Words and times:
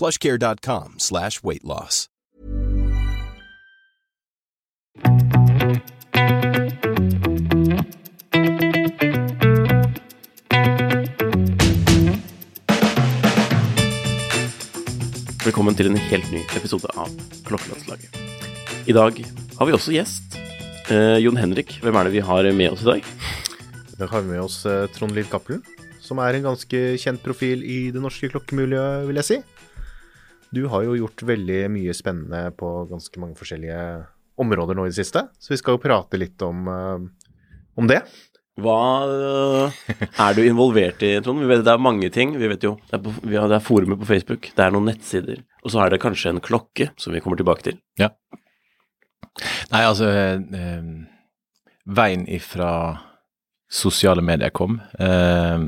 plushcare.com 0.00 0.94
slash 0.96 1.42
weight 1.44 1.64
loss. 1.64 2.06
Velkommen 15.40 15.76
til 15.76 15.90
en 15.90 15.96
helt 15.98 16.32
ny 16.32 16.40
episode 16.56 16.88
av 16.96 17.12
Klokkelandslaget. 17.44 18.16
I 18.88 18.96
dag 18.96 19.20
har 19.58 19.68
vi 19.68 19.74
også 19.76 19.92
gjest. 19.92 20.36
Eh, 20.88 21.18
Jon 21.20 21.36
Henrik, 21.36 21.76
hvem 21.84 21.96
er 21.96 22.08
det 22.08 22.16
vi 22.16 22.24
har 22.24 22.48
med 22.56 22.72
oss 22.72 22.84
i 22.86 22.88
dag? 22.88 23.08
Vi 23.98 24.08
har 24.08 24.24
vi 24.24 24.32
med 24.32 24.44
oss 24.46 24.62
eh, 24.64 24.86
Trond 24.96 25.12
Liv 25.16 25.28
Cappelen, 25.32 25.60
som 26.00 26.20
er 26.24 26.38
en 26.38 26.46
ganske 26.48 26.84
kjent 27.00 27.20
profil 27.24 27.64
i 27.64 27.90
det 27.92 28.00
norske 28.00 28.30
klokkemiljøet, 28.32 29.08
vil 29.10 29.20
jeg 29.20 29.28
si. 29.28 29.40
Du 30.50 30.64
har 30.66 30.82
jo 30.82 30.96
gjort 30.98 31.22
veldig 31.22 31.60
mye 31.70 31.94
spennende 31.94 32.50
på 32.58 32.70
ganske 32.90 33.22
mange 33.22 33.38
forskjellige 33.38 33.82
områder 34.40 34.74
nå 34.74 34.86
i 34.86 34.90
det 34.90 34.98
siste, 34.98 35.26
så 35.38 35.52
vi 35.52 35.58
skal 35.60 35.76
jo 35.76 35.82
prate 35.82 36.18
litt 36.18 36.42
om, 36.42 36.66
eh, 36.68 37.36
om 37.78 37.90
det. 37.90 38.00
Hva 38.60 38.78
eh, 39.06 39.84
er 40.26 40.34
du 40.36 40.42
involvert 40.42 41.02
i, 41.06 41.12
Trond? 41.24 41.42
Vi 41.42 41.48
vet 41.50 41.62
Det 41.64 41.72
er 41.72 41.82
mange 41.82 42.10
ting. 42.12 42.34
Vi 42.38 42.50
vet 42.50 42.64
jo, 42.66 42.74
det 42.88 42.98
er, 42.98 43.04
på, 43.04 43.14
vi 43.22 43.38
har, 43.38 43.48
det 43.50 43.60
er 43.60 43.64
forumet 43.64 44.00
på 44.00 44.08
Facebook, 44.08 44.50
det 44.56 44.64
er 44.64 44.74
noen 44.74 44.90
nettsider, 44.90 45.44
og 45.62 45.72
så 45.72 45.84
er 45.84 45.94
det 45.94 46.02
kanskje 46.02 46.34
en 46.34 46.42
klokke, 46.44 46.90
som 47.00 47.14
vi 47.14 47.22
kommer 47.22 47.40
tilbake 47.40 47.68
til. 47.68 47.78
Ja. 48.00 48.10
Nei, 49.70 49.84
altså 49.84 50.10
eh, 50.10 50.90
Veien 51.90 52.26
ifra 52.30 52.72
sosiale 53.70 54.22
medier 54.26 54.50
kom, 54.50 54.80
eh, 54.98 55.62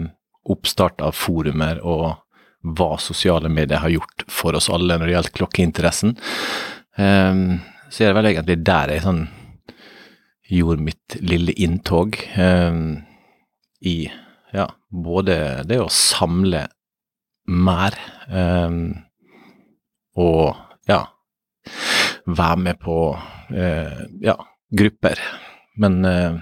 oppstart 0.51 1.03
av 1.07 1.15
forumer 1.15 1.79
og 1.87 2.19
hva 2.63 2.97
sosiale 3.03 3.51
medier 3.53 3.83
har 3.83 3.93
gjort 3.93 4.25
for 4.31 4.57
oss 4.59 4.71
alle 4.71 4.97
når 4.99 5.09
det 5.09 5.15
gjelder 5.17 5.37
klokkeinteressen, 5.39 6.17
eh, 6.97 7.45
så 7.91 8.03
er 8.05 8.13
det 8.13 8.19
vel 8.21 8.31
egentlig 8.33 8.59
der 8.67 8.95
jeg 8.95 9.07
sånn 9.07 9.25
gjorde 10.53 10.85
mitt 10.85 11.17
lille 11.25 11.55
inntog 11.65 12.19
eh, 12.37 12.83
i 13.89 13.97
ja, 14.53 14.67
både 14.93 15.37
det 15.65 15.81
å 15.81 15.89
samle 15.93 16.67
mer 17.49 17.97
eh, 18.29 18.77
og 20.21 20.89
ja, 20.91 21.01
være 22.27 22.61
med 22.69 22.81
på 22.83 22.97
eh, 23.55 24.03
ja, 24.23 24.37
grupper. 24.77 25.21
Men 25.81 26.05
eh, 26.05 26.41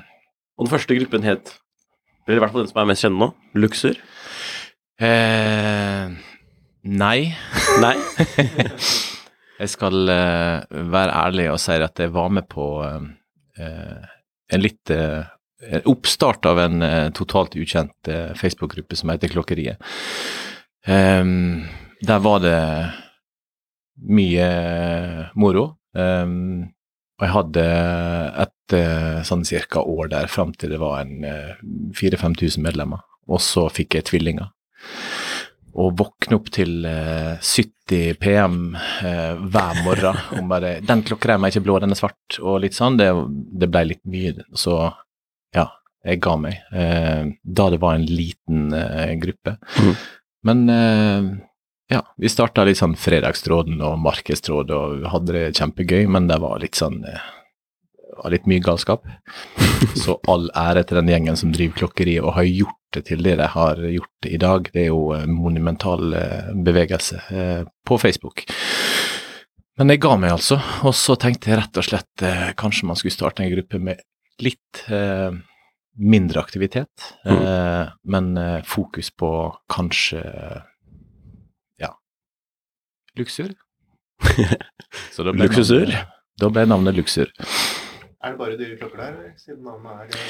Og 0.58 0.66
den 0.66 0.72
første 0.72 0.96
gruppen 0.98 1.24
het, 1.24 1.54
eller 2.26 2.40
i 2.40 2.42
hvert 2.42 2.52
fall 2.54 2.64
den 2.64 2.72
som 2.72 2.82
er 2.82 2.90
mest 2.90 3.06
kjent 3.06 3.20
nå, 3.20 3.30
Luxur. 3.54 4.00
Eh, 5.00 6.10
Nei. 6.82 7.20
Nei? 7.80 7.96
Jeg 9.60 9.68
skal 9.74 10.08
eh, 10.08 10.62
være 10.92 11.16
ærlig 11.26 11.50
og 11.52 11.58
si 11.60 11.74
at 11.76 12.00
jeg 12.00 12.12
var 12.14 12.30
med 12.32 12.46
på 12.48 12.68
eh, 12.86 13.02
eh, 13.60 14.06
en 14.56 14.62
litt 14.64 14.92
eh, 14.94 15.26
oppstart 15.84 16.48
av 16.48 16.62
en 16.62 16.80
eh, 16.86 17.10
totalt 17.12 17.58
ukjent 17.60 18.08
Facebook-gruppe 18.40 18.96
som 18.96 19.12
heter 19.12 19.28
Klokkeriet. 19.28 19.76
Ehm, 20.88 21.66
der 22.00 22.22
var 22.24 22.40
det 22.40 22.56
mye 24.08 24.48
moro. 25.36 25.66
Ehm, 25.92 26.70
og 27.20 27.26
jeg 27.26 27.34
hadde 27.34 27.66
et 28.46 28.76
sånn 29.28 29.44
cirka 29.44 29.82
år 29.84 30.08
der 30.14 30.30
fram 30.32 30.54
til 30.56 30.72
det 30.72 30.80
var 30.80 31.02
en 31.02 31.20
eh, 31.28 31.60
4000-5000 32.00 32.64
medlemmer. 32.64 33.04
Og 33.28 33.44
så 33.44 33.68
fikk 33.68 33.98
jeg 33.98 34.08
tvillinger. 34.08 34.48
Å 35.70 35.86
våkne 35.94 36.36
opp 36.40 36.48
til 36.50 36.86
eh, 36.88 37.36
70 37.38 38.16
PM 38.18 38.56
eh, 38.76 39.36
hver 39.38 39.82
morgen 39.84 40.18
Om 40.40 40.48
bare 40.50 40.80
'Den 40.82 41.04
klokkereima 41.06 41.46
er 41.46 41.54
ikke 41.54 41.66
blå, 41.68 41.78
den 41.82 41.94
er 41.94 42.00
svart', 42.00 42.40
og 42.42 42.62
litt 42.64 42.74
sånn, 42.74 42.98
det, 42.98 43.10
det 43.30 43.70
ble 43.70 43.84
litt 43.92 44.02
mye. 44.02 44.34
Så 44.58 44.74
ja, 45.54 45.68
jeg 46.06 46.22
ga 46.24 46.34
meg. 46.42 46.58
Eh, 46.74 47.30
da 47.42 47.68
det 47.70 47.80
var 47.82 47.98
en 47.98 48.08
liten 48.08 48.72
eh, 48.74 49.14
gruppe. 49.22 49.56
Mm. 49.78 49.94
Men 50.48 50.68
eh, 50.74 51.30
ja, 51.94 52.02
vi 52.16 52.30
starta 52.32 52.64
litt 52.64 52.80
sånn 52.80 52.96
Fredagstråden 52.98 53.80
og 53.82 53.98
Markedstråd 54.02 54.70
og 54.74 55.06
hadde 55.12 55.36
det 55.36 55.58
kjempegøy, 55.58 56.06
men 56.10 56.28
det 56.30 56.38
var 56.42 56.62
litt 56.62 56.78
sånn 56.78 57.02
eh, 58.20 58.24
var 58.24 58.34
litt 58.34 58.46
mye 58.50 58.62
galskap. 58.64 59.06
Så 60.02 60.18
all 60.28 60.50
ære 60.56 60.84
til 60.84 61.00
den 61.00 61.10
gjengen 61.10 61.38
som 61.40 61.52
driver 61.54 61.82
klokkeriet 61.82 62.24
og 62.24 62.36
har 62.36 62.48
gjort 62.48 62.76
det 62.94 63.04
til 63.06 63.22
det 63.22 63.36
de 63.38 63.46
har 63.52 63.80
gjort 63.94 64.28
i 64.28 64.38
dag. 64.40 64.70
Det 64.72 64.84
er 64.84 64.90
jo 64.90 65.10
en 65.16 65.34
monumental 65.34 66.14
eh, 66.16 66.50
bevegelse 66.54 67.22
eh, 67.30 67.62
på 67.86 67.98
Facebook. 67.98 68.44
Men 69.80 69.94
jeg 69.94 70.02
ga 70.04 70.16
meg 70.20 70.34
altså, 70.34 70.58
og 70.84 70.92
så 70.96 71.16
tenkte 71.16 71.52
jeg 71.52 71.60
rett 71.62 71.78
og 71.80 71.86
slett 71.86 72.24
eh, 72.26 72.50
kanskje 72.58 72.90
man 72.90 72.98
skulle 73.00 73.14
starte 73.14 73.44
en 73.44 73.52
gruppe 73.54 73.80
med 73.80 74.02
litt 74.44 74.82
eh, 74.92 75.30
mindre 76.00 76.40
aktivitet, 76.40 77.06
eh, 77.24 77.88
men 78.04 78.36
eh, 78.36 78.60
fokus 78.68 79.10
på 79.16 79.30
kanskje 79.72 80.20
ja, 81.80 81.94
luksur. 83.16 83.54
Luksusur? 85.40 85.92
Da 86.40 86.48
ble 86.52 86.66
navnet 86.68 86.96
Luxur. 86.96 87.30
Er 88.20 88.34
det 88.34 88.36
bare 88.36 88.56
dyre 88.60 88.76
klokker 88.76 89.00
der, 89.00 89.28
siden 89.40 89.62
navnet 89.64 90.10
er 90.12 90.24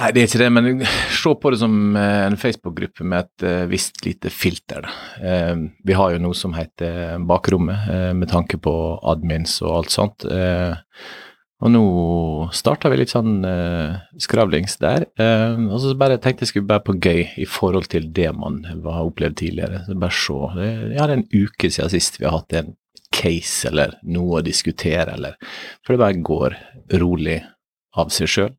Nei, 0.00 0.08
det 0.10 0.22
er 0.22 0.26
ikke 0.26 0.40
det, 0.40 0.48
men 0.56 0.80
se 1.14 1.34
på 1.38 1.52
det 1.54 1.60
som 1.60 1.76
eh, 1.94 2.22
en 2.26 2.38
Facebook-gruppe 2.40 3.06
med 3.06 3.28
et 3.28 3.44
eh, 3.46 3.66
visst 3.70 4.00
lite 4.02 4.32
filter. 4.32 4.88
Eh, 5.22 5.52
vi 5.86 5.94
har 5.94 6.16
jo 6.16 6.22
noe 6.24 6.34
som 6.34 6.56
heter 6.56 7.22
Bakrommet, 7.28 7.86
eh, 7.94 8.08
med 8.18 8.32
tanke 8.32 8.58
på 8.58 8.74
admins 9.12 9.60
og 9.62 9.76
alt 9.76 9.94
sånt. 9.94 10.26
Eh, 10.26 10.74
og 11.62 11.70
nå 11.70 11.84
starta 12.58 12.90
vi 12.90 12.98
litt 12.98 13.12
sånn 13.14 13.44
eh, 13.46 14.02
skravlings 14.18 14.80
der. 14.82 15.06
Eh, 15.14 15.54
og 15.68 15.78
så 15.78 15.94
bare 15.94 16.18
tenkte 16.18 16.42
jeg 16.42 16.56
skulle 16.56 16.70
bare 16.72 16.82
på 16.88 16.98
gøy 16.98 17.22
i 17.38 17.46
forhold 17.46 17.86
til 17.92 18.10
det 18.10 18.32
man 18.34 18.64
har 18.66 19.04
opplevd 19.06 19.38
tidligere. 19.44 19.84
Så 19.86 19.94
bare 19.94 20.18
se. 20.24 20.40
Det, 20.58 20.70
ja, 20.96 21.06
det 21.06 21.12
er 21.12 21.18
en 21.20 21.28
uke 21.30 21.70
siden 21.70 21.94
sist 21.94 22.18
vi 22.18 22.26
har 22.26 22.40
hatt 22.40 22.58
en 22.58 22.74
case 23.12 23.68
eller 23.70 23.96
noe 24.02 24.40
å 24.40 24.44
diskutere, 24.44 25.16
eller 25.16 25.36
For 25.82 25.94
det 25.94 26.02
bare 26.02 26.24
går 26.24 26.56
rolig 27.02 27.40
av 27.98 28.12
seg 28.14 28.30
sjøl. 28.30 28.52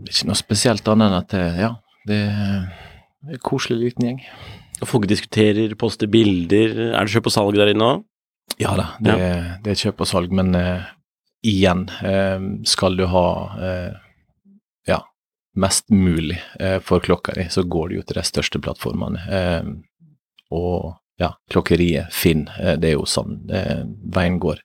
Det 0.00 0.08
er 0.08 0.14
ikke 0.14 0.30
noe 0.30 0.38
spesielt 0.38 0.88
annet 0.88 1.10
enn 1.10 1.18
at 1.18 1.34
det, 1.34 1.44
ja, 1.60 1.72
det 2.08 2.20
er 2.30 3.34
en 3.34 3.42
koselig 3.44 3.80
liten 3.82 4.06
gjeng. 4.06 4.22
Og 4.80 4.88
folk 4.88 5.08
diskuterer, 5.10 5.74
poster 5.80 6.08
bilder. 6.08 6.72
Er 6.94 7.04
det 7.04 7.12
kjøp 7.12 7.28
og 7.28 7.34
salg 7.34 7.58
der 7.58 7.72
inne 7.72 7.88
òg? 7.96 8.06
Ja 8.60 8.72
da, 8.76 8.86
det, 9.00 9.16
det 9.64 9.74
er 9.74 9.82
kjøp 9.84 10.00
og 10.02 10.08
salg, 10.10 10.32
men 10.34 10.56
uh, 10.56 10.88
igjen, 11.46 11.84
uh, 12.02 12.40
skal 12.68 12.96
du 12.98 13.04
ha 13.12 13.26
uh, 13.60 13.92
ja, 14.88 14.98
mest 15.60 15.86
mulig 15.92 16.40
for 16.84 17.04
klokka 17.04 17.36
di, 17.36 17.46
så 17.52 17.64
går 17.68 17.90
det 17.90 18.00
jo 18.00 18.06
til 18.08 18.20
de 18.20 18.24
største 18.26 18.60
plattformene. 18.64 19.44
Og 20.50 20.96
ja, 21.20 21.34
klokkeriet, 21.52 22.12
Finn, 22.16 22.46
eh, 22.58 22.76
det 22.80 22.92
er 22.92 22.96
jo 22.98 23.08
sånn 23.08 23.42
veien 23.48 24.38
går. 24.42 24.62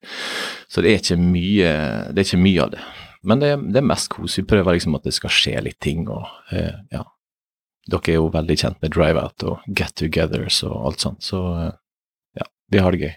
Så 0.71 0.83
det 0.83 0.93
er 0.93 1.01
ikke 1.03 1.19
mye, 1.21 1.73
det 2.11 2.21
er 2.21 2.27
ikke 2.29 2.45
mye 2.45 2.63
av 2.63 2.77
det. 2.77 2.85
Men 3.25 3.41
det, 3.41 3.51
det 3.73 3.81
er 3.81 3.89
mest 3.89 4.11
kos. 4.13 4.37
Vi 4.37 4.45
prøver 4.45 4.77
liksom 4.77 4.97
at 4.99 5.05
det 5.07 5.15
skal 5.17 5.33
skje 5.33 5.61
litt 5.65 5.79
ting, 5.83 6.05
og 6.07 6.27
eh, 6.53 6.73
ja. 6.93 7.03
Dere 7.85 8.09
er 8.09 8.15
jo 8.17 8.29
veldig 8.33 8.55
kjent 8.57 8.79
med 8.81 8.95
drive-out 8.95 9.43
og 9.45 9.65
get-togethers 9.77 10.63
og 10.65 10.87
alt 10.89 11.03
sånt, 11.03 11.25
så 11.25 11.41
eh, 11.61 11.73
ja, 12.39 12.47
vi 12.73 12.81
har 12.81 12.95
det 12.95 13.03
gøy. 13.03 13.11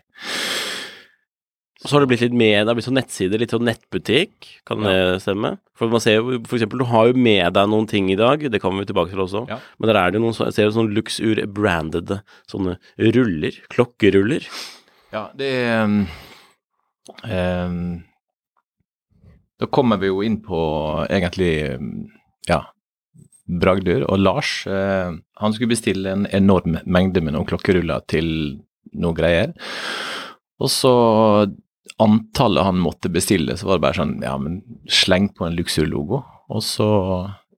Så 1.78 1.94
har 1.94 2.02
det 2.02 2.08
blitt 2.10 2.22
litt 2.24 2.34
med, 2.34 2.56
det 2.58 2.72
har 2.72 2.74
blitt 2.74 2.88
sånn 2.88 2.96
nettsider, 2.98 3.38
litt 3.38 3.52
sånn 3.54 3.68
nettbutikk, 3.68 4.48
kan 4.66 4.80
det 4.82 5.20
stemme? 5.22 5.52
For 5.78 5.86
man 5.92 6.02
ser 6.02 6.16
jo, 6.16 6.40
for 6.42 6.58
eksempel, 6.58 6.80
du 6.82 6.88
har 6.90 7.06
jo 7.06 7.14
med 7.14 7.52
deg 7.54 7.68
noen 7.70 7.86
ting 7.86 8.08
i 8.10 8.16
dag, 8.18 8.42
det 8.50 8.58
kommer 8.58 8.82
vi 8.82 8.88
tilbake 8.90 9.12
til 9.12 9.22
også, 9.22 9.44
Ja. 9.46 9.60
men 9.78 9.86
der 9.86 9.98
er 10.00 10.10
det 10.10 10.18
jo 10.18 10.24
noen, 10.24 10.34
jeg 10.34 10.56
ser 10.56 10.66
jo 10.66 10.72
sånn 10.74 10.90
Luxur-brandede 10.96 12.18
sånne 12.50 12.74
ruller, 12.98 13.60
klokkeruller. 13.70 14.48
Ja, 15.14 15.28
det 15.38 15.52
er 15.54 15.84
um, 15.84 16.00
um, 17.22 17.78
Da 19.62 19.66
kommer 19.70 19.96
vi 20.02 20.10
jo 20.10 20.18
inn 20.26 20.40
på 20.44 20.58
egentlig 21.08 21.78
ja, 22.46 22.58
Bragdur 23.48 24.04
Og 24.10 24.18
Lars 24.20 24.66
Uh, 24.68 25.16
han 25.40 25.54
skulle 25.54 25.72
bestille 25.72 26.10
en 26.12 26.26
enorm 26.36 26.76
mengde 26.84 27.22
med 27.24 27.32
noen 27.32 27.46
klokkeruller 27.48 28.04
til 28.10 28.28
noen 28.92 29.16
greier. 29.16 29.54
Og 30.60 30.68
så 30.74 30.92
antallet 31.96 32.64
han 32.64 32.80
måtte 32.82 33.10
bestille, 33.12 33.56
så 33.56 33.68
var 33.68 33.78
det 33.78 33.86
bare 33.86 33.98
sånn 34.00 34.16
Ja, 34.24 34.36
men 34.40 34.60
sleng 34.90 35.30
på 35.34 35.46
en 35.46 35.56
Luxur-logo. 35.58 36.22
Og 36.48 36.64
så 36.64 36.88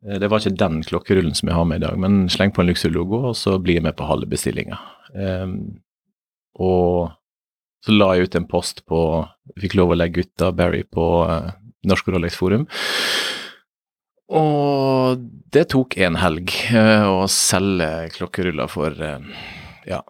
eh, 0.07 0.19
Det 0.23 0.31
var 0.31 0.43
ikke 0.43 0.59
den 0.63 0.83
klokkerullen 0.87 1.37
som 1.37 1.51
jeg 1.51 1.59
har 1.59 1.69
med 1.69 1.83
i 1.83 1.87
dag, 1.87 2.01
men 2.01 2.27
sleng 2.33 2.55
på 2.55 2.63
en 2.65 2.71
Luxur-logo, 2.71 3.23
og 3.31 3.39
så 3.39 3.59
blir 3.59 3.81
jeg 3.81 3.87
med 3.87 3.97
på 3.99 4.09
halve 4.09 4.31
bestillinga. 4.31 4.79
Um, 5.15 5.81
og 6.61 7.11
så 7.85 7.95
la 7.97 8.13
jeg 8.15 8.29
ut 8.29 8.37
en 8.37 8.47
post 8.51 8.85
på 8.89 9.01
Fikk 9.61 9.75
lov 9.79 9.95
å 9.95 9.99
legge 9.99 10.23
ut 10.23 10.33
da 10.39 10.51
Barry 10.55 10.85
på 10.85 11.07
uh, 11.27 11.51
Norsk 11.89 12.11
Rolex 12.13 12.37
Forum. 12.39 12.69
Og 14.31 15.25
det 15.51 15.67
tok 15.73 15.97
en 15.99 16.21
helg 16.21 16.53
uh, 16.71 17.09
å 17.09 17.27
selge 17.31 18.11
klokkeruller 18.15 18.71
for 18.71 18.95
uh, 18.95 19.19
ja, 19.89 20.05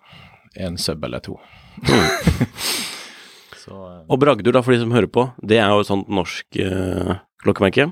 en 0.61 0.77
sub 0.79 1.05
eller 1.07 1.25
to. 1.25 1.39
så 3.71 3.81
eh, 3.87 4.01
Og 4.11 4.19
Bragdur, 4.23 4.53
da, 4.57 4.63
for 4.67 4.75
de 4.75 4.83
som 4.83 4.93
hører 4.95 5.11
på, 5.11 5.29
det 5.47 5.61
er 5.63 5.71
jo 5.71 5.85
et 5.85 5.89
sånt 5.91 6.11
norsk 6.11 6.59
eh, 6.61 7.15
klokkemerke. 7.41 7.87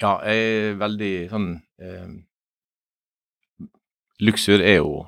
ja, 0.00 0.12
jeg 0.24 0.46
er 0.54 0.78
veldig 0.80 1.12
sånn 1.32 1.50
eh, 1.82 2.14
Luxur 4.24 4.62
er 4.62 4.78
jo 4.78 5.02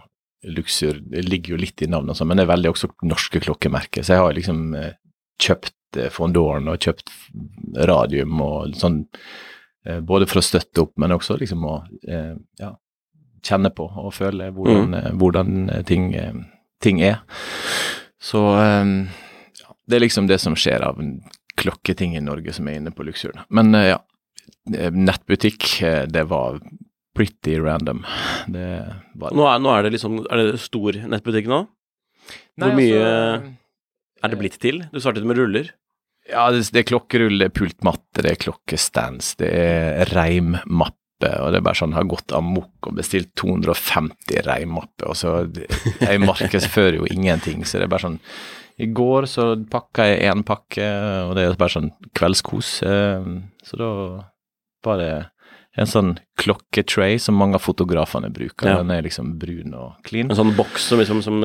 Luxur 0.46 0.99
det 1.00 1.25
ligger 1.26 1.55
jo 1.55 1.58
litt 1.62 1.82
i 1.82 1.88
navnet, 1.90 2.19
sånn, 2.19 2.28
men 2.31 2.38
det 2.38 2.44
er 2.44 2.52
veldig 2.52 2.70
også 2.70 2.90
norske 3.08 3.40
klokkemerker. 3.43 4.05
Så 4.06 4.14
jeg 4.14 4.23
har 4.23 4.34
liksom 4.37 4.61
eh, 4.78 4.93
kjøpt 5.43 5.99
eh, 5.99 6.11
Fondoren 6.12 6.69
og 6.70 6.82
kjøpt 6.84 7.11
Radium 7.88 8.37
og 8.44 8.76
sånn, 8.78 9.00
eh, 9.88 9.99
både 10.06 10.28
for 10.31 10.38
å 10.38 10.44
støtte 10.46 10.84
opp, 10.84 10.93
men 11.02 11.14
også 11.17 11.38
liksom 11.40 11.67
å 11.67 11.76
eh, 12.06 12.37
ja, 12.62 12.70
kjenne 13.46 13.73
på 13.75 13.88
og 13.90 14.14
føle 14.14 14.52
hvordan, 14.55 14.94
eh, 15.00 15.11
hvordan 15.19 15.67
ting, 15.88 16.12
ting 16.84 17.02
er. 17.02 17.25
Så 18.23 18.44
det 19.87 19.99
er 19.99 20.05
liksom 20.05 20.27
det 20.31 20.38
som 20.43 20.56
skjer 20.59 20.85
av 20.87 21.00
klokketing 21.56 22.17
i 22.17 22.25
Norge 22.25 22.53
som 22.53 22.69
er 22.69 22.81
inne 22.81 22.93
på 22.94 23.06
Luxur. 23.06 23.37
Men 23.49 23.75
eh, 23.75 23.93
ja, 23.94 24.00
eh, 24.75 24.93
nettbutikk, 24.93 25.69
eh, 25.83 26.05
det 26.11 26.27
var 26.31 26.61
pretty 27.17 27.56
random. 27.62 28.05
Det 28.53 28.67
var 29.17 29.33
Nå 29.33 29.47
er, 29.49 29.62
nå 29.62 29.73
er 29.73 29.87
det 29.87 29.94
liksom 29.94 30.19
Er 30.27 30.43
det 30.43 30.61
stor 30.61 30.99
nettbutikk 31.09 31.49
nå? 31.49 31.62
Hvor 32.61 32.75
mye 32.77 33.00
er 33.06 34.33
det 34.33 34.38
blitt 34.41 34.59
til? 34.61 34.83
Du 34.93 35.00
startet 35.00 35.25
med 35.29 35.38
ruller. 35.38 35.71
Ja, 36.27 36.49
det, 36.50 36.67
det 36.75 36.83
er 36.83 36.88
klokkerull, 36.91 37.38
det 37.38 37.50
er 37.50 37.55
pultmatte, 37.55 38.25
det 38.25 38.33
er 38.33 38.41
klokkestands, 38.43 39.37
det 39.38 39.50
er 39.55 40.11
reimmappe, 40.11 41.31
og 41.38 41.53
det 41.55 41.61
er 41.61 41.67
bare 41.69 41.79
sånn, 41.79 41.94
har 41.94 42.09
gått 42.11 42.35
amok 42.35 42.88
og 42.91 42.97
bestilt 42.99 43.31
250 43.38 44.43
reimmapper, 44.49 45.12
og 45.12 45.15
så 45.21 45.37
Jeg 45.47 46.25
markedsfører 46.25 46.99
jo 46.99 47.06
ingenting, 47.12 47.62
så 47.62 47.79
det 47.79 47.87
er 47.87 47.93
bare 47.94 48.09
sånn 48.09 48.19
I 48.76 48.90
går 48.93 49.25
så 49.31 49.55
pakka 49.70 50.05
jeg 50.11 50.26
én 50.28 50.43
pakke, 50.46 50.87
og 51.28 51.37
det 51.38 51.46
er 51.46 51.56
bare 51.56 51.73
sånn 51.73 51.93
kveldskos, 52.17 52.82
eh, 52.84 53.31
så 53.64 53.81
da 53.81 53.88
var 54.84 55.00
det 55.00 55.12
en 55.76 55.88
sånn 55.88 56.12
klokketray 56.40 57.19
som 57.20 57.37
mange 57.37 57.58
av 57.58 57.64
fotografene 57.64 58.31
bruker. 58.32 58.69
Ja. 58.70 58.78
Den 58.81 58.93
er 58.94 59.05
liksom 59.05 59.34
brun 59.40 59.75
og 59.76 59.99
clean. 60.08 60.31
En 60.32 60.38
sånn 60.38 60.55
boks 60.56 60.88
som 60.88 61.00
liksom 61.00 61.20
som 61.25 61.43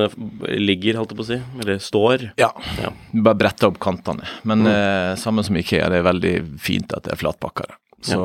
ligger, 0.48 0.96
holdt 1.00 1.12
jeg 1.12 1.18
på 1.18 1.26
å 1.26 1.28
si, 1.28 1.38
eller 1.60 1.82
står. 1.84 2.24
Ja. 2.40 2.48
Ja. 2.80 2.94
Bare 3.12 3.40
bretta 3.42 3.68
opp 3.68 3.80
kantene. 3.82 4.24
Men 4.48 4.64
eh, 4.68 5.12
samme 5.20 5.44
som 5.44 5.58
Ikea, 5.60 5.90
det 5.92 6.00
er 6.00 6.08
veldig 6.08 6.34
fint 6.64 6.96
at 6.96 7.04
det 7.04 7.12
er 7.14 7.20
flatpakker 7.20 7.76
Så 8.08 8.18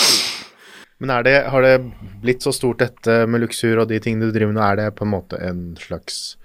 Men 1.02 1.12
er 1.12 1.26
det, 1.26 1.36
har 1.52 1.60
det 1.60 1.74
blitt 2.22 2.44
så 2.46 2.54
stort 2.56 2.80
dette 2.80 3.18
med 3.28 3.42
luksur 3.42 3.82
og 3.82 3.90
de 3.90 4.00
tingene 4.00 4.30
du 4.30 4.32
driver 4.32 4.56
med, 4.56 4.64
er 4.64 4.78
det 4.80 4.94
på 4.96 5.04
en 5.04 5.12
måte 5.12 5.36
en 5.44 5.60
slags 5.76 6.38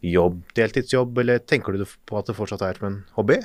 jobb, 0.00 0.42
deltidsjobb, 0.56 1.18
eller 1.22 1.42
tenker 1.44 1.76
du 1.76 1.84
på 1.84 2.18
at 2.18 2.30
det 2.30 2.36
fortsatt 2.38 2.64
er 2.64 2.78
som 2.78 2.88
en 2.88 3.00
hobby? 3.18 3.40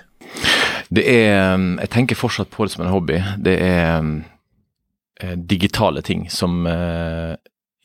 det 0.94 1.06
er 1.10 1.58
Jeg 1.82 1.92
tenker 1.94 2.20
fortsatt 2.20 2.52
på 2.54 2.66
det 2.66 2.76
som 2.76 2.86
en 2.86 2.94
hobby. 2.94 3.20
Det 3.42 3.56
er 3.62 4.06
eh, 5.22 5.36
digitale 5.38 6.04
ting 6.06 6.28
som 6.30 6.66
eh, 6.68 7.36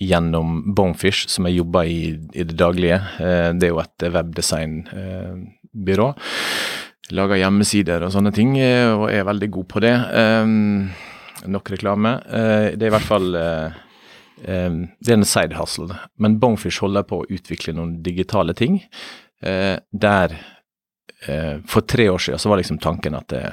gjennom 0.01 0.75
Bonefish, 0.75 1.29
som 1.29 1.47
jeg 1.49 1.61
jobber 1.61 1.89
i 1.89 2.01
i 2.35 2.45
det 2.45 2.57
daglige. 2.57 3.01
Eh, 3.21 3.51
det 3.57 3.69
er 3.69 3.75
jo 3.75 3.83
et 3.83 4.09
webdesignbyrå. 4.17 6.11
Lager 7.11 7.41
hjemmesider 7.41 8.05
og 8.07 8.13
sånne 8.15 8.31
ting, 8.31 8.55
og 8.55 9.09
er 9.11 9.25
veldig 9.27 9.49
god 9.51 9.67
på 9.67 9.81
det. 9.83 9.97
Nok 11.51 11.71
reklame. 11.73 12.13
Det 12.23 12.85
er 12.85 12.87
i 12.87 12.93
hvert 12.95 13.09
fall 13.09 13.35
eh, 14.45 14.67
eh, 14.67 14.79
Det 15.01 15.13
er 15.13 15.19
en 15.19 15.25
side 15.25 15.59
hustle. 15.59 15.97
Men 16.17 16.39
Bonefish 16.39 16.81
holder 16.81 17.07
på 17.09 17.23
å 17.23 17.29
utvikle 17.29 17.75
noen 17.77 18.01
digitale 18.03 18.55
ting 18.55 18.81
eh, 19.43 19.77
der 19.91 20.37
eh, 21.27 21.61
For 21.67 21.81
tre 21.81 22.09
år 22.11 22.19
siden 22.19 22.39
så 22.39 22.53
var 22.53 22.61
liksom 22.61 22.79
tanken 22.79 23.19
at 23.19 23.29
det, 23.33 23.45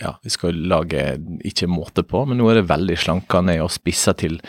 ja, 0.00 0.16
vi 0.22 0.30
skal 0.30 0.58
lage 0.68 1.16
ikke 1.44 1.70
måte 1.70 2.04
på, 2.04 2.24
men 2.28 2.38
nå 2.40 2.50
er 2.50 2.60
det 2.60 2.68
veldig 2.70 2.98
slanka 3.00 3.40
ned 3.44 3.62
og 3.64 3.72
spissa 3.72 4.14
til 4.18 4.40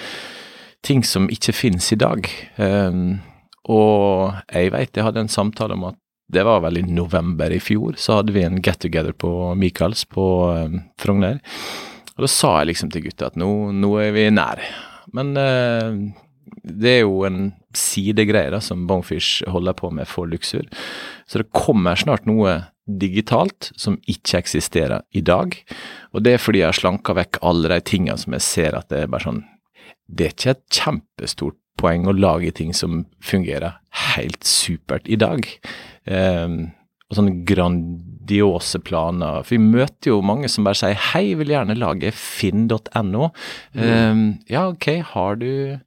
ting 0.86 1.04
som 1.08 1.30
ikke 1.32 1.56
finnes 1.56 1.88
i 1.94 2.00
dag. 2.00 2.28
Um, 2.58 3.20
og 3.68 4.36
jeg 4.52 4.72
vet 4.76 4.96
jeg 4.96 5.08
hadde 5.08 5.26
en 5.26 5.32
samtale 5.32 5.76
om 5.76 5.88
at 5.90 6.00
det 6.32 6.44
var 6.44 6.60
vel 6.66 6.82
i 6.82 6.84
november 6.84 7.54
i 7.56 7.62
fjor, 7.64 7.96
så 8.00 8.20
hadde 8.20 8.36
vi 8.36 8.44
en 8.44 8.60
get 8.64 8.82
together 8.84 9.16
på 9.16 9.54
Michaels 9.60 10.04
på 10.12 10.26
um, 10.52 10.82
Frogner. 11.00 11.40
Og 12.18 12.26
da 12.26 12.30
sa 12.32 12.58
jeg 12.60 12.74
liksom 12.74 12.92
til 12.92 13.06
gutta 13.08 13.32
at 13.32 13.40
nå, 13.40 13.50
nå 13.78 13.92
er 14.04 14.12
vi 14.16 14.28
nær. 14.34 14.64
Men 15.16 15.36
eh, 15.40 16.00
det 16.64 16.94
er 16.94 17.04
jo 17.04 17.22
en 17.28 17.52
sidegreie 17.78 18.52
da, 18.54 18.62
som 18.64 18.88
Bongfish 18.90 19.46
holder 19.52 19.76
på 19.78 19.92
med 19.94 20.10
for 20.10 20.30
Luxur. 20.30 20.66
Så 21.28 21.42
det 21.42 21.52
kommer 21.56 22.00
snart 22.00 22.28
noe 22.30 22.60
digitalt 22.88 23.72
som 23.76 24.00
ikke 24.08 24.40
eksisterer 24.42 25.04
i 25.12 25.22
dag. 25.22 25.56
Og 26.16 26.24
det 26.24 26.36
er 26.36 26.42
fordi 26.42 26.64
jeg 26.64 26.72
har 26.72 26.80
slanka 26.80 27.16
vekk 27.18 27.42
alle 27.46 27.72
de 27.74 27.80
tingene 27.84 28.18
som 28.20 28.36
jeg 28.38 28.46
ser 28.46 28.78
at 28.78 28.90
det 28.92 29.04
er 29.04 29.12
bare 29.12 29.28
sånn 29.28 29.46
Det 30.08 30.24
er 30.24 30.36
ikke 30.36 30.52
et 30.56 30.66
kjempestort 30.72 31.58
poeng 31.78 32.08
å 32.08 32.16
lage 32.16 32.54
ting 32.56 32.72
som 32.74 33.04
fungerer 33.22 33.76
helt 34.16 34.48
supert 34.48 35.08
i 35.12 35.18
dag. 35.20 35.44
Um, 36.08 36.72
og 37.08 37.20
sånne 37.20 37.44
grandiose 38.28 38.80
planer. 38.80 39.44
For 39.44 39.56
vi 39.56 39.64
møter 39.64 40.12
jo 40.12 40.22
mange 40.22 40.50
som 40.50 40.64
bare 40.64 40.76
sier 40.76 40.96
'hei, 40.96 41.36
vil 41.36 41.50
gjerne 41.50 41.78
lage 41.78 42.12
finn.no'. 42.12 43.32
Um, 43.74 44.40
ja, 44.50 44.68
ok, 44.68 45.02
har 45.02 45.36
du 45.36 45.78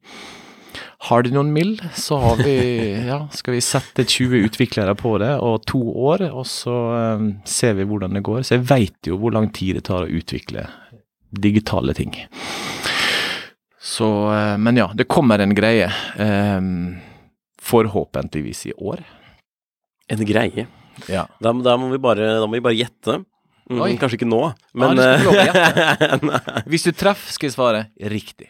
har 1.03 1.23
du 1.23 1.31
noen 1.31 1.51
mill, 1.51 1.81
så 1.93 2.17
har 2.17 2.37
vi, 2.37 3.01
ja, 3.11 3.27
skal 3.31 3.55
vi 3.55 3.61
sette 3.61 4.05
20 4.05 4.45
utviklere 4.45 4.95
på 4.95 5.17
det 5.17 5.39
og 5.41 5.65
to 5.65 5.81
år, 5.81 6.31
og 6.31 6.45
så 6.45 7.15
um, 7.17 7.41
ser 7.43 7.73
vi 7.73 7.83
hvordan 7.83 8.13
det 8.13 8.23
går. 8.23 8.43
Så 8.43 8.55
jeg 8.55 8.69
veit 8.69 9.07
jo 9.07 9.17
hvor 9.17 9.31
lang 9.31 9.51
tid 9.51 9.75
det 9.75 9.85
tar 9.89 10.05
å 10.05 10.11
utvikle 10.11 10.67
digitale 11.31 11.93
ting. 11.93 12.13
Så, 13.81 14.29
uh, 14.29 14.57
men 14.57 14.77
ja, 14.77 14.91
det 14.93 15.09
kommer 15.09 15.39
en 15.39 15.55
greie. 15.55 15.89
Um, 16.17 17.01
forhåpentligvis 17.61 18.65
i 18.65 18.73
år. 18.77 19.01
En 20.07 20.25
greie. 20.25 20.67
Ja. 21.09 21.25
Da, 21.41 21.53
da, 21.53 21.77
må, 21.79 21.89
vi 21.93 22.01
bare, 22.01 22.33
da 22.41 22.47
må 22.47 22.57
vi 22.59 22.65
bare 22.65 22.77
gjette. 22.77 23.21
Mm, 23.71 23.81
kanskje 24.01 24.19
ikke 24.19 24.27
nå, 24.27 24.41
men 24.75 24.97
du 24.97 25.03
lov 25.23 25.37
eh. 25.39 26.63
Hvis 26.71 26.89
du 26.89 26.91
treffer, 26.97 27.31
skal 27.31 27.47
jeg 27.47 27.55
svare 27.55 27.83
riktig. 28.11 28.49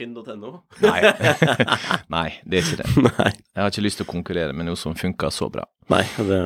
Finn.no? 0.00 0.54
Nei. 0.80 0.96
Nei, 2.14 2.26
det 2.48 2.62
er 2.62 2.64
ikke 2.64 2.80
det. 2.80 2.88
Nei. 3.04 3.30
Jeg 3.36 3.60
har 3.60 3.68
ikke 3.74 3.84
lyst 3.84 4.00
til 4.00 4.08
å 4.08 4.12
konkurrere 4.14 4.56
med 4.56 4.70
noe 4.70 4.80
som 4.80 4.96
funker 4.96 5.34
så 5.34 5.50
bra. 5.52 5.66
Nei, 5.92 6.06
det 6.24 6.40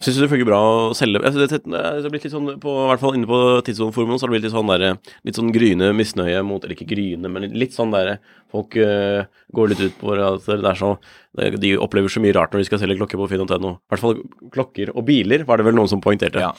Syns 0.00 0.16
du 0.16 0.22
det 0.22 0.30
funker 0.30 0.48
bra 0.48 0.58
å 0.64 0.92
selge 0.96 1.20
altså, 1.20 1.44
det, 1.44 1.58
det 1.68 1.80
har 1.84 2.12
blitt 2.12 2.22
litt 2.24 2.32
sånn, 2.32 2.46
på, 2.62 2.72
I 2.72 2.86
hvert 2.88 3.02
fall 3.02 3.18
inne 3.18 3.28
på 3.28 3.40
tidssoneforumet 3.66 4.16
så 4.16 4.24
har 4.24 4.30
det 4.30 4.36
blitt 4.38 4.46
litt 4.46 4.54
sånn 4.54 4.70
der, 4.72 4.84
litt 5.28 5.36
sånn 5.36 5.50
gryende 5.52 5.90
misnøye 5.92 6.40
mot 6.46 6.64
Eller 6.64 6.72
ikke 6.72 6.88
gryende, 6.94 7.28
men 7.32 7.50
litt 7.52 7.76
sånn 7.76 7.92
der 7.92 8.14
Folk 8.50 8.78
øh, 8.80 9.28
går 9.54 9.74
litt 9.74 9.82
ut 9.84 9.98
på 10.00 10.16
at 10.16 10.48
det 10.48 10.72
er 10.72 10.80
så 10.80 10.94
De 11.60 11.74
opplever 11.76 12.12
så 12.12 12.24
mye 12.24 12.34
rart 12.34 12.56
når 12.56 12.64
de 12.64 12.70
skal 12.70 12.80
selge 12.80 12.96
klokker 13.02 13.20
på 13.20 13.28
finn.no. 13.30 13.76
I 13.76 13.92
hvert 13.92 14.06
fall 14.06 14.22
klokker 14.56 14.94
og 14.96 15.04
biler, 15.06 15.44
var 15.46 15.60
det 15.60 15.68
vel 15.68 15.76
noen 15.76 15.92
som 15.92 16.00
poengterte. 16.02 16.48
Ja. 16.48 16.54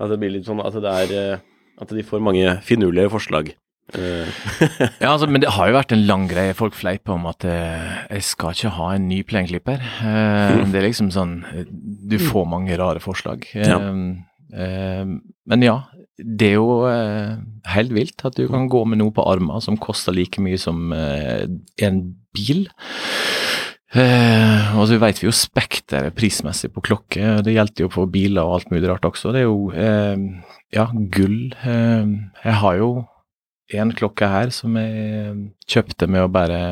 At 0.00 0.10
det 0.10 0.18
blir 0.22 0.32
litt 0.38 0.48
sånn 0.48 0.64
at 0.64 0.80
det 0.80 0.96
er 1.04 1.16
øh, 1.20 1.48
At 1.84 1.92
de 1.96 2.04
får 2.04 2.24
mange 2.24 2.56
finurlige 2.64 3.12
forslag. 3.12 3.52
Ja, 5.02 5.12
altså, 5.14 5.26
men 5.30 5.42
det 5.42 5.50
har 5.56 5.70
jo 5.70 5.76
vært 5.78 5.92
en 5.96 6.04
lang 6.08 6.26
greie. 6.30 6.54
Folk 6.58 6.76
fleiper 6.78 7.16
om 7.16 7.26
at 7.30 7.44
eh, 7.48 7.88
jeg 8.16 8.26
skal 8.28 8.54
ikke 8.56 8.72
ha 8.76 8.90
en 8.96 9.08
ny 9.10 9.22
plenklipper. 9.26 9.80
Eh, 9.82 10.60
det 10.72 10.80
er 10.82 10.86
liksom 10.88 11.10
sånn 11.14 11.38
eh, 11.52 11.64
Du 12.10 12.18
får 12.22 12.46
mange 12.50 12.76
rare 12.80 13.02
forslag. 13.04 13.46
Eh, 13.54 13.66
Ja. 13.70 13.80
eh, 14.52 15.04
men 15.50 15.64
ja, 15.66 15.78
det 16.20 16.50
er 16.52 16.56
jo 16.58 16.84
eh, 16.86 17.36
helt 17.74 17.92
vilt 17.96 18.22
at 18.28 18.36
du 18.36 18.44
kan 18.52 18.68
gå 18.70 18.84
med 18.86 19.00
noe 19.00 19.14
på 19.16 19.24
armen 19.26 19.62
som 19.64 19.78
koster 19.80 20.12
like 20.14 20.42
mye 20.44 20.58
som 20.60 20.92
en 20.92 22.00
bil. 22.36 22.66
Eh, 23.90 24.76
og 24.78 24.84
så 24.86 25.00
vet 25.02 25.18
vi 25.18 25.26
jo 25.26 25.32
spekteret 25.34 26.14
prismessig 26.14 26.70
på 26.70 26.82
klokke. 26.86 27.40
Det 27.42 27.54
gjelder 27.56 27.86
jo 27.86 27.90
på 27.90 28.04
biler 28.12 28.46
og 28.46 28.60
alt 28.60 28.70
mulig 28.70 28.86
rart 28.92 29.08
også. 29.08 29.32
Det 29.34 29.40
er 29.42 29.48
jo 29.48 29.70
eh, 29.74 30.20
ja, 30.76 30.84
gull. 31.10 31.40
Eh, 31.66 32.12
jeg 32.44 32.54
har 32.62 32.76
jo 32.78 32.90
en 33.76 33.92
klokke 33.96 34.28
her 34.30 34.54
som 34.54 34.76
jeg 34.78 35.34
kjøpte 35.70 36.08
med 36.10 36.24
å 36.26 36.32
bare 36.32 36.62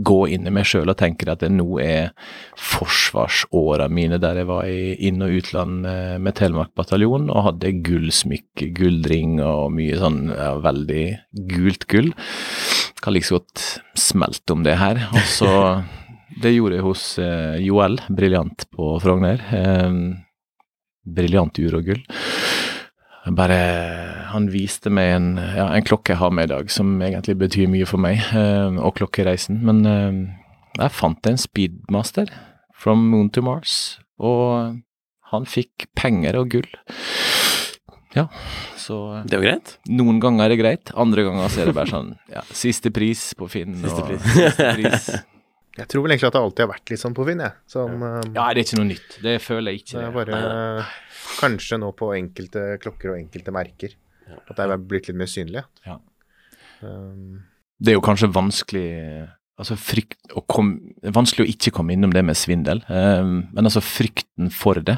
gå 0.00 0.18
inn 0.32 0.46
i 0.48 0.52
meg 0.54 0.68
sjøl 0.68 0.90
og 0.92 0.98
tenke 1.00 1.28
at 1.28 1.42
det 1.42 1.50
nå 1.52 1.66
er 1.82 2.12
forsvarsåra 2.58 3.88
mine 3.92 4.20
der 4.22 4.40
jeg 4.40 4.48
var 4.48 4.68
i 4.68 4.94
inn- 5.08 5.22
og 5.24 5.34
utland 5.40 5.86
eh, 5.88 6.16
med 6.22 6.36
Telemark 6.38 6.72
bataljon 6.78 7.28
og 7.28 7.44
hadde 7.48 7.74
gullsmykke, 7.84 8.70
gullring 8.76 9.40
og 9.44 9.74
mye 9.76 9.98
sånn 10.00 10.22
ja, 10.32 10.54
veldig 10.62 11.04
gult 11.50 11.86
gull. 11.90 12.12
Kan 13.00 13.16
like 13.16 13.28
så 13.28 13.40
godt 13.40 13.66
smelte 13.98 14.56
om 14.56 14.64
det 14.66 14.78
her. 14.80 15.04
Og 15.10 15.24
så 15.28 15.54
Det 16.40 16.52
gjorde 16.54 16.76
jeg 16.78 16.84
hos 16.86 17.04
eh, 17.20 17.56
Joel, 17.66 17.98
briljant 18.08 18.62
på 18.72 18.94
Frogner. 19.02 19.42
Eh, 19.50 19.96
briljant 21.04 21.58
ur 21.58 21.74
og 21.80 21.90
gull. 21.90 22.04
Bare 23.36 23.56
Han 24.32 24.48
viste 24.50 24.90
meg 24.92 25.14
en, 25.14 25.30
ja, 25.38 25.68
en 25.74 25.86
klokke 25.86 26.14
jeg 26.14 26.20
har 26.20 26.34
med 26.34 26.48
i 26.48 26.52
dag, 26.52 26.70
som 26.72 26.92
egentlig 27.02 27.36
betyr 27.40 27.70
mye 27.70 27.88
for 27.88 28.02
meg, 28.02 28.22
eh, 28.36 28.78
og 28.78 28.94
klokkereisen. 28.98 29.58
Men 29.66 29.82
eh, 29.86 30.20
jeg 30.78 30.94
fant 30.94 31.30
en 31.30 31.40
Speedmaster 31.40 32.30
from 32.80 33.08
Moon 33.10 33.30
to 33.34 33.42
Mars, 33.44 33.98
og 34.22 34.78
han 35.32 35.46
fikk 35.46 35.88
penger 35.98 36.38
og 36.40 36.54
gull. 36.54 36.70
Ja, 38.16 38.26
så 38.78 39.00
eh, 39.18 39.26
det 39.26 39.36
er 39.36 39.42
jo 39.42 39.46
greit. 39.46 39.74
noen 39.90 40.22
ganger 40.22 40.46
er 40.46 40.54
det 40.54 40.60
greit, 40.62 40.94
andre 40.98 41.26
ganger 41.26 41.50
så 41.50 41.62
er 41.62 41.70
det 41.70 41.76
bare 41.76 41.92
sånn 41.92 42.14
ja, 42.30 42.42
siste 42.54 42.90
pris 42.94 43.28
på 43.38 43.50
Finn. 43.50 43.76
Siste 43.82 44.06
og 44.06 44.24
siste 44.30 44.70
pris. 44.78 45.10
Jeg 45.80 45.88
tror 45.90 46.04
vel 46.04 46.14
egentlig 46.14 46.28
at 46.28 46.36
det 46.36 46.42
alltid 46.44 46.64
har 46.66 46.70
vært 46.74 46.92
litt 46.92 47.00
sånn 47.00 47.16
på 47.16 47.24
Finn, 47.28 47.40
jeg. 47.44 47.56
Sånn, 47.72 47.96
eh, 48.04 48.20
Ja, 48.36 48.46
det 48.52 48.62
er 48.62 48.66
ikke 48.66 48.80
noe 48.80 48.90
nytt. 48.90 49.18
Det 49.24 49.34
føler 49.42 49.72
jeg 49.72 49.82
ikke. 49.84 49.96
det 49.96 50.06
er 50.06 50.14
bare 50.18 50.86
kanskje 51.40 51.78
nå 51.80 51.90
på 51.96 52.12
enkelte 52.16 52.64
klokker 52.82 53.14
og 53.14 53.20
enkelte 53.20 53.54
merker 53.54 53.96
at 54.30 54.56
det 54.56 54.66
er 54.66 54.80
blitt 54.90 55.10
litt 55.10 55.18
mer 55.18 55.30
synlig. 55.30 55.64
Ja. 55.86 55.98
Um, 56.82 57.42
Det 57.80 57.92
er 57.92 57.98
jo 57.98 58.04
kanskje 58.04 58.32
vanskelig 58.32 59.28
Altså 59.60 59.74
frykt 59.76 60.32
å 60.32 60.40
kom, 60.48 60.70
er 61.04 61.12
vanskelig 61.12 61.44
å 61.44 61.50
ikke 61.52 61.72
komme 61.76 61.92
innom 61.92 62.14
det 62.14 62.22
med 62.24 62.38
svindel, 62.38 62.78
um, 62.88 63.42
men 63.52 63.68
altså 63.68 63.82
frykten 63.84 64.48
for 64.48 64.80
det 64.80 64.94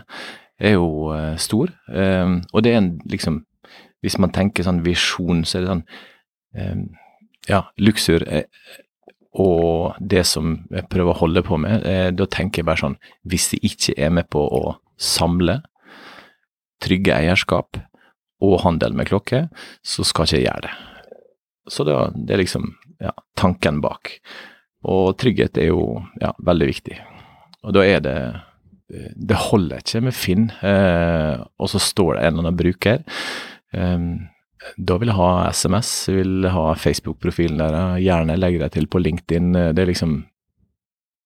er 0.62 0.77
jo 0.77 1.09
uh, 1.11 1.33
stor. 1.35 1.73
Um, 1.91 2.45
og 2.53 2.62
det 2.62 2.71
er 2.71 2.79
en 2.79 2.93
liksom 3.11 3.41
Hvis 4.03 4.21
man 4.23 4.31
tenker 4.31 4.62
sånn 4.62 4.85
visjon, 4.87 5.43
så 5.43 5.59
er 5.59 5.65
det 5.65 5.71
sånn 5.73 5.83
eh, 6.59 6.79
Ja, 7.49 7.61
Luxur 7.79 8.23
eh, 8.27 8.47
og 9.33 9.97
det 10.01 10.27
som 10.29 10.59
jeg 10.69 10.89
prøver 10.93 11.15
å 11.15 11.21
holde 11.23 11.43
på 11.47 11.57
med, 11.61 11.87
eh, 11.89 12.11
da 12.12 12.27
tenker 12.29 12.61
jeg 12.61 12.69
bare 12.69 12.83
sånn 12.83 12.99
Hvis 13.25 13.49
de 13.55 13.61
ikke 13.65 13.95
er 13.97 14.11
med 14.12 14.29
på 14.29 14.43
å 14.45 14.77
samle, 15.01 15.62
trygge 16.83 17.15
eierskap 17.17 17.79
og 18.43 18.61
handel 18.65 18.93
med 18.93 19.09
klokke, 19.09 19.47
så 19.87 20.05
skal 20.05 20.27
ikke 20.27 20.41
jeg 20.41 20.49
gjøre 20.49 20.67
det. 20.67 20.73
Så 21.71 21.87
det, 21.87 21.95
det 22.27 22.35
er 22.35 22.43
liksom 22.43 22.73
ja, 23.01 23.12
tanken 23.39 23.81
bak. 23.81 24.17
Og 24.91 25.15
trygghet 25.19 25.61
er 25.62 25.71
jo 25.71 26.03
ja, 26.21 26.33
veldig 26.43 26.69
viktig. 26.73 26.97
Og 27.62 27.77
da 27.77 27.85
er 27.87 28.03
det 28.03 28.17
Det 28.93 29.39
holder 29.49 29.79
ikke 29.81 30.01
med 30.05 30.12
Finn, 30.12 30.51
eh, 30.61 31.39
og 31.41 31.69
så 31.71 31.79
står 31.81 32.19
det 32.19 32.25
en 32.27 32.35
eller 32.35 32.43
annen 32.43 32.59
bruker. 32.59 32.99
Eh, 33.73 34.03
da 34.78 34.97
vil 35.00 35.11
jeg 35.11 35.16
ha 35.19 35.31
SMS, 35.52 35.90
jeg 36.09 36.21
vil 36.23 36.49
ha 36.54 36.66
Facebook-profilen 36.78 37.59
der, 37.61 37.76
gjerne 38.02 38.37
legge 38.38 38.61
deg 38.62 38.73
til 38.76 38.87
på 38.90 39.00
LinkedIn. 39.02 39.52
Det 39.75 39.83
er 39.83 39.90
liksom 39.90 40.21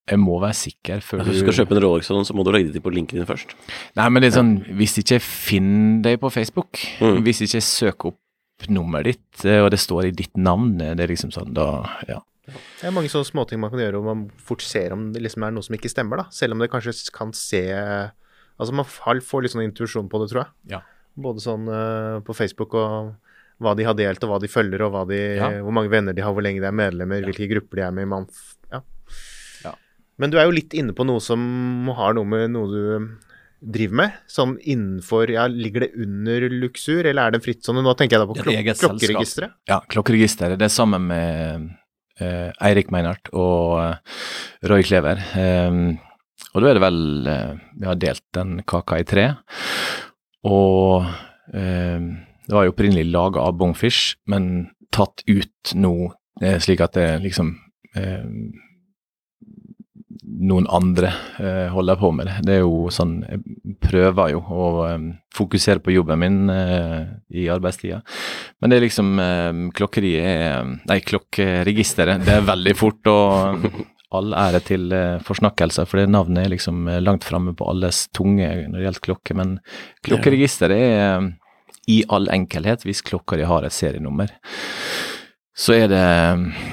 Jeg 0.08 0.20
må 0.22 0.36
være 0.38 0.54
sikker 0.54 1.00
før 1.02 1.24
Hvis 1.26 1.40
du 1.40 1.50
skal 1.50 1.56
kjøpe 1.64 1.74
en 1.74 1.82
Rolex, 1.82 2.06
sånn, 2.06 2.24
så 2.24 2.34
må 2.38 2.44
du 2.46 2.52
legge 2.54 2.68
det 2.70 2.76
til 2.78 2.84
på 2.84 2.92
LinkedIn 2.94 3.26
først. 3.26 3.56
Nei, 3.98 4.04
men 4.08 4.22
det 4.22 4.28
er 4.30 4.36
sånn, 4.38 4.52
hvis 4.78 4.94
ikke 5.02 5.16
jeg 5.16 5.24
finner 5.26 6.02
deg 6.04 6.20
på 6.22 6.30
Facebook, 6.30 6.78
Mm. 7.00 7.24
hvis 7.26 7.40
ikke 7.42 7.58
jeg 7.58 7.66
søker 7.66 8.12
opp 8.12 8.68
nummeret 8.70 9.04
ditt, 9.04 9.44
eh, 9.44 9.58
og 9.64 9.70
det 9.74 9.80
står 9.82 10.06
i 10.06 10.14
ditt 10.14 10.36
navn, 10.38 10.80
eh, 10.80 10.94
det 10.94 11.04
er 11.04 11.10
liksom 11.12 11.32
sånn, 11.34 11.52
da, 11.52 11.66
ja. 12.08 12.20
det 12.46 12.86
er 12.86 12.94
mange 12.94 13.10
sånne 13.10 13.26
småting 13.26 13.58
man 13.58 13.70
kan 13.74 13.80
gjøre, 13.82 13.98
og 13.98 14.04
man 14.06 14.30
fort 14.38 14.62
ser 14.62 14.92
om 14.94 15.12
det 15.12 15.20
liksom 15.26 15.42
er 15.42 15.50
noe 15.50 15.66
som 15.66 15.74
ikke 15.74 15.90
stemmer, 15.90 16.22
da. 16.22 16.24
Selv 16.30 16.52
om 16.54 16.62
det 16.62 16.70
kanskje 16.70 16.94
kan 17.12 17.32
se 17.32 17.64
Altså, 18.58 18.72
man 18.72 18.86
får 18.86 19.42
litt 19.42 19.52
sånn 19.52 19.66
intuisjon 19.68 20.08
på 20.08 20.16
det, 20.22 20.30
tror 20.32 20.46
jeg. 20.46 20.52
Ja. 20.70 20.78
Både 21.18 21.42
sånn 21.44 21.66
eh, 21.68 22.20
på 22.24 22.32
Facebook 22.32 22.72
og 22.72 23.16
hva 23.62 23.72
de 23.76 23.86
har 23.88 23.96
delt, 23.96 24.24
og 24.24 24.32
hva 24.32 24.40
de 24.42 24.50
følger, 24.52 24.84
og 24.84 25.08
de, 25.08 25.20
Ja. 25.36 25.50
hvor 25.64 25.72
mange 25.72 25.92
venner 25.92 26.12
de 26.12 26.22
har, 26.24 26.32
hvor 26.32 26.44
lenge 26.44 26.60
de 26.60 26.68
er 26.68 26.76
medlemmer, 26.76 27.24
hvilke 27.24 27.48
grupper 27.48 27.76
de 27.80 27.82
er 27.86 27.94
med 27.96 28.06
i. 28.06 28.40
Ja. 28.72 28.82
Ja. 29.64 29.72
Men 30.18 30.30
du 30.30 30.38
er 30.38 30.44
jo 30.44 30.56
litt 30.56 30.74
inne 30.74 30.92
på 30.92 31.06
noe 31.06 31.20
som 31.20 31.88
har 31.96 32.14
noe 32.14 32.24
med 32.24 32.50
noe 32.50 32.68
du 32.68 33.08
driver 33.66 33.96
med. 34.02 34.12
Sånn 34.28 34.56
innenfor 34.60 35.30
ja, 35.32 35.46
Ligger 35.48 35.86
det 35.86 35.92
under 35.96 36.48
Luxur, 36.52 37.06
eller 37.06 37.26
er 37.26 37.34
det 37.34 37.40
en 37.40 37.46
fritt 37.46 37.64
sånn? 37.64 37.80
Nå 37.82 37.96
tenker 37.96 38.18
jeg 38.18 38.26
da 38.26 38.28
på 38.30 38.38
klok 38.42 38.80
klokkeregisteret. 38.82 39.56
Ja, 39.70 39.80
klokkeregisteret, 39.88 40.58
det 40.60 40.68
er 40.68 40.74
sammen 40.74 41.08
med 41.08 41.70
uh, 42.20 42.50
Eirik 42.60 42.92
Meinhardt 42.94 43.32
og 43.32 43.78
uh, 43.80 44.20
Roy 44.68 44.84
Klever. 44.86 45.22
Um, 45.34 45.96
og 46.52 46.62
da 46.62 46.70
er 46.70 46.78
det 46.78 46.84
vel 46.84 47.00
uh, 47.28 47.56
Vi 47.80 47.88
har 47.88 48.00
delt 48.00 48.24
den 48.36 48.60
kaka 48.68 49.00
i 49.00 49.08
tre. 49.08 49.30
Og 50.46 51.02
eh, 51.56 52.04
det 52.46 52.54
var 52.54 52.66
jo 52.66 52.74
opprinnelig 52.74 53.10
laga 53.10 53.42
av 53.42 53.56
Bongfish, 53.58 54.16
men 54.30 54.68
tatt 54.94 55.24
ut 55.26 55.74
nå, 55.74 56.12
eh, 56.42 56.60
slik 56.62 56.82
at 56.84 56.94
det 56.96 57.08
liksom 57.24 57.56
eh, 57.98 58.24
noen 60.26 60.66
andre 60.72 61.10
eh, 61.40 61.66
holder 61.72 61.98
på 62.00 62.10
med 62.14 62.28
det. 62.28 62.36
Det 62.46 62.54
er 62.56 62.62
jo 62.64 62.88
sånn 62.92 63.18
Jeg 63.24 63.76
prøver 63.82 64.32
jo 64.34 64.40
å 64.42 64.68
eh, 64.88 65.08
fokusere 65.36 65.82
på 65.84 65.94
jobben 65.94 66.20
min 66.22 66.38
eh, 66.52 67.02
i 67.30 67.48
arbeidstida. 67.52 68.02
Men 68.60 68.72
det 68.72 68.78
er 68.78 68.86
liksom 68.86 69.12
eh, 69.22 69.60
Klokkeriet 69.76 70.30
er 70.30 70.72
Nei, 70.86 71.00
klokkeregisteret. 71.06 72.24
Det 72.26 72.38
er 72.38 72.48
veldig 72.48 72.76
fort 72.78 73.12
og 73.12 73.68
all 74.16 74.34
ære 74.38 74.62
til 74.66 74.92
eh, 74.94 75.16
forsnakkelser, 75.26 75.88
for 75.88 76.00
det 76.00 76.10
navnet 76.12 76.44
er 76.44 76.54
liksom 76.54 76.86
eh, 76.90 77.02
langt 77.02 77.26
framme 77.26 77.56
på 77.56 77.66
alles 77.70 78.06
tunge 78.16 78.46
når 78.46 78.78
det 78.78 78.86
gjelder 78.86 79.06
klokke. 79.08 79.36
Men 79.38 79.56
klokkeregisteret 80.06 80.76
er 80.78 81.02
eh, 81.06 81.28
i 81.86 82.02
all 82.12 82.28
enkelhet, 82.32 82.84
hvis 82.86 83.04
klokka 83.06 83.38
di 83.38 83.46
har 83.46 83.66
et 83.66 83.74
serienummer, 83.74 84.32
så 85.56 85.76
er 85.76 85.88
det 85.92 86.02
eh, 86.02 86.66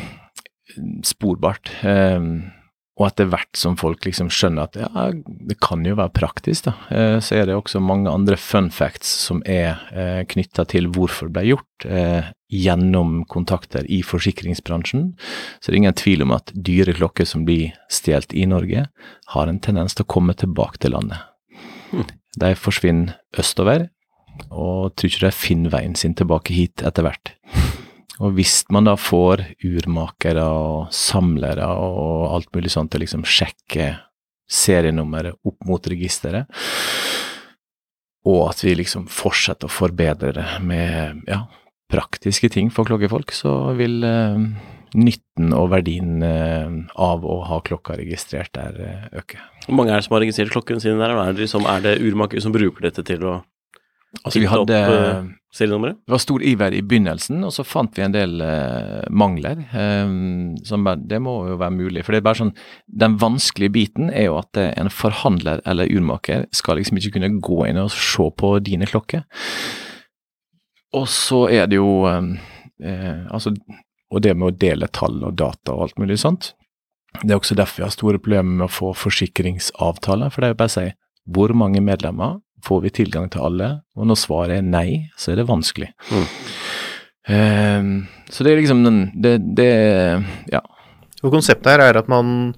sporbart. 1.05 1.71
Eh, 1.85 2.29
og 2.93 3.07
etter 3.07 3.25
hvert 3.25 3.57
som 3.57 3.73
folk 3.79 4.05
liksom 4.05 4.27
skjønner 4.29 4.67
at 4.67 4.75
ja, 4.77 5.07
det 5.49 5.55
kan 5.63 5.81
jo 5.85 5.95
være 5.97 6.13
praktisk, 6.13 6.67
da, 6.67 6.73
eh, 6.93 7.17
så 7.25 7.39
er 7.39 7.47
det 7.49 7.55
også 7.57 7.81
mange 7.81 8.11
andre 8.11 8.37
fun 8.37 8.69
facts 8.73 9.09
som 9.25 9.41
er 9.49 9.81
eh, 9.89 10.21
knytta 10.29 10.67
til 10.69 10.91
hvorfor 10.93 11.31
det 11.31 11.35
ble 11.39 11.45
gjort, 11.47 11.87
eh, 11.89 12.29
gjennom 12.53 13.23
kontakter 13.33 13.87
i 13.89 14.03
forsikringsbransjen. 14.05 15.07
Så 15.57 15.71
det 15.71 15.73
er 15.73 15.81
ingen 15.81 15.97
tvil 15.97 16.21
om 16.27 16.35
at 16.37 16.53
dyre 16.53 16.93
klokker 16.93 17.25
som 17.25 17.47
blir 17.47 17.73
stjålet 17.89 18.35
i 18.37 18.45
Norge, 18.49 18.85
har 19.33 19.49
en 19.49 19.61
tendens 19.63 19.97
til 19.97 20.05
å 20.05 20.11
komme 20.13 20.37
tilbake 20.37 20.83
til 20.83 20.93
landet. 20.93 21.17
De 22.37 22.53
forsvinner 22.57 23.17
østover, 23.41 23.87
og 24.49 24.93
tror 24.95 25.09
ikke 25.09 25.25
de 25.27 25.35
finner 25.35 25.73
veien 25.73 25.95
sin 25.99 26.15
tilbake 26.17 26.55
hit 26.55 26.83
etter 26.85 27.05
hvert. 27.05 27.33
Og 28.21 28.35
hvis 28.37 28.61
man 28.73 28.87
da 28.87 28.93
får 28.99 29.41
urmakere 29.65 30.43
og 30.45 30.93
samlere 30.93 31.65
og 31.65 32.35
alt 32.35 32.51
mulig 32.55 32.71
sånt 32.73 32.93
til 32.93 33.01
å 33.01 33.05
liksom 33.05 33.25
sjekke 33.25 33.89
serienummeret 34.49 35.39
opp 35.47 35.65
mot 35.65 35.89
registeret, 35.89 36.45
og 38.23 38.45
at 38.51 38.61
vi 38.63 38.75
liksom 38.79 39.09
fortsetter 39.11 39.67
å 39.67 39.73
forbedre 39.73 40.31
det 40.37 40.45
med 40.63 41.25
ja, 41.27 41.41
praktiske 41.91 42.51
ting 42.53 42.69
for 42.71 42.87
klokkefolk, 42.87 43.33
så 43.35 43.73
vil 43.75 43.97
eh, 44.07 44.45
nytten 44.95 45.55
og 45.57 45.71
verdien 45.73 46.23
eh, 46.23 46.69
av 47.01 47.25
å 47.27 47.39
ha 47.49 47.59
klokka 47.65 47.97
registrert 47.99 48.53
der 48.55 48.77
eh, 48.79 49.09
øke. 49.19 49.41
Hvor 49.65 49.79
mange 49.79 49.91
er 49.91 49.99
det 49.99 50.07
som 50.07 50.15
har 50.15 50.23
registrert 50.23 50.53
klokken 50.55 50.79
sin 50.83 51.01
der? 51.01 51.15
Er 51.17 51.33
det, 51.33 51.43
liksom, 51.43 51.67
er 51.67 51.83
det 51.83 51.97
urmakere 52.03 52.43
som 52.43 52.55
bruker 52.55 52.87
dette 52.87 53.03
til 53.07 53.27
å 53.27 53.41
Altså 54.21 54.39
vi 54.43 54.49
hadde 54.49 54.77
eh, 54.77 55.29
serienummeret? 55.55 55.97
Det 56.05 56.13
var 56.13 56.21
stor 56.21 56.43
iver 56.45 56.75
i 56.77 56.81
begynnelsen, 56.85 57.41
og 57.47 57.53
så 57.55 57.65
fant 57.65 57.97
vi 57.97 58.03
en 58.05 58.13
del 58.13 58.43
uh, 58.45 59.01
mangler. 59.09 59.63
Um, 59.73 60.53
som 60.67 60.85
bare, 60.85 61.01
det 61.09 61.17
må 61.25 61.33
jo 61.49 61.57
være 61.57 61.73
mulig. 61.73 62.03
For 62.05 62.13
det 62.13 62.21
er 62.21 62.27
bare 62.27 62.41
sånn, 62.43 62.53
Den 62.85 63.17
vanskelige 63.21 63.73
biten 63.73 64.11
er 64.13 64.27
jo 64.29 64.37
at 64.43 64.59
en 64.61 64.91
forhandler 64.93 65.63
eller 65.65 65.89
urmaker 65.89 66.45
skal 66.53 66.77
liksom 66.77 67.01
ikke 67.01 67.15
kunne 67.17 67.31
gå 67.41 67.63
inn 67.71 67.81
og 67.81 67.89
se 67.95 68.29
på 68.37 68.53
dine 68.65 68.89
klokker. 68.89 69.25
Og 70.93 71.09
så 71.09 71.47
er 71.49 71.65
det 71.71 71.81
jo 71.81 72.03
um, 72.05 72.35
uh, 72.85 73.25
altså, 73.33 73.55
Og 74.13 74.21
det 74.21 74.37
med 74.37 74.51
å 74.51 74.57
dele 74.61 74.91
tall 74.93 75.23
og 75.25 75.39
data 75.41 75.73
og 75.73 75.87
alt 75.87 75.97
mulig 75.97 76.21
sånt. 76.21 76.53
Det 77.23 77.33
er 77.33 77.39
også 77.39 77.57
derfor 77.57 77.81
vi 77.81 77.87
har 77.87 77.93
store 77.93 78.21
problemer 78.21 78.61
med 78.61 78.67
å 78.69 78.73
få 78.73 78.93
forsikringsavtaler. 78.97 80.29
For 80.29 80.41
det 80.41 80.51
er 80.51 80.53
jo 80.53 80.61
bare 80.61 80.71
å 80.71 80.77
si 80.77 80.89
hvor 81.33 81.53
mange 81.57 81.81
medlemmer 81.81 82.42
får 82.63 82.81
vi 82.85 82.93
tilgang 83.01 83.29
til 83.31 83.43
alle, 83.43 83.69
og 83.97 84.07
når 84.07 84.19
svaret 84.21 84.57
er 84.59 84.65
nei, 84.65 85.09
så 85.19 85.33
er 85.33 85.41
det 85.41 85.49
vanskelig. 85.49 85.89
Mm. 86.11 86.27
Eh, 87.33 87.89
så 88.31 88.43
det 88.43 88.53
er 88.53 88.61
liksom 88.61 88.83
den 88.83 89.03
det, 89.15 89.37
det 89.55 89.69
Ja. 90.51 90.63
Og 91.23 91.31
konseptet 91.31 91.71
her 91.71 91.79
er 91.79 91.97
at 92.01 92.09
man, 92.11 92.53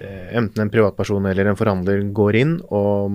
eh, 0.00 0.32
enten 0.38 0.62
en 0.62 0.70
privatperson 0.72 1.26
eller 1.28 1.50
en 1.50 1.58
forhandler, 1.58 2.06
går 2.12 2.38
inn 2.40 2.54
og 2.72 3.12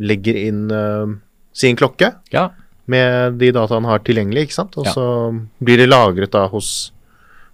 legger 0.00 0.36
inn 0.36 0.70
uh, 0.72 1.08
sin 1.52 1.76
klokke 1.76 2.12
ja. 2.32 2.50
med 2.86 3.38
de 3.40 3.50
dataene 3.52 3.84
han 3.84 3.90
har 3.92 4.04
tilgjengelig, 4.04 4.48
ikke 4.48 4.58
sant. 4.60 4.76
Og 4.80 4.86
Ja. 4.88 4.92
så 4.92 5.04
blir 5.60 5.76
det 5.80 5.88
lagret 5.88 6.32
da 6.32 6.46
hos, 6.48 6.92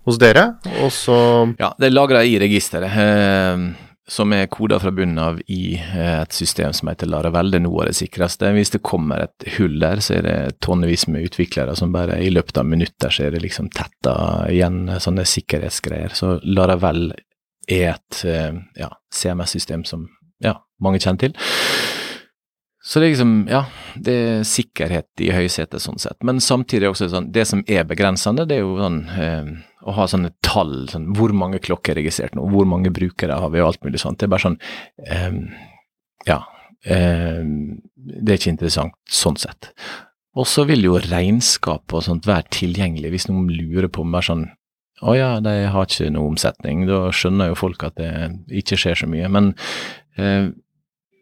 hos 0.06 0.18
dere, 0.18 0.56
og 0.82 0.90
så 0.94 1.18
Ja, 1.58 1.72
det 1.78 1.88
er 1.90 1.94
lagra 1.94 2.22
i 2.26 2.38
registeret, 2.38 2.90
eh, 2.90 3.74
som 4.08 4.32
er 4.36 4.50
koda 4.52 4.76
fra 4.80 4.90
bunnen 4.92 5.18
av 5.18 5.40
i 5.46 5.76
eh, 5.76 6.20
et 6.20 6.32
system 6.32 6.72
som 6.76 6.90
heter 6.90 7.08
Laravel. 7.08 7.50
Det 7.50 7.60
er 7.60 7.64
noe 7.64 7.84
av 7.84 7.88
det 7.88 7.96
sikreste. 7.96 8.50
Hvis 8.52 8.74
det 8.74 8.82
kommer 8.84 9.24
et 9.24 9.46
hull 9.56 9.78
der, 9.80 10.02
så 10.04 10.18
er 10.18 10.26
det 10.26 10.36
tonnevis 10.64 11.06
med 11.08 11.30
utviklere 11.30 11.76
som 11.78 11.94
bare 11.94 12.18
i 12.20 12.28
løpet 12.32 12.60
av 12.60 12.68
minutter 12.68 13.14
så 13.14 13.26
er 13.26 13.34
det 13.34 13.44
liksom 13.46 13.70
tetta 13.72 14.16
igjen 14.52 14.92
sånne 15.00 15.24
sikkerhetsgreier. 15.28 16.12
Så 16.16 16.36
Laravel 16.44 17.14
er 17.64 17.94
et 17.94 18.24
eh, 18.28 18.52
ja, 18.76 18.92
CMS-system 19.14 19.88
som 19.88 20.08
ja, 20.44 20.58
mange 20.84 21.00
kjenner 21.00 21.24
til. 21.24 21.38
Så 22.84 23.00
det 23.00 23.06
er 23.06 23.14
liksom, 23.14 23.36
ja, 23.48 23.62
det 23.96 24.14
er 24.14 24.42
sikkerhet 24.44 25.22
i 25.24 25.30
høysetet 25.32 25.80
sånn 25.80 25.96
sett. 26.02 26.18
Men 26.20 26.42
samtidig 26.44 26.90
også 26.90 27.08
sånn, 27.08 27.30
det 27.32 27.46
som 27.48 27.62
er 27.64 27.86
begrensende, 27.88 28.44
det 28.44 28.58
er 28.58 28.66
jo 28.66 28.74
sånn 28.76 28.98
eh, 29.16 29.54
å 29.84 29.94
ha 29.98 30.08
sånne 30.08 30.32
tall, 30.44 30.88
sånn 30.88 31.10
hvor 31.16 31.34
mange 31.36 31.60
klokker 31.62 31.92
er 31.94 32.02
registrert 32.02 32.36
nå, 32.38 32.46
hvor 32.52 32.66
mange 32.68 32.92
brukere 32.94 33.36
har 33.40 33.52
vi 33.52 33.60
og 33.62 33.70
alt 33.70 33.86
mulig 33.86 34.00
sånt. 34.00 34.18
Det 34.20 34.28
er 34.28 34.34
bare 34.34 34.46
sånn, 34.46 34.60
um, 35.12 35.40
ja, 36.28 36.40
Um, 36.84 37.80
det 37.96 38.34
er 38.34 38.40
ikke 38.40 38.52
interessant 38.52 38.96
sånn 39.08 39.38
sett. 39.40 39.70
Og 40.36 40.48
så 40.50 40.66
vil 40.68 40.84
jo 40.84 40.98
regnskap 41.00 41.94
og 41.94 42.04
sånt 42.04 42.26
være 42.28 42.50
tilgjengelig 42.52 43.12
hvis 43.14 43.28
noen 43.30 43.48
lurer 43.48 43.88
på 43.88 44.04
bare 44.04 44.26
sånn, 44.26 44.44
å 45.04 45.14
ja, 45.16 45.30
de 45.42 45.54
har 45.72 45.88
ikke 45.88 46.12
noe 46.12 46.32
omsetning, 46.32 46.84
da 46.88 47.08
skjønner 47.14 47.50
jo 47.50 47.58
folk 47.58 47.82
at 47.86 47.96
det 47.98 48.10
ikke 48.62 48.78
skjer 48.80 49.00
så 49.00 49.08
mye. 49.10 49.30
Men 49.32 49.52
uh, 50.20 50.52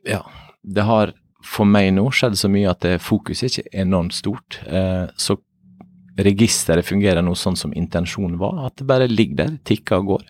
ja, 0.09 0.23
det 0.63 0.89
har 0.89 1.15
for 1.47 1.67
meg 1.67 1.93
nå 1.95 2.09
skjedd 2.15 2.39
så 2.39 2.51
mye 2.51 2.71
at 2.71 2.87
fokuset 3.03 3.63
er 3.63 3.71
enormt 3.83 4.15
stort. 4.15 4.61
Eh, 4.63 5.09
så 5.19 5.35
registeret 6.19 6.85
fungerer 6.85 7.23
nå 7.25 7.33
sånn 7.39 7.57
som 7.57 7.73
intensjonen 7.73 8.39
var, 8.41 8.67
at 8.67 8.77
det 8.77 8.87
bare 8.89 9.09
ligger 9.09 9.39
der, 9.45 9.55
tikker 9.65 10.03
og 10.03 10.07
går. 10.11 10.25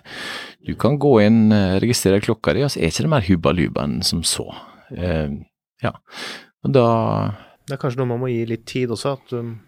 Du 0.69 0.75
kan 0.79 0.99
gå 1.03 1.17
inn, 1.25 1.53
eh, 1.53 1.79
registrere 1.83 2.21
klokka 2.23 2.55
di, 2.55 2.63
og 2.63 2.71
så 2.71 2.81
er 2.81 2.93
ikke 2.93 3.03
det 3.07 3.11
mer 3.11 3.27
hubba-luba 3.27 3.85
enn 3.89 4.03
som 4.07 4.23
så. 4.23 4.47
Uh, 4.93 5.41
ja, 5.83 5.95
og 6.63 6.73
da 6.75 6.87
Det 7.67 7.75
er 7.75 7.81
kanskje 7.81 7.99
noe 8.03 8.11
man 8.11 8.21
må 8.21 8.29
gi 8.29 8.45
litt 8.47 8.67
tid 8.67 8.91
også. 8.93 9.15
At 9.17 9.33
um, 9.33 9.61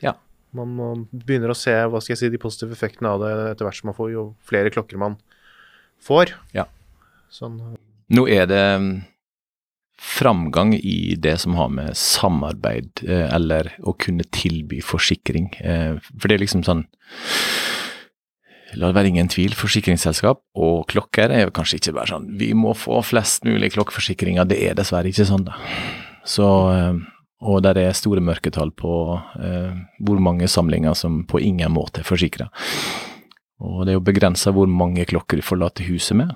Ja. 0.00 0.14
man 0.52 0.68
må 0.76 0.88
begynner 1.10 1.50
å 1.50 1.56
se 1.56 1.72
hva 1.72 2.00
skal 2.00 2.14
jeg 2.14 2.18
si, 2.18 2.28
de 2.30 2.38
positive 2.38 2.72
effektene 2.72 3.08
av 3.10 3.20
det 3.20 3.32
etter 3.50 3.66
hvert 3.66 3.76
som 3.80 3.88
man 3.90 3.96
får 3.96 4.12
jo 4.12 4.34
flere 4.46 4.70
klokker 4.70 4.98
man 4.98 5.16
får. 6.00 6.32
Ja. 6.54 6.66
Sånn, 7.30 7.58
Nå 8.12 8.28
er 8.28 8.46
det 8.46 8.62
mm, 8.80 9.02
framgang 10.00 10.74
i 10.74 11.14
det 11.18 11.38
som 11.38 11.54
har 11.54 11.68
med 11.68 11.96
samarbeid 11.96 13.04
eh, 13.08 13.34
eller 13.34 13.72
å 13.82 13.94
kunne 13.98 14.26
tilby 14.34 14.80
forsikring. 14.84 15.50
Eh, 15.60 15.98
for 16.18 16.28
det 16.28 16.38
er 16.38 16.46
liksom 16.46 16.66
sånn 16.66 16.86
La 18.72 18.88
det 18.88 18.96
være 18.96 19.10
ingen 19.10 19.28
tvil, 19.28 19.52
forsikringsselskap 19.52 20.38
og 20.56 20.86
klokker 20.88 21.28
er 21.28 21.42
jo 21.42 21.50
kanskje 21.52 21.76
ikke 21.76 21.92
bare 21.92 22.08
sånn 22.08 22.30
Vi 22.40 22.54
må 22.56 22.70
få 22.72 23.02
flest 23.04 23.44
mulig 23.44 23.74
klokkeforsikringer. 23.74 24.48
Det 24.48 24.56
er 24.64 24.78
dessverre 24.78 25.10
ikke 25.10 25.26
sånn, 25.28 25.44
da. 25.44 25.58
Så 26.24 26.46
eh, 26.72 27.02
Og 27.44 27.60
der 27.66 27.76
er 27.82 27.92
store 27.98 28.22
mørketall 28.24 28.70
på 28.72 28.94
hvor 30.06 30.20
mange 30.22 30.46
samlinger 30.48 30.94
som 30.94 31.24
på 31.26 31.40
ingen 31.42 31.72
måte 31.74 32.00
er 32.00 32.06
forsikra. 32.06 32.46
Og 33.58 33.82
det 33.82 33.92
er 33.92 33.96
jo 33.98 34.04
begrensa 34.06 34.52
hvor 34.54 34.70
mange 34.70 35.04
klokker 35.10 35.40
du 35.40 35.42
forlater 35.42 35.88
huset 35.90 36.20
med. 36.20 36.30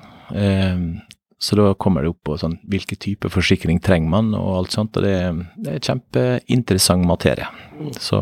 Så 1.39 1.57
da 1.59 1.75
kommer 1.77 2.03
det 2.03 2.15
opp 2.15 2.23
på 2.25 2.37
sånn 2.41 2.55
hvilke 2.65 2.97
type 2.97 3.29
forsikring 3.29 3.77
trenger 3.85 4.09
man 4.09 4.31
og 4.39 4.55
alt 4.63 4.73
sånt, 4.73 4.97
og 4.97 5.05
det, 5.05 5.17
det 5.61 5.75
er 5.75 5.83
kjempeinteressant 5.85 7.05
materie. 7.05 7.49
Så 8.01 8.21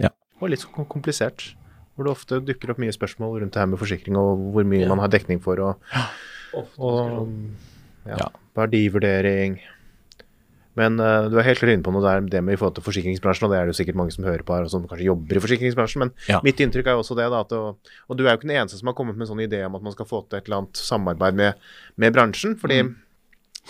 ja. 0.00 0.10
og 0.40 0.50
litt 0.50 0.64
sånn 0.64 0.88
komplisert. 0.90 1.52
Hvor 1.94 2.06
det 2.06 2.12
ofte 2.14 2.38
dukker 2.46 2.70
opp 2.74 2.78
mye 2.82 2.94
spørsmål 2.94 3.40
rundt 3.42 3.54
det 3.56 3.62
her 3.62 3.70
med 3.70 3.80
forsikring 3.80 4.18
og 4.18 4.42
hvor 4.54 4.66
mye 4.66 4.86
man 4.90 5.00
har 5.02 5.10
dekning 5.10 5.40
for 5.42 5.58
og, 5.58 5.88
og 6.78 7.32
ja, 8.06 8.18
Ja. 8.18 8.28
verdivurdering. 8.58 9.58
Men 10.78 11.00
uh, 11.02 11.26
du 11.32 11.34
er 11.40 11.46
helt 11.48 11.62
inne 11.66 11.82
på 11.82 11.90
noe 11.94 12.04
der, 12.04 12.22
det 12.30 12.42
med 12.46 12.54
i 12.54 12.60
forhold 12.60 12.76
til 12.78 12.86
forsikringsbransjen, 12.86 13.48
og 13.48 13.52
det 13.54 13.58
er 13.58 13.66
det 13.66 13.74
jo 13.74 13.78
sikkert 13.80 13.98
mange 13.98 14.14
som 14.14 14.26
hører 14.28 14.44
på 14.46 14.54
her 14.54 14.68
og 14.68 14.70
som 14.70 14.86
kanskje 14.86 15.08
jobber 15.10 15.40
i 15.40 15.42
forsikringsbransjen, 15.42 16.04
men 16.06 16.12
Ja. 16.30 16.38
mitt 16.46 16.62
inntrykk 16.62 16.86
er 16.92 16.96
jo 16.96 17.02
også 17.02 17.16
det, 17.18 17.26
da, 17.34 17.40
at 17.42 17.52
og 17.58 18.16
du 18.16 18.22
er 18.24 18.30
jo 18.32 18.38
ikke 18.38 18.46
den 18.48 18.56
eneste 18.62 18.78
som 18.78 18.86
har 18.92 18.94
kommet 18.94 19.16
med 19.18 19.26
en 19.26 19.32
sånn 19.34 19.42
idé 19.48 19.64
om 19.66 19.74
at 19.74 19.82
man 19.82 19.92
skal 19.96 20.06
få 20.06 20.22
til 20.28 20.38
et 20.38 20.46
eller 20.46 20.62
annet 20.62 20.76
samarbeid 20.86 21.34
med, 21.42 21.54
med 21.96 22.14
bransjen, 22.14 22.54
fordi 22.60 22.82
Mm. 22.84 22.94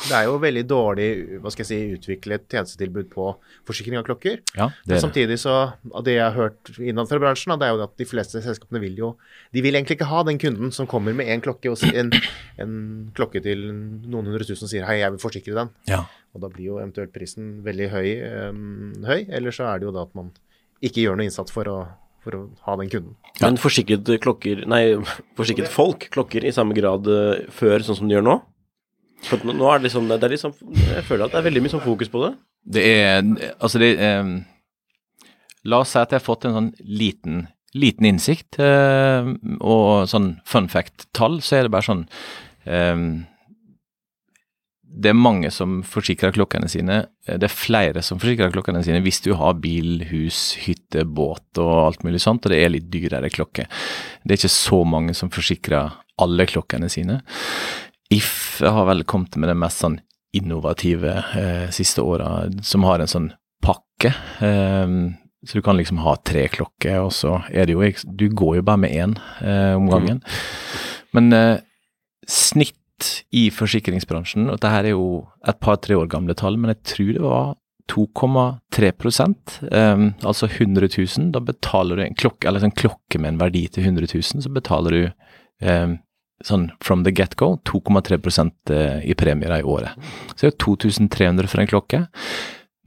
det 0.08 0.14
er 0.14 0.24
jo 0.28 0.36
veldig 0.38 0.62
dårlig 0.70 1.06
hva 1.42 1.50
skal 1.50 1.64
jeg 1.64 1.70
si, 1.72 1.78
utviklet 1.96 2.44
tjenestetilbud 2.52 3.08
på 3.10 3.24
forsikring 3.66 3.96
av 3.98 4.04
klokker. 4.06 4.38
ja 4.54 4.68
det 4.86 4.92
Men 4.94 5.00
samtidig 5.02 5.38
så, 5.42 5.72
av 5.94 6.04
det 6.06 6.14
jeg 6.14 6.22
har 6.22 6.36
hørt 6.36 6.70
innad 6.78 7.08
fra 7.10 7.18
bransjen, 7.18 7.58
det 7.58 7.66
er 7.66 7.72
jo 7.74 7.82
at 7.82 7.96
de 7.98 8.04
fleste 8.06 8.38
selskapene 8.44 8.78
vil 8.84 8.94
jo 9.00 9.16
De 9.52 9.62
vil 9.64 9.74
egentlig 9.74 9.96
ikke 9.98 10.06
ha 10.12 10.22
den 10.22 10.38
kunden 10.38 10.70
som 10.70 10.86
kommer 10.86 11.12
med 11.16 11.26
en 11.26 11.40
klokke 11.40 11.70
og 11.72 11.82
en, 11.94 12.12
en 12.58 13.10
klokke 13.16 13.42
til 13.42 13.58
noen 14.06 14.26
hundre 14.28 14.44
tusen 14.46 14.68
og 14.68 14.70
sier 14.70 14.84
hei, 14.86 15.00
jeg 15.00 15.10
vil 15.16 15.18
forsikre 15.22 15.54
den. 15.56 15.70
Ja. 15.88 16.04
Og 16.38 16.44
da 16.44 16.50
blir 16.52 16.68
jo 16.70 16.76
eventuelt 16.78 17.10
prisen 17.10 17.56
veldig 17.66 17.88
høy, 17.90 18.08
um, 18.54 18.92
høy. 19.02 19.24
Eller 19.26 19.54
så 19.54 19.66
er 19.66 19.80
det 19.80 19.88
jo 19.88 19.94
da 19.96 20.04
at 20.06 20.14
man 20.14 20.30
ikke 20.84 21.02
gjør 21.02 21.18
noe 21.18 21.26
innsats 21.26 21.50
for 21.50 21.66
å, 21.66 21.78
for 22.22 22.36
å 22.38 22.42
ha 22.68 22.76
den 22.78 22.92
kunden. 22.92 23.16
Men 23.42 23.58
forsikret 23.58 24.06
klokker 24.22 24.62
Nei, 24.70 24.82
forsikret 25.38 25.70
folk 25.72 26.06
klokker 26.14 26.46
i 26.46 26.54
samme 26.54 26.76
grad 26.78 27.10
eh, 27.10 27.48
før, 27.54 27.82
sånn 27.82 27.98
som 27.98 28.10
de 28.10 28.14
gjør 28.14 28.28
nå? 28.28 28.36
For 29.26 29.42
nå 29.42 29.66
er 29.66 29.80
det 29.80 29.88
liksom, 29.88 30.06
det 30.06 30.22
er 30.22 30.30
liksom 30.30 30.52
Jeg 30.78 31.02
føler 31.08 31.24
at 31.26 31.32
det 31.34 31.40
er 31.40 31.46
veldig 31.48 31.62
mye 31.64 31.72
sånn 31.72 31.82
fokus 31.82 32.10
på 32.12 32.20
det. 32.22 32.28
Det 32.78 32.84
er 32.86 33.16
Altså, 33.56 33.80
det 33.82 33.88
um, 33.98 34.36
La 35.66 35.80
oss 35.82 35.90
si 35.90 35.98
at 35.98 36.14
jeg 36.14 36.20
har 36.20 36.26
fått 36.28 36.46
en 36.46 36.54
sånn 36.54 36.68
liten, 36.86 37.40
liten 37.74 38.06
innsikt, 38.06 38.60
eh, 38.62 39.26
og 39.58 40.06
sånn 40.08 40.36
fun 40.46 40.70
fact-tall, 40.70 41.40
så 41.42 41.58
er 41.58 41.66
det 41.66 41.72
bare 41.74 41.88
sånn 41.88 42.04
Det 44.88 45.10
er 45.12 45.18
mange 45.18 45.50
som 45.52 45.82
forsikrer 45.86 46.32
klokkene 46.34 46.68
sine. 46.70 47.02
Det 47.28 47.44
er 47.46 47.52
flere 47.52 48.02
som 48.02 48.20
forsikrer 48.20 48.52
klokkene 48.54 48.80
sine 48.86 49.02
hvis 49.04 49.20
du 49.24 49.34
har 49.38 49.58
bil, 49.62 50.02
hus, 50.08 50.56
hytte, 50.64 51.04
båt 51.04 51.60
og 51.60 51.72
alt 51.84 52.06
mulig 52.06 52.22
sånt, 52.24 52.46
og 52.46 52.54
det 52.54 52.62
er 52.62 52.72
litt 52.72 52.88
dyrere 52.92 53.30
klokke. 53.30 53.68
Det 54.24 54.34
er 54.34 54.40
ikke 54.40 54.54
så 54.54 54.82
mange 54.88 55.14
som 55.18 55.30
forsikrer 55.34 55.92
alle 56.18 56.48
klokkene 56.50 56.88
sine. 56.90 57.20
If 58.10 58.62
har 58.64 58.88
vel 58.88 59.04
kommet 59.04 59.36
med 59.36 59.52
det 59.52 59.58
mest 59.60 59.84
sånn 59.84 60.00
innovative 60.36 61.14
eh, 61.36 61.68
siste 61.74 62.02
åra, 62.04 62.48
som 62.64 62.84
har 62.88 63.00
en 63.00 63.10
sånn 63.10 63.30
pakke. 63.64 64.14
Eh, 64.44 64.96
så 65.46 65.58
du 65.58 65.62
kan 65.62 65.78
liksom 65.78 66.00
ha 66.02 66.16
tre 66.26 66.48
klokker, 66.50 66.98
og 67.04 67.12
så 67.14 67.38
er 67.52 67.68
det 67.68 67.76
jo 67.76 67.92
Du 68.18 68.28
går 68.28 68.58
jo 68.58 68.66
bare 68.66 68.82
med 68.82 68.90
én 68.90 69.14
eh, 69.40 69.76
om 69.76 69.86
gangen. 69.88 70.22
Men 71.12 71.32
eh, 71.32 71.60
snitt 72.26 72.74
i 73.34 73.48
forsikringsbransjen, 73.54 74.48
og 74.48 74.58
dette 74.58 74.74
er 74.80 74.92
jo 74.92 75.06
et 75.46 75.58
par-tre 75.62 75.96
år 75.98 76.10
gamle 76.10 76.36
tall, 76.38 76.58
men 76.60 76.74
jeg 76.74 76.84
tror 76.94 77.12
det 77.14 77.24
var 77.24 77.56
2,3 77.88 78.90
um, 79.72 80.02
altså 80.22 80.46
100 80.46 80.88
000. 80.92 81.30
Da 81.32 81.40
betaler 81.40 81.96
du 81.96 82.02
en 82.04 82.18
klokke, 82.18 82.48
eller 82.48 82.64
en 82.64 82.74
klokke 82.74 83.20
med 83.20 83.34
en 83.34 83.40
verdi 83.40 83.64
til 83.72 83.88
100 83.88 84.10
000, 84.12 84.44
så 84.44 84.52
betaler 84.52 84.96
du 84.96 85.02
um, 85.64 85.96
sånn 86.44 86.68
from 86.84 87.02
the 87.06 87.12
get-go 87.14 87.56
2,3 87.66 88.18
eh, 88.70 89.10
i 89.10 89.14
premier 89.18 89.56
i 89.58 89.64
året. 89.66 89.96
Så 90.34 90.44
det 90.44 90.46
er 90.46 90.52
jo 90.52 90.76
2300 90.76 91.50
for 91.50 91.62
en 91.62 91.70
klokke. 91.70 92.02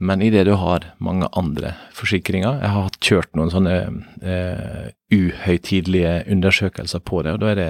Men 0.02 0.22
idet 0.22 0.46
du 0.48 0.56
har 0.58 0.84
mange 0.98 1.28
andre 1.38 1.76
forsikringer 1.94 2.56
Jeg 2.58 2.70
har 2.74 2.94
kjørt 3.06 3.36
noen 3.38 3.52
sånne 3.52 3.74
eh, 4.18 4.88
uhøytidelige 5.14 6.14
undersøkelser 6.32 7.02
på 7.06 7.20
det, 7.22 7.36
og 7.36 7.42
da 7.42 7.52
er 7.52 7.60
det 7.60 7.68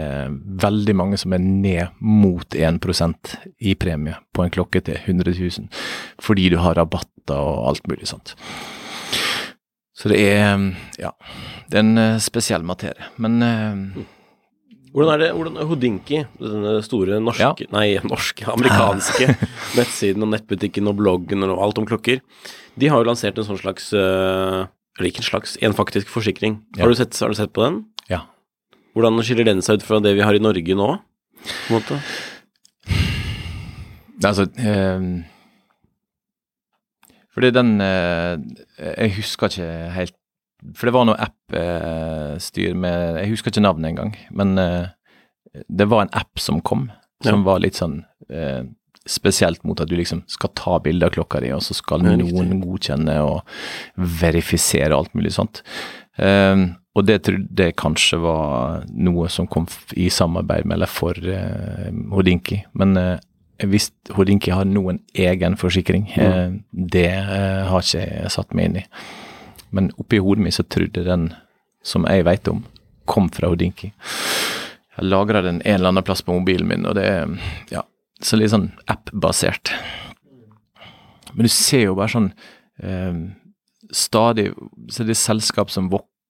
veldig 0.62 0.94
mange 0.96 1.18
som 1.20 1.34
er 1.36 1.42
ned 1.42 1.98
mot 2.00 2.56
1% 2.56 3.34
i 3.60 3.74
premie 3.76 4.16
på 4.32 4.46
en 4.46 4.54
klokke 4.54 4.80
til 4.86 4.96
100 5.02 5.34
000, 5.36 5.68
fordi 6.22 6.48
du 6.54 6.60
har 6.62 6.78
rabatter 6.78 7.36
og 7.36 7.66
alt 7.72 7.90
mulig 7.90 8.08
sånt. 8.08 8.36
Så 9.92 10.08
det 10.08 10.22
er 10.24 10.56
ja, 11.02 11.12
det 11.68 11.78
er 11.78 11.84
en 11.84 12.00
eh, 12.00 12.20
spesiell 12.22 12.64
materie. 12.64 13.10
Men 13.20 13.42
eh, 13.44 14.06
Hvordan 14.92 15.14
er 15.14 15.22
det, 15.22 15.28
hvordan 15.32 15.68
Hodinki, 15.70 16.18
denne 16.36 16.74
store 16.84 17.16
norske, 17.24 17.64
nei, 17.72 17.94
norske, 18.04 18.44
amerikanske 18.52 19.30
nettsiden 19.78 20.26
og 20.26 20.34
nettbutikken 20.34 20.90
og 20.90 20.98
bloggen 20.98 21.46
og 21.46 21.62
alt 21.64 21.80
om 21.80 21.88
klokker, 21.88 22.20
de 22.76 22.90
har 22.92 23.00
jo 23.00 23.08
lansert 23.08 23.40
en 23.40 23.46
sånn 23.46 23.60
slags 23.60 23.88
eh, 23.96 24.60
Eller 24.98 25.08
ikke 25.08 25.22
en 25.22 25.28
slags, 25.28 25.56
en 25.64 25.76
faktisk 25.76 26.12
forsikring. 26.12 26.58
Ja. 26.76 26.84
Har, 26.84 26.92
du 26.92 26.98
sett, 26.98 27.16
har 27.16 27.32
du 27.32 27.38
sett 27.38 27.54
på 27.56 27.64
den? 27.64 27.80
Ja. 28.12 28.26
Hvordan 28.92 29.16
skiller 29.24 29.48
den 29.48 29.64
seg 29.64 29.80
ut 29.80 29.86
fra 29.86 30.02
det 30.04 30.12
vi 30.18 30.24
har 30.24 30.36
i 30.36 30.42
Norge 30.42 30.76
nå? 30.76 30.88
På 31.40 31.72
en 31.72 31.78
måte? 31.78 32.00
Altså 34.22 34.44
um, 34.46 35.24
Fordi 37.34 37.48
den 37.50 37.72
eh, 37.82 38.36
Jeg 38.78 39.14
husker 39.16 39.50
ikke 39.50 39.70
helt 39.96 40.18
For 40.76 40.86
det 40.88 40.94
var 40.94 41.06
noe 41.08 41.18
app-styr 41.18 42.74
med 42.78 43.18
Jeg 43.22 43.32
husker 43.32 43.50
ikke 43.52 43.64
navnet 43.64 43.92
engang, 43.92 44.12
men 44.30 44.54
eh, 44.58 44.86
det 45.68 45.88
var 45.90 46.04
en 46.04 46.14
app 46.16 46.38
som 46.40 46.60
kom, 46.64 46.90
som 47.24 47.40
Ja. 47.42 47.46
var 47.50 47.60
litt 47.60 47.74
sånn 47.78 48.04
eh, 48.30 48.62
spesielt 49.06 49.64
mot 49.66 49.80
at 49.82 49.88
du 49.90 49.96
liksom 49.98 50.22
skal 50.30 50.52
ta 50.54 50.78
bilde 50.78 51.06
av 51.06 51.10
klokka 51.16 51.40
di, 51.42 51.50
og 51.52 51.62
så 51.66 51.74
skal 51.74 52.04
noen 52.06 52.60
godkjenne 52.62 53.16
og 53.26 53.42
verifisere 53.96 54.94
alt 54.94 55.12
mulig 55.18 55.32
sånt. 55.34 55.62
Um, 56.18 56.76
og 56.94 57.06
det 57.08 57.22
trodde 57.26 57.66
jeg 57.66 57.74
kanskje 57.80 58.20
var 58.22 58.84
noe 58.92 59.28
som 59.32 59.48
kom 59.50 59.66
i 59.96 60.08
samarbeid 60.12 60.66
med 60.68 60.76
eller 60.76 60.90
for 60.92 61.18
uh, 61.18 61.88
Hodinki, 62.14 62.60
men 62.78 62.94
uh, 63.00 63.16
hvis 63.58 63.90
Hodinki 64.14 64.52
har 64.54 64.64
noen 64.68 65.00
egen 65.14 65.56
forsikring. 65.58 66.06
uh, 66.18 66.54
det 66.70 67.10
har 67.10 67.82
ikke 67.82 68.06
jeg 68.06 68.30
satt 68.36 68.54
meg 68.54 68.70
inn 68.70 68.80
i. 68.82 68.86
Men 69.72 69.90
oppi 70.00 70.20
hodet 70.20 70.44
mitt 70.44 70.56
så 70.58 70.64
trodde 70.68 71.04
den 71.06 71.30
som 71.82 72.06
jeg 72.06 72.26
vet 72.28 72.48
om, 72.50 72.62
kom 73.08 73.28
fra 73.32 73.50
Odinki. 73.50 73.90
Jeg 74.92 75.08
lagra 75.08 75.42
den 75.42 75.62
en 75.64 75.78
eller 75.78 75.92
annen 75.92 76.06
plass 76.06 76.22
på 76.22 76.36
mobilen 76.36 76.68
min, 76.68 76.86
og 76.86 76.96
det 76.98 77.06
er 77.08 77.32
ja, 77.72 77.82
så 78.22 78.38
litt 78.38 78.52
sånn 78.52 78.70
app-basert. 78.92 79.72
Men 81.32 81.48
du 81.48 81.52
ser 81.52 81.86
jo 81.86 81.96
bare 81.96 82.12
sånn 82.12 82.28
eh, 82.84 83.14
stadig 83.96 84.50
Så 84.92 85.06
det 85.06 85.14
er 85.14 85.20
selskap 85.20 85.70
som 85.72 85.88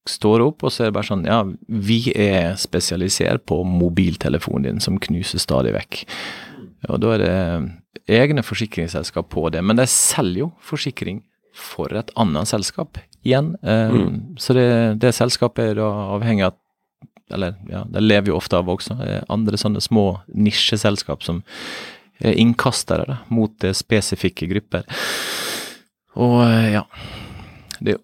står 0.09 0.45
opp, 0.47 0.63
og 0.63 0.71
så 0.71 0.85
er 0.85 0.91
det 0.91 0.97
bare 0.97 1.11
sånn 1.11 1.27
Ja, 1.27 1.43
vi 1.67 2.15
er 2.15 2.55
spesialisert 2.61 3.45
på 3.51 3.61
mobiltelefonen 3.67 4.69
din, 4.69 4.81
som 4.83 5.01
knuser 5.03 5.43
stadig 5.43 5.75
vekk. 5.75 6.05
Og 6.91 7.03
da 7.03 7.13
er 7.17 7.23
det 7.23 7.35
egne 8.23 8.43
forsikringsselskap 8.47 9.29
på 9.31 9.49
det, 9.55 9.63
men 9.63 9.79
de 9.79 9.87
selger 9.91 10.45
jo 10.47 10.49
forsikring 10.63 11.21
for 11.55 11.93
et 11.97 12.11
annet 12.19 12.49
selskap 12.49 12.99
igjen. 13.23 13.55
Mm. 13.63 14.37
Så 14.41 14.57
det, 14.57 14.69
det 15.03 15.15
selskapet 15.17 15.73
er 15.73 15.81
da 15.81 15.89
avhengig 16.17 16.49
av 16.49 16.59
Eller 17.33 17.55
ja, 17.71 17.85
det 17.89 18.03
lever 18.03 18.29
jo 18.29 18.37
ofte 18.37 18.59
av 18.59 18.69
også 18.69 18.99
eh, 19.01 19.23
andre 19.33 19.57
sånne 19.57 19.81
små 19.81 20.21
nisjeselskap 20.37 21.23
som 21.25 21.39
er 22.21 22.35
innkastere 22.37 23.07
da, 23.09 23.19
mot 23.33 23.65
eh, 23.65 23.73
spesifikke 23.73 24.51
grupper. 24.51 24.85
Og 26.21 26.43
eh, 26.45 26.75
ja 26.75 26.83
det, 27.81 27.97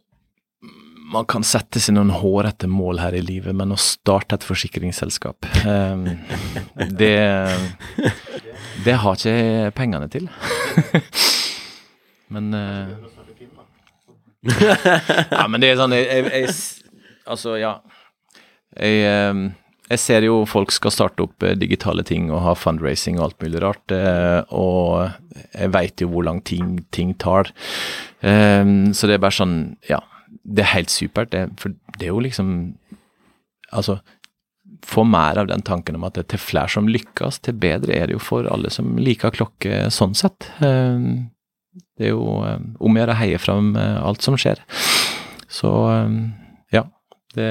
Man 1.13 1.29
kan 1.29 1.45
sette 1.45 1.81
seg 1.81 1.99
noen 1.99 2.15
hårete 2.23 2.71
mål 2.73 3.03
her 3.03 3.19
i 3.19 3.25
livet, 3.25 3.53
men 3.57 3.75
å 3.75 3.81
starte 3.81 4.39
et 4.39 4.49
forsikringsselskap 4.49 5.45
um, 5.67 6.09
Det 6.89 7.17
det 8.85 8.95
har 9.03 9.17
ikke 9.17 9.33
jeg 9.33 9.75
pengene 9.77 10.09
til. 10.13 10.29
men 12.35 12.55
eh, 12.55 12.93
Ja, 14.47 15.47
men 15.51 15.63
det 15.63 15.73
er 15.73 15.81
sånn 15.81 15.97
jeg, 15.97 16.07
jeg, 16.07 16.29
jeg 16.31 16.53
Altså, 17.29 17.57
ja. 17.61 17.75
Jeg, 18.79 19.01
eh, 19.05 19.41
jeg 19.89 20.01
ser 20.01 20.25
jo 20.27 20.43
folk 20.49 20.73
skal 20.73 20.93
starte 20.93 21.25
opp 21.25 21.45
eh, 21.45 21.57
digitale 21.59 22.05
ting 22.07 22.29
og 22.31 22.43
ha 22.45 22.55
fundraising 22.57 23.19
og 23.19 23.27
alt 23.27 23.45
mulig 23.45 23.63
rart, 23.65 23.95
eh, 23.95 24.41
og 24.53 25.09
jeg 25.53 25.73
veit 25.75 26.05
jo 26.05 26.11
hvor 26.13 26.25
lang 26.29 26.43
ting, 26.45 26.79
ting 26.95 27.15
tar. 27.21 27.51
Eh, 28.21 28.65
så 28.97 29.09
det 29.09 29.19
er 29.19 29.25
bare 29.25 29.39
sånn, 29.41 29.59
ja. 29.89 30.03
Det 30.49 30.65
er 30.65 30.75
helt 30.75 30.93
supert, 30.93 31.33
det, 31.33 31.47
for 31.61 31.73
det 31.97 32.09
er 32.09 32.15
jo 32.15 32.23
liksom 32.25 32.53
Altså, 33.69 33.99
få 34.89 35.03
mer 35.05 35.37
av 35.37 35.51
den 35.51 35.61
tanken 35.61 35.99
om 35.99 36.07
at 36.07 36.15
det 36.17 36.23
er 36.23 36.29
til 36.33 36.41
flere 36.41 36.73
som 36.73 36.87
lykkes, 36.89 37.43
til 37.45 37.59
bedre 37.61 37.93
er 37.93 38.09
det 38.09 38.15
jo 38.15 38.23
for 38.23 38.49
alle 38.49 38.71
som 38.73 38.95
liker 38.97 39.35
klokke 39.35 39.91
sånn 39.93 40.15
sett. 40.17 40.47
Eh, 40.65 40.97
Det 41.99 42.07
er 42.07 42.15
jo 42.15 42.39
eh, 42.47 42.61
om 42.79 42.95
å 42.95 43.01
gjøre 43.01 43.15
å 43.15 43.19
heie 43.19 43.39
fram 43.43 43.73
eh, 43.77 43.97
alt 44.07 44.23
som 44.23 44.39
skjer. 44.39 44.61
Så 45.51 45.71
eh, 45.91 46.19
ja, 46.77 46.85
det, 47.35 47.51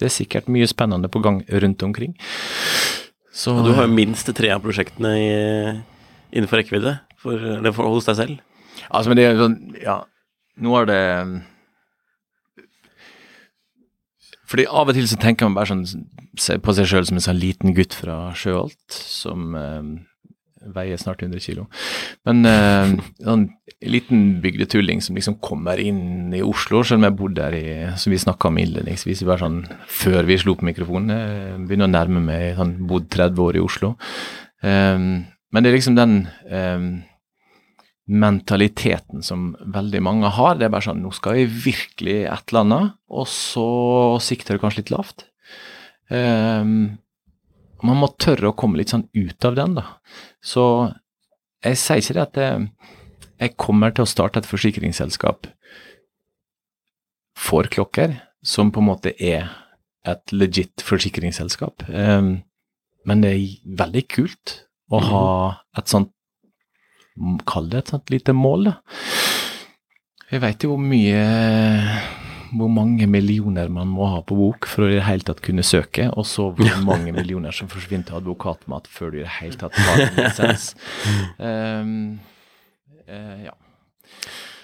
det 0.00 0.08
er 0.08 0.14
sikkert 0.14 0.50
mye 0.50 0.66
spennende 0.70 1.10
på 1.12 1.22
gang 1.22 1.44
rundt 1.46 1.84
omkring. 1.86 2.16
Så 3.36 3.54
Og 3.54 3.68
du 3.68 3.74
har 3.76 3.86
jo 3.86 3.94
minst 3.94 4.28
tre 4.34 4.50
av 4.54 4.64
prosjektene 4.64 5.12
i, 5.20 5.30
innenfor 6.32 6.62
rekkevidde 6.62 6.96
for, 7.20 7.38
for, 7.68 7.90
hos 7.92 8.08
deg 8.08 8.18
selv. 8.18 8.40
Altså, 8.88 9.10
men 9.10 9.20
det 9.20 9.26
er 9.28 9.38
sånn, 9.38 9.56
ja, 9.80 10.00
nå 10.62 10.74
er 10.80 10.88
det 10.88 11.00
Fordi 14.46 14.66
av 14.68 14.90
og 14.90 14.96
til 14.96 15.08
så 15.10 15.18
tenker 15.20 15.48
man 15.48 15.56
bare 15.56 15.72
sånn, 15.72 16.06
på 16.62 16.74
seg 16.76 16.88
sjøl 16.88 17.06
som 17.08 17.18
en 17.18 17.24
sånn 17.24 17.40
liten 17.40 17.74
gutt 17.76 17.96
fra 17.98 18.30
Sjøholt, 18.38 18.78
som 18.88 19.56
veier 20.74 21.00
snart 21.00 21.22
100 21.22 21.42
kilo. 21.44 21.66
Men 22.28 22.42
uh, 22.46 22.94
en 23.32 23.46
liten 23.84 24.40
bygdetulling 24.42 25.02
som 25.04 25.18
liksom 25.18 25.38
kommer 25.44 25.80
inn 25.82 26.34
i 26.34 26.42
Oslo, 26.44 26.82
selv 26.82 27.02
om 27.02 27.08
jeg 27.08 27.18
bodde 27.18 27.40
der 27.42 27.56
i, 27.58 27.66
som 28.00 28.14
vi 28.14 28.20
snakka 28.22 28.50
om 28.50 28.60
innledningsvis, 28.62 29.24
bare 29.28 29.44
sånn 29.44 29.60
før 29.90 30.28
vi 30.28 30.38
slo 30.42 30.56
på 30.58 30.68
mikrofonen, 30.68 31.12
jeg 31.14 31.66
begynner 31.66 31.90
å 31.90 31.94
nærme 31.96 32.24
meg 32.24 32.56
sånn, 32.58 32.78
bodd 32.88 33.10
30 33.12 33.44
år 33.46 33.60
i 33.60 33.64
Oslo. 33.64 33.94
Um, 34.64 35.26
men 35.54 35.62
det 35.62 35.70
er 35.70 35.78
liksom 35.78 35.96
den 35.96 36.18
um, 36.50 36.90
mentaliteten 38.06 39.22
som 39.26 39.50
veldig 39.72 40.02
mange 40.04 40.30
har. 40.36 40.58
Det 40.58 40.68
er 40.68 40.74
bare 40.74 40.86
sånn 40.88 41.02
Nå 41.02 41.12
skal 41.14 41.40
vi 41.40 41.46
virkelig 41.70 42.18
et 42.26 42.52
eller 42.52 42.62
annet, 42.64 42.92
og 43.10 43.26
så 43.30 43.70
sikter 44.22 44.56
du 44.56 44.62
kanskje 44.62 44.84
litt 44.84 44.94
lavt. 44.94 45.26
Ehm, 46.14 46.98
man 47.84 47.98
må 48.00 48.08
tørre 48.20 48.50
å 48.50 48.56
komme 48.56 48.80
litt 48.80 48.94
sånn 48.94 49.08
ut 49.16 49.44
av 49.44 49.56
den, 49.58 49.76
da. 49.76 49.84
Så 50.40 50.64
jeg 51.64 51.80
sier 51.80 52.00
ikke 52.00 52.16
det 52.16 52.24
at 52.24 52.40
jeg, 52.40 52.66
jeg 53.42 53.56
kommer 53.60 53.92
til 53.94 54.06
å 54.06 54.10
starte 54.10 54.40
et 54.40 54.48
forsikringsselskap 54.48 55.50
for 57.36 57.68
klokker, 57.72 58.16
som 58.46 58.72
på 58.72 58.80
en 58.80 58.88
måte 58.88 59.12
er 59.20 59.50
et 60.06 60.32
legit 60.32 60.84
forsikringsselskap. 60.86 61.84
Ehm, 61.90 62.38
men 63.06 63.22
det 63.22 63.32
er 63.34 63.74
veldig 63.82 64.04
kult 64.12 64.60
å 64.90 65.02
ha 65.10 65.26
et 65.78 65.90
sånt 65.90 66.12
Kall 67.48 67.70
det 67.72 67.78
et 67.78 67.90
sånt 67.94 68.10
lite 68.12 68.34
mål, 68.36 68.66
da. 68.68 68.72
Jeg 70.28 70.42
veit 70.42 70.64
jo 70.66 70.74
hvor 70.74 70.82
mye 70.84 71.22
Hvor 72.54 72.70
mange 72.70 73.08
millioner 73.10 73.70
man 73.72 73.90
må 73.90 74.08
ha 74.12 74.22
på 74.26 74.36
bok 74.38 74.68
for 74.70 74.86
å 74.86 74.90
i 74.90 74.98
det 74.98 75.06
hele 75.08 75.26
tatt 75.26 75.42
kunne 75.44 75.64
søke, 75.66 76.08
og 76.14 76.26
så 76.28 76.48
hvor 76.56 76.80
mange 76.90 77.14
millioner 77.16 77.54
som 77.56 77.70
forsvinner 77.72 78.06
til 78.08 78.20
advokatmat 78.20 78.90
før 78.92 79.14
du 79.14 79.20
i 79.20 79.24
det 79.24 79.36
hele 79.40 79.60
tatt 79.60 79.78
har 79.80 80.04
en 80.06 80.20
lisens. 80.20 80.68
Um, 81.38 81.96
uh, 83.10 83.38
ja. 83.48 83.56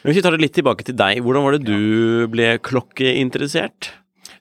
Men 0.03 0.17
vi 0.17 0.23
tar 0.23 0.35
det 0.35 0.43
litt 0.43 0.57
tilbake 0.59 0.87
til 0.87 0.97
deg, 0.99 1.21
hvordan 1.23 1.45
var 1.47 1.57
det 1.57 1.67
du 1.67 2.31
ble 2.31 2.57
klokkeinteressert? 2.65 3.93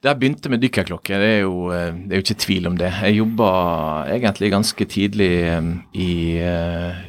Det 0.01 0.09
jeg 0.09 0.17
begynte 0.17 0.49
med 0.49 0.63
dykkerklokke, 0.63 1.17
det 1.21 1.27
er, 1.35 1.41
jo, 1.43 1.67
eh, 1.69 1.93
det 1.93 2.15
er 2.15 2.21
jo 2.21 2.25
ikke 2.25 2.41
tvil 2.41 2.69
om 2.71 2.77
det. 2.79 2.89
Jeg 3.05 3.19
jobba 3.19 3.49
egentlig 4.09 4.49
ganske 4.49 4.87
tidlig 4.89 5.33
eh, 5.45 5.73
i 5.93 6.13
eh, 6.41 7.01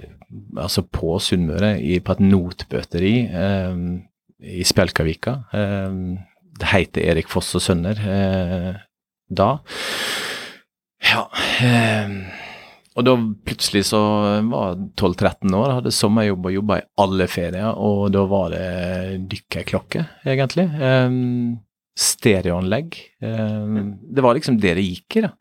Altså 0.57 0.81
på 0.89 1.19
Sunnmøre, 1.21 1.75
på 2.01 2.13
et 2.15 2.21
notbøteri 2.25 3.17
eh, 3.37 3.81
i 4.43 4.65
Spjelkavika. 4.67 5.37
Eh, 5.55 5.97
det 6.61 6.69
heter 6.73 7.07
Erik 7.13 7.29
Foss 7.33 7.55
og 7.59 7.63
Sønner 7.65 7.99
eh, 7.99 8.75
da. 9.33 9.51
Ja 11.03 11.25
eh, 11.65 12.13
Og 12.95 13.07
da 13.07 13.15
plutselig 13.49 13.87
så 13.89 13.99
var 14.51 14.75
jeg 14.75 14.91
12-13 15.01 15.57
år, 15.59 15.73
hadde 15.79 15.95
sommerjobb 15.97 16.47
og 16.51 16.57
jobba 16.59 16.77
i 16.83 16.87
alle 17.03 17.27
ferier, 17.33 17.73
og 17.73 18.11
da 18.15 18.23
var 18.29 18.53
det 18.53 19.23
dykkerklokke, 19.33 20.05
egentlig. 20.29 20.67
Eh, 20.77 21.17
stereoanlegg. 21.99 22.95
Det 23.21 24.23
var 24.25 24.37
liksom 24.37 24.57
det 24.61 24.75
det 24.79 24.85
gikk 24.85 25.17
i, 25.19 25.25
da. 25.27 25.33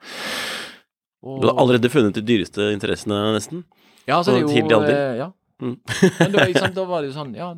Og- 1.23 1.41
Du 1.41 1.47
hadde 1.47 1.59
allerede 1.61 1.91
funnet 1.93 2.15
de 2.17 2.23
dyreste 2.25 2.71
interessene, 2.73 3.19
nesten? 3.35 3.63
ja, 4.07 4.17
altså, 4.17 4.33
det 4.33 4.41
er 4.41 4.69
jo, 4.71 4.81
eh, 4.83 5.17
Ja. 5.21 5.31
Mm. 5.61 5.75
Men 6.19 6.31
da, 6.33 6.45
liksom, 6.49 6.73
da 6.73 6.85
var 6.89 7.01
det 7.03 7.11
jo 7.11 7.19
sånn, 7.19 7.35
ja 7.37 7.51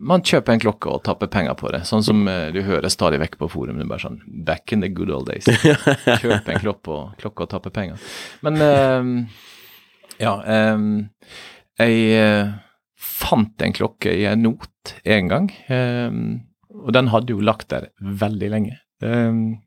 Man 0.00 0.24
kjøper 0.26 0.54
en 0.54 0.62
klokke 0.62 0.90
og 0.90 1.02
tapper 1.06 1.30
penger 1.30 1.54
på 1.58 1.70
det. 1.74 1.84
Sånn 1.88 2.04
som 2.06 2.24
eh, 2.30 2.48
du 2.54 2.60
hører 2.66 2.90
stadig 2.92 3.20
vekk 3.22 3.38
på 3.40 3.50
forum. 3.52 3.80
Er 3.80 3.90
bare 3.90 4.06
sånn 4.06 4.20
Back 4.46 4.74
in 4.74 4.82
the 4.84 4.90
good 4.90 5.12
old 5.14 5.30
days. 5.30 5.46
Kjøp 6.22 6.50
en 6.50 6.62
klokke 6.62 6.94
og, 6.94 7.16
klokke 7.20 7.46
og 7.46 7.52
tappe 7.52 7.72
penger. 7.74 8.00
Men 8.46 8.62
uh, 8.62 9.42
ja 10.20 10.34
um, 10.74 11.08
Jeg 11.80 12.02
eh, 12.14 12.52
fant 12.94 13.62
en 13.66 13.74
klokke 13.74 14.12
i 14.14 14.26
en 14.30 14.44
not 14.46 14.94
en 15.04 15.30
gang. 15.30 15.52
Um, 15.68 16.24
og 16.84 16.94
den 16.94 17.10
hadde 17.12 17.34
jo 17.34 17.44
lagt 17.44 17.70
der 17.72 17.90
veldig 18.00 18.50
lenge. 18.52 18.78
Um, 19.02 19.60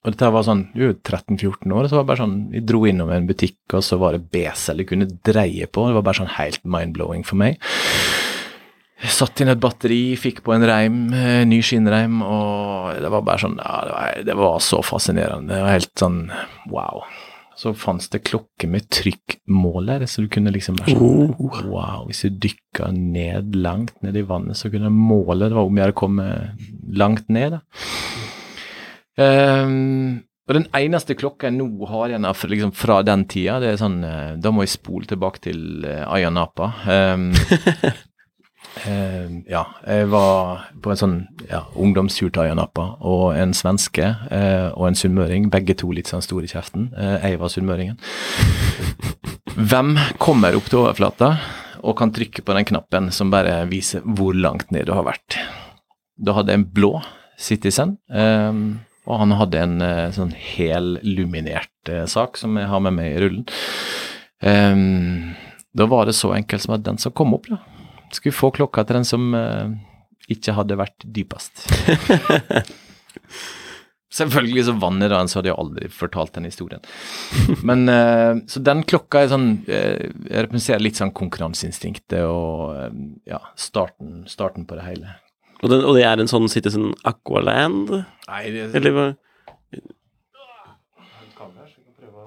og 0.00 0.14
dette 0.14 0.30
var 0.32 0.44
sånn, 0.46 0.62
du 0.72 0.80
er 0.80 0.92
jo 0.94 0.96
13-14 0.96 1.74
år, 1.76 1.86
så 1.86 1.98
var 1.98 2.04
det 2.04 2.08
bare 2.08 2.22
sånn, 2.22 2.36
vi 2.54 2.62
dro 2.64 2.80
innom 2.88 3.10
en 3.12 3.26
butikk, 3.28 3.58
og 3.76 3.84
så 3.84 3.98
var 4.00 4.16
det 4.16 4.30
besel 4.32 4.80
du 4.80 4.86
kunne 4.88 5.10
dreie 5.28 5.68
på, 5.68 5.84
det 5.88 5.98
var 5.98 6.06
bare 6.06 6.20
sånn 6.22 6.34
helt 6.38 6.62
mind-blowing 6.64 7.26
for 7.28 7.40
meg. 7.40 7.60
Satt 9.00 9.40
inn 9.40 9.48
et 9.48 9.60
batteri, 9.60 10.12
fikk 10.20 10.42
på 10.44 10.52
en 10.52 10.66
reim, 10.68 10.98
eh, 11.16 11.40
ny 11.48 11.62
skinnreim, 11.64 12.20
og 12.20 13.00
det 13.00 13.08
var 13.08 13.24
bare 13.24 13.40
sånn 13.40 13.56
Ja, 13.56 13.80
det 13.86 13.94
var, 13.94 14.22
det 14.28 14.36
var 14.36 14.58
så 14.64 14.82
fascinerende. 14.84 15.54
Det 15.54 15.64
var 15.64 15.76
helt 15.78 15.94
sånn 16.02 16.22
wow. 16.68 17.04
Så 17.60 17.74
fantes 17.76 18.08
det 18.12 18.22
klokke 18.24 18.68
med 18.68 18.86
trykkmåler, 18.92 20.06
så 20.08 20.24
du 20.24 20.30
kunne 20.32 20.52
liksom 20.52 20.78
bare 20.80 20.94
sånn 20.96 21.68
Wow, 21.68 22.06
hvis 22.08 22.22
du 22.24 22.38
dykka 22.48 22.90
ned 22.96 23.56
langt 23.56 23.96
ned 24.04 24.16
i 24.16 24.24
vannet, 24.24 24.56
så 24.56 24.70
kunne 24.72 24.88
du 24.88 24.96
måle 24.96 25.48
Det 25.48 25.56
var 25.56 25.68
om 25.68 25.80
jeg 25.80 25.88
hadde 25.88 26.00
kommet 26.00 26.68
langt 26.92 27.28
ned, 27.28 27.58
da. 27.58 27.64
Um, 29.20 30.22
og 30.48 30.56
den 30.56 30.66
eneste 30.74 31.14
klokka 31.14 31.46
jeg 31.46 31.58
nå 31.58 31.86
har 31.86 32.10
igjen 32.10 32.24
liksom, 32.26 32.72
fra 32.74 33.02
den 33.06 33.26
tida, 33.30 33.58
det 33.62 33.74
er 33.74 33.76
sånn 33.78 34.00
eh, 34.02 34.32
Da 34.40 34.50
må 34.50 34.64
jeg 34.64 34.72
spole 34.72 35.06
tilbake 35.06 35.44
til 35.44 35.84
uh, 35.84 36.08
Ayia 36.10 36.32
Napa. 36.34 36.72
Ehm, 36.90 37.28
eh, 38.86 39.30
ja, 39.50 39.64
jeg 39.86 40.08
var 40.12 40.66
på 40.82 40.92
en 40.92 41.00
sånn 41.00 41.16
ja, 41.50 41.62
ungdomstur 41.74 42.28
til 42.28 42.44
Ayia 42.44 42.56
Napa, 42.58 42.94
og 43.00 43.36
en 43.38 43.54
svenske 43.56 44.08
eh, 44.30 44.68
og 44.70 44.90
en 44.90 44.98
sunnmøring, 44.98 45.50
begge 45.52 45.76
to 45.80 45.92
litt 45.94 46.10
sånn 46.10 46.24
store 46.24 46.48
i 46.48 46.52
kjeften. 46.52 46.90
Eh, 46.96 47.30
jeg 47.30 47.40
var 47.40 47.52
sunnmøringen. 47.52 48.00
Hvem 49.70 49.96
kommer 50.22 50.56
opp 50.56 50.70
til 50.70 50.84
overflata 50.84 51.34
og 51.80 51.96
kan 51.98 52.12
trykke 52.14 52.44
på 52.44 52.54
den 52.56 52.68
knappen 52.68 53.08
som 53.14 53.32
bare 53.32 53.64
viser 53.70 54.04
hvor 54.04 54.36
langt 54.36 54.70
ned 54.74 54.86
du 54.88 54.94
har 54.94 55.08
vært? 55.08 55.40
Da 56.20 56.36
hadde 56.36 56.52
jeg 56.52 56.62
en 56.62 56.70
blå 56.76 56.94
Citizen. 57.40 57.96
Eh, 58.12 58.52
og 59.10 59.22
han 59.22 59.34
hadde 59.40 59.64
en 59.64 59.84
eh, 59.84 60.08
sånn 60.14 60.32
helluminert 60.36 61.90
eh, 61.90 62.04
sak 62.10 62.38
som 62.38 62.58
jeg 62.60 62.68
har 62.70 62.82
med 62.84 62.98
meg 62.98 63.14
i 63.14 63.22
rullen. 63.24 63.46
Da 65.70 65.86
var 65.86 66.08
det 66.08 66.16
så 66.18 66.32
enkelt 66.34 66.64
som 66.64 66.74
at 66.74 66.84
den 66.86 66.98
som 66.98 67.12
kom 67.14 67.34
opp, 67.36 67.46
da, 67.50 67.58
skulle 68.18 68.36
få 68.36 68.52
klokka 68.54 68.84
til 68.86 69.00
den 69.00 69.08
som 69.08 69.32
uh, 69.36 69.72
ikke 70.30 70.54
hadde 70.56 70.78
vært 70.80 71.04
dypest. 71.04 71.66
Selvfølgelig 74.10 74.64
så 74.66 74.72
vant 74.82 75.04
jeg 75.04 75.12
den, 75.12 75.28
så 75.30 75.38
hadde 75.38 75.52
jeg 75.52 75.58
aldri 75.62 75.88
fortalt 75.94 76.32
den 76.34 76.48
historien. 76.48 76.82
Men 77.66 77.84
uh, 77.86 78.40
Så 78.50 78.62
den 78.66 78.82
klokka 78.88 79.22
er 79.22 79.30
sånn 79.30 79.50
uh, 79.68 80.06
representerer 80.26 80.82
litt 80.82 80.98
sånn 80.98 81.14
konkurranseinstinktet 81.14 82.24
og 82.26 82.74
ja, 83.28 83.38
starten, 83.54 84.24
starten 84.30 84.66
på 84.66 84.80
det 84.80 84.88
hele. 84.88 85.14
Og, 85.60 85.68
den, 85.70 85.84
og 85.84 85.98
det 85.98 86.06
er 86.08 86.18
en 86.18 86.30
sånn 86.30 86.48
Citizen 86.50 86.94
Aqualand? 87.06 87.92
Nei, 88.26 88.44
det, 88.54 88.70
Eller 88.80 88.96
hva? 88.96 89.10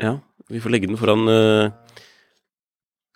Ja, 0.01 0.17
vi 0.49 0.59
får 0.61 0.73
legge 0.73 0.89
den 0.89 0.99
foran 0.99 1.27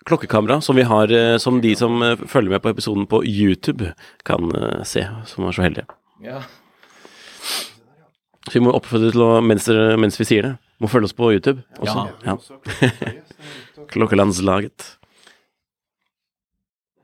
klokkekamera, 0.08 0.60
som 0.64 0.76
vi 0.76 0.86
har 0.88 1.12
eh, 1.12 1.36
Som 1.38 1.60
de 1.60 1.74
som 1.76 2.02
eh, 2.02 2.16
følger 2.26 2.56
med 2.56 2.62
på 2.62 2.72
episoden 2.72 3.06
på 3.06 3.22
YouTube, 3.24 3.92
kan 4.24 4.50
eh, 4.56 4.82
se, 4.84 5.06
som 5.26 5.48
er 5.48 5.56
så 5.56 5.66
heldige. 5.66 5.86
ja. 6.24 6.42
Så 8.48 8.54
vi 8.56 8.62
må 8.64 8.72
oppfordre 8.72 9.10
til 9.12 9.20
å, 9.20 9.42
mens, 9.44 9.66
mens 10.00 10.14
vi 10.16 10.24
sier 10.24 10.46
det, 10.46 10.52
må 10.80 10.88
følge 10.88 11.10
oss 11.10 11.12
på 11.12 11.26
YouTube 11.34 11.60
også. 11.84 12.06
Ja. 12.24 12.38
Klokkelandslaget. 13.92 14.86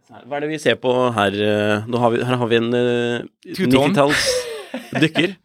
Hva 0.08 0.38
er 0.38 0.46
det 0.46 0.48
vi 0.54 0.60
ser 0.62 0.78
på 0.80 0.94
her? 1.12 1.36
Nå 1.84 2.00
har 2.00 2.14
vi, 2.14 2.22
her 2.24 2.40
har 2.40 2.48
vi 2.48 2.62
en 2.62 2.72
uh, 2.72 3.28
90-talls 3.60 4.24
dykker. 5.04 5.36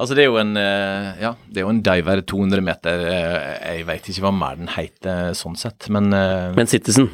Altså, 0.00 0.14
det 0.16 0.22
er 0.24 0.30
jo 0.30 0.38
en 0.40 0.54
eh, 0.56 1.08
Ja, 1.20 1.34
det 1.50 1.60
er 1.60 1.66
jo 1.66 1.72
en 1.74 1.82
diver 1.84 2.22
200 2.24 2.62
meter. 2.64 3.02
eh, 3.04 3.74
Jeg 3.76 3.86
veit 3.88 4.06
ikke 4.08 4.22
hva 4.24 4.32
mer 4.32 4.56
den 4.56 4.70
heter 4.72 5.34
sånn 5.36 5.58
sett, 5.60 5.90
men 5.92 6.08
eh, 6.16 6.52
Men 6.56 6.70
Citizen. 6.70 7.10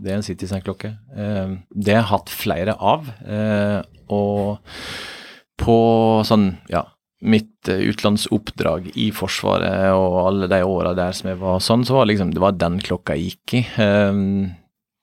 det 0.00 0.12
er 0.14 0.16
en 0.20 0.24
Citizen-klokke. 0.26 0.94
Eh, 1.16 1.52
Det 1.74 1.92
har 1.94 2.00
jeg 2.02 2.10
hatt 2.14 2.32
flere 2.32 2.76
av, 2.80 3.10
eh, 3.28 3.82
og 4.08 4.58
på 5.60 5.76
sånn, 6.24 6.54
ja 6.72 6.86
Mitt 7.22 7.68
eh, 7.68 7.82
utenlandsoppdrag 7.92 8.86
i 8.96 9.10
Forsvaret 9.12 9.90
og 9.92 10.14
alle 10.26 10.46
de 10.48 10.62
åra 10.64 10.94
der 10.96 11.12
som 11.12 11.28
jeg 11.28 11.36
var 11.42 11.58
sånn, 11.60 11.84
så 11.84 11.98
var 11.98 12.06
liksom 12.08 12.30
Det 12.32 12.40
var 12.40 12.56
den 12.56 12.78
klokka 12.80 13.12
jeg 13.18 13.34
gikk 13.34 13.58
i. 13.60 13.62
Eh, 13.76 14.54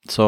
Så 0.09 0.25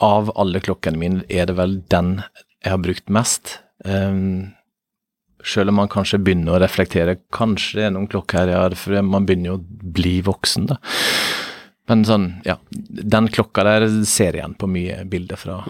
av 0.00 0.30
alle 0.38 0.60
klokkene 0.64 0.96
mine 0.96 1.24
er 1.28 1.44
det 1.50 1.56
vel 1.58 1.82
den 1.90 2.22
jeg 2.64 2.70
har 2.72 2.78
brukt 2.78 3.10
mest. 3.10 3.58
Um, 3.84 4.54
selv 5.44 5.70
om 5.72 5.78
man 5.80 5.88
kanskje 5.92 6.18
begynner 6.22 6.56
å 6.56 6.60
reflektere 6.62 7.18
Kanskje 7.34 7.78
det 7.78 7.86
er 7.88 7.94
noen 7.94 8.08
klokker 8.10 8.38
her, 8.42 8.48
ja, 8.54 8.68
for 8.78 9.02
man 9.06 9.26
begynner 9.28 9.52
jo 9.54 9.58
å 9.60 9.92
bli 9.98 10.18
voksen, 10.26 10.66
da. 10.72 10.76
Men 11.88 12.02
sånn, 12.04 12.26
ja. 12.44 12.58
Den 12.70 13.28
klokka 13.32 13.62
der 13.64 13.86
ser 14.04 14.34
jeg 14.36 14.42
igjen 14.42 14.56
på 14.60 14.68
mye 14.68 15.04
bilder 15.08 15.36
fra 15.40 15.62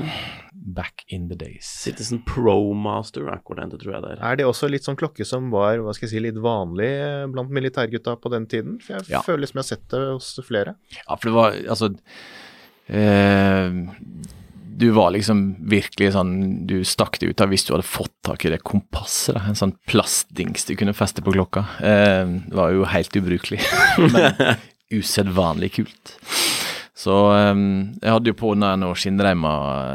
back 0.53 1.05
in 1.15 1.29
the 1.31 1.37
days. 1.39 1.65
Citizen 1.85 2.21
Pro 2.27 2.75
Master 2.75 3.29
Aqualand, 3.33 3.73
tror 3.81 3.95
jeg 3.95 4.03
det 4.05 4.11
er. 4.17 4.25
Er 4.33 4.37
det 4.41 4.45
også 4.49 4.69
litt 4.69 4.85
sånn 4.85 4.99
klokke 5.01 5.25
som 5.25 5.47
var 5.55 5.79
hva 5.81 5.95
skal 5.97 6.09
jeg 6.09 6.13
si, 6.17 6.21
litt 6.27 6.41
vanlig 6.45 6.91
eh, 6.91 7.23
blant 7.33 7.55
militærgutta 7.55 8.17
på 8.21 8.33
den 8.35 8.45
tiden? 8.51 8.77
For 8.85 8.99
jeg 8.99 9.15
Ja. 9.15 9.23
føler 9.25 9.47
som 9.49 9.61
jeg 9.61 9.65
har 9.65 9.71
sett 9.71 9.87
det 9.95 10.03
hos 10.11 10.29
flere. 10.45 10.75
Ja, 10.99 11.15
for 11.17 11.31
det 11.31 11.37
var 11.39 11.57
altså 11.73 11.93
eh, 12.89 13.71
Du 14.79 14.91
var 14.95 15.11
liksom 15.15 15.41
virkelig 15.71 16.13
sånn 16.15 16.33
Du 16.71 16.77
stakk 16.87 17.19
det 17.19 17.33
ut 17.33 17.41
av 17.43 17.51
hvis 17.51 17.65
du 17.67 17.73
hadde 17.75 17.87
fått 17.89 18.13
tak 18.27 18.45
i 18.47 18.53
det 18.53 18.61
kompasset. 18.67 19.35
Da. 19.35 19.43
En 19.51 19.59
sånn 19.59 19.75
plastdings 19.91 20.69
du 20.69 20.77
kunne 20.79 20.95
feste 20.95 21.25
på 21.25 21.35
klokka. 21.35 21.65
Eh, 21.83 22.31
var 22.55 22.75
jo 22.77 22.87
helt 22.87 23.17
ubrukelig, 23.19 23.59
men 24.13 24.57
usedvanlig 24.95 25.73
kult. 25.81 26.15
Så 26.99 27.17
eh, 27.35 27.55
jeg 28.03 28.15
hadde 28.15 28.33
jo 28.33 28.39
på 28.39 28.55
den 28.59 28.87
skinnreima 28.99 29.53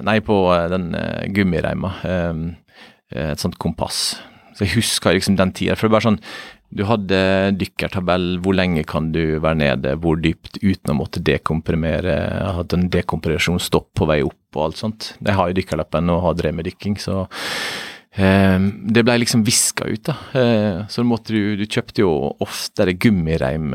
Nei, 0.07 0.19
på 0.25 0.41
eh, 0.55 0.67
den 0.73 0.91
eh, 0.99 1.23
gummireima. 1.35 1.95
eh, 2.03 2.43
et 3.13 3.41
sånt 3.41 3.59
kompass. 3.61 4.15
Så 4.57 4.65
jeg 4.65 4.75
husker 4.77 5.13
liksom 5.13 5.35
den 5.37 5.51
tida. 5.53 5.75
For 5.77 5.85
det 5.85 5.91
er 5.91 5.97
bare 5.99 6.07
sånn 6.07 6.21
Du 6.73 6.83
hadde 6.89 7.17
dykkertabell, 7.59 8.39
hvor 8.41 8.55
lenge 8.57 8.81
kan 8.89 9.11
du 9.13 9.37
være 9.43 9.59
nede, 9.59 9.95
hvor 10.01 10.17
dypt, 10.21 10.57
uten 10.63 10.93
å 10.93 10.97
måtte 10.97 11.21
dekomprimere. 11.21 12.15
Jeg 12.33 12.55
hadde 12.59 12.79
en 12.79 12.87
dekompresjonsstopp 12.93 13.91
på 13.99 14.07
vei 14.09 14.21
opp 14.25 14.57
og 14.57 14.67
alt 14.67 14.81
sånt. 14.81 15.09
Jeg 15.19 15.37
har 15.37 15.49
jo 15.49 15.57
dykkerlappen 15.59 16.09
og 16.13 16.23
har 16.25 16.39
drevet 16.39 16.57
med 16.57 16.69
dykking, 16.69 16.97
så 17.01 17.23
eh, 18.17 18.57
det 18.89 19.05
ble 19.05 19.19
liksom 19.21 19.45
viska 19.45 19.85
ut, 19.89 20.09
da. 20.09 20.17
Eh, 20.39 20.81
så 20.89 21.05
måtte 21.05 21.35
du 21.35 21.61
Du 21.61 21.67
kjøpte 21.67 22.05
jo 22.05 22.11
oftere 22.41 22.97
gummireim 22.97 23.73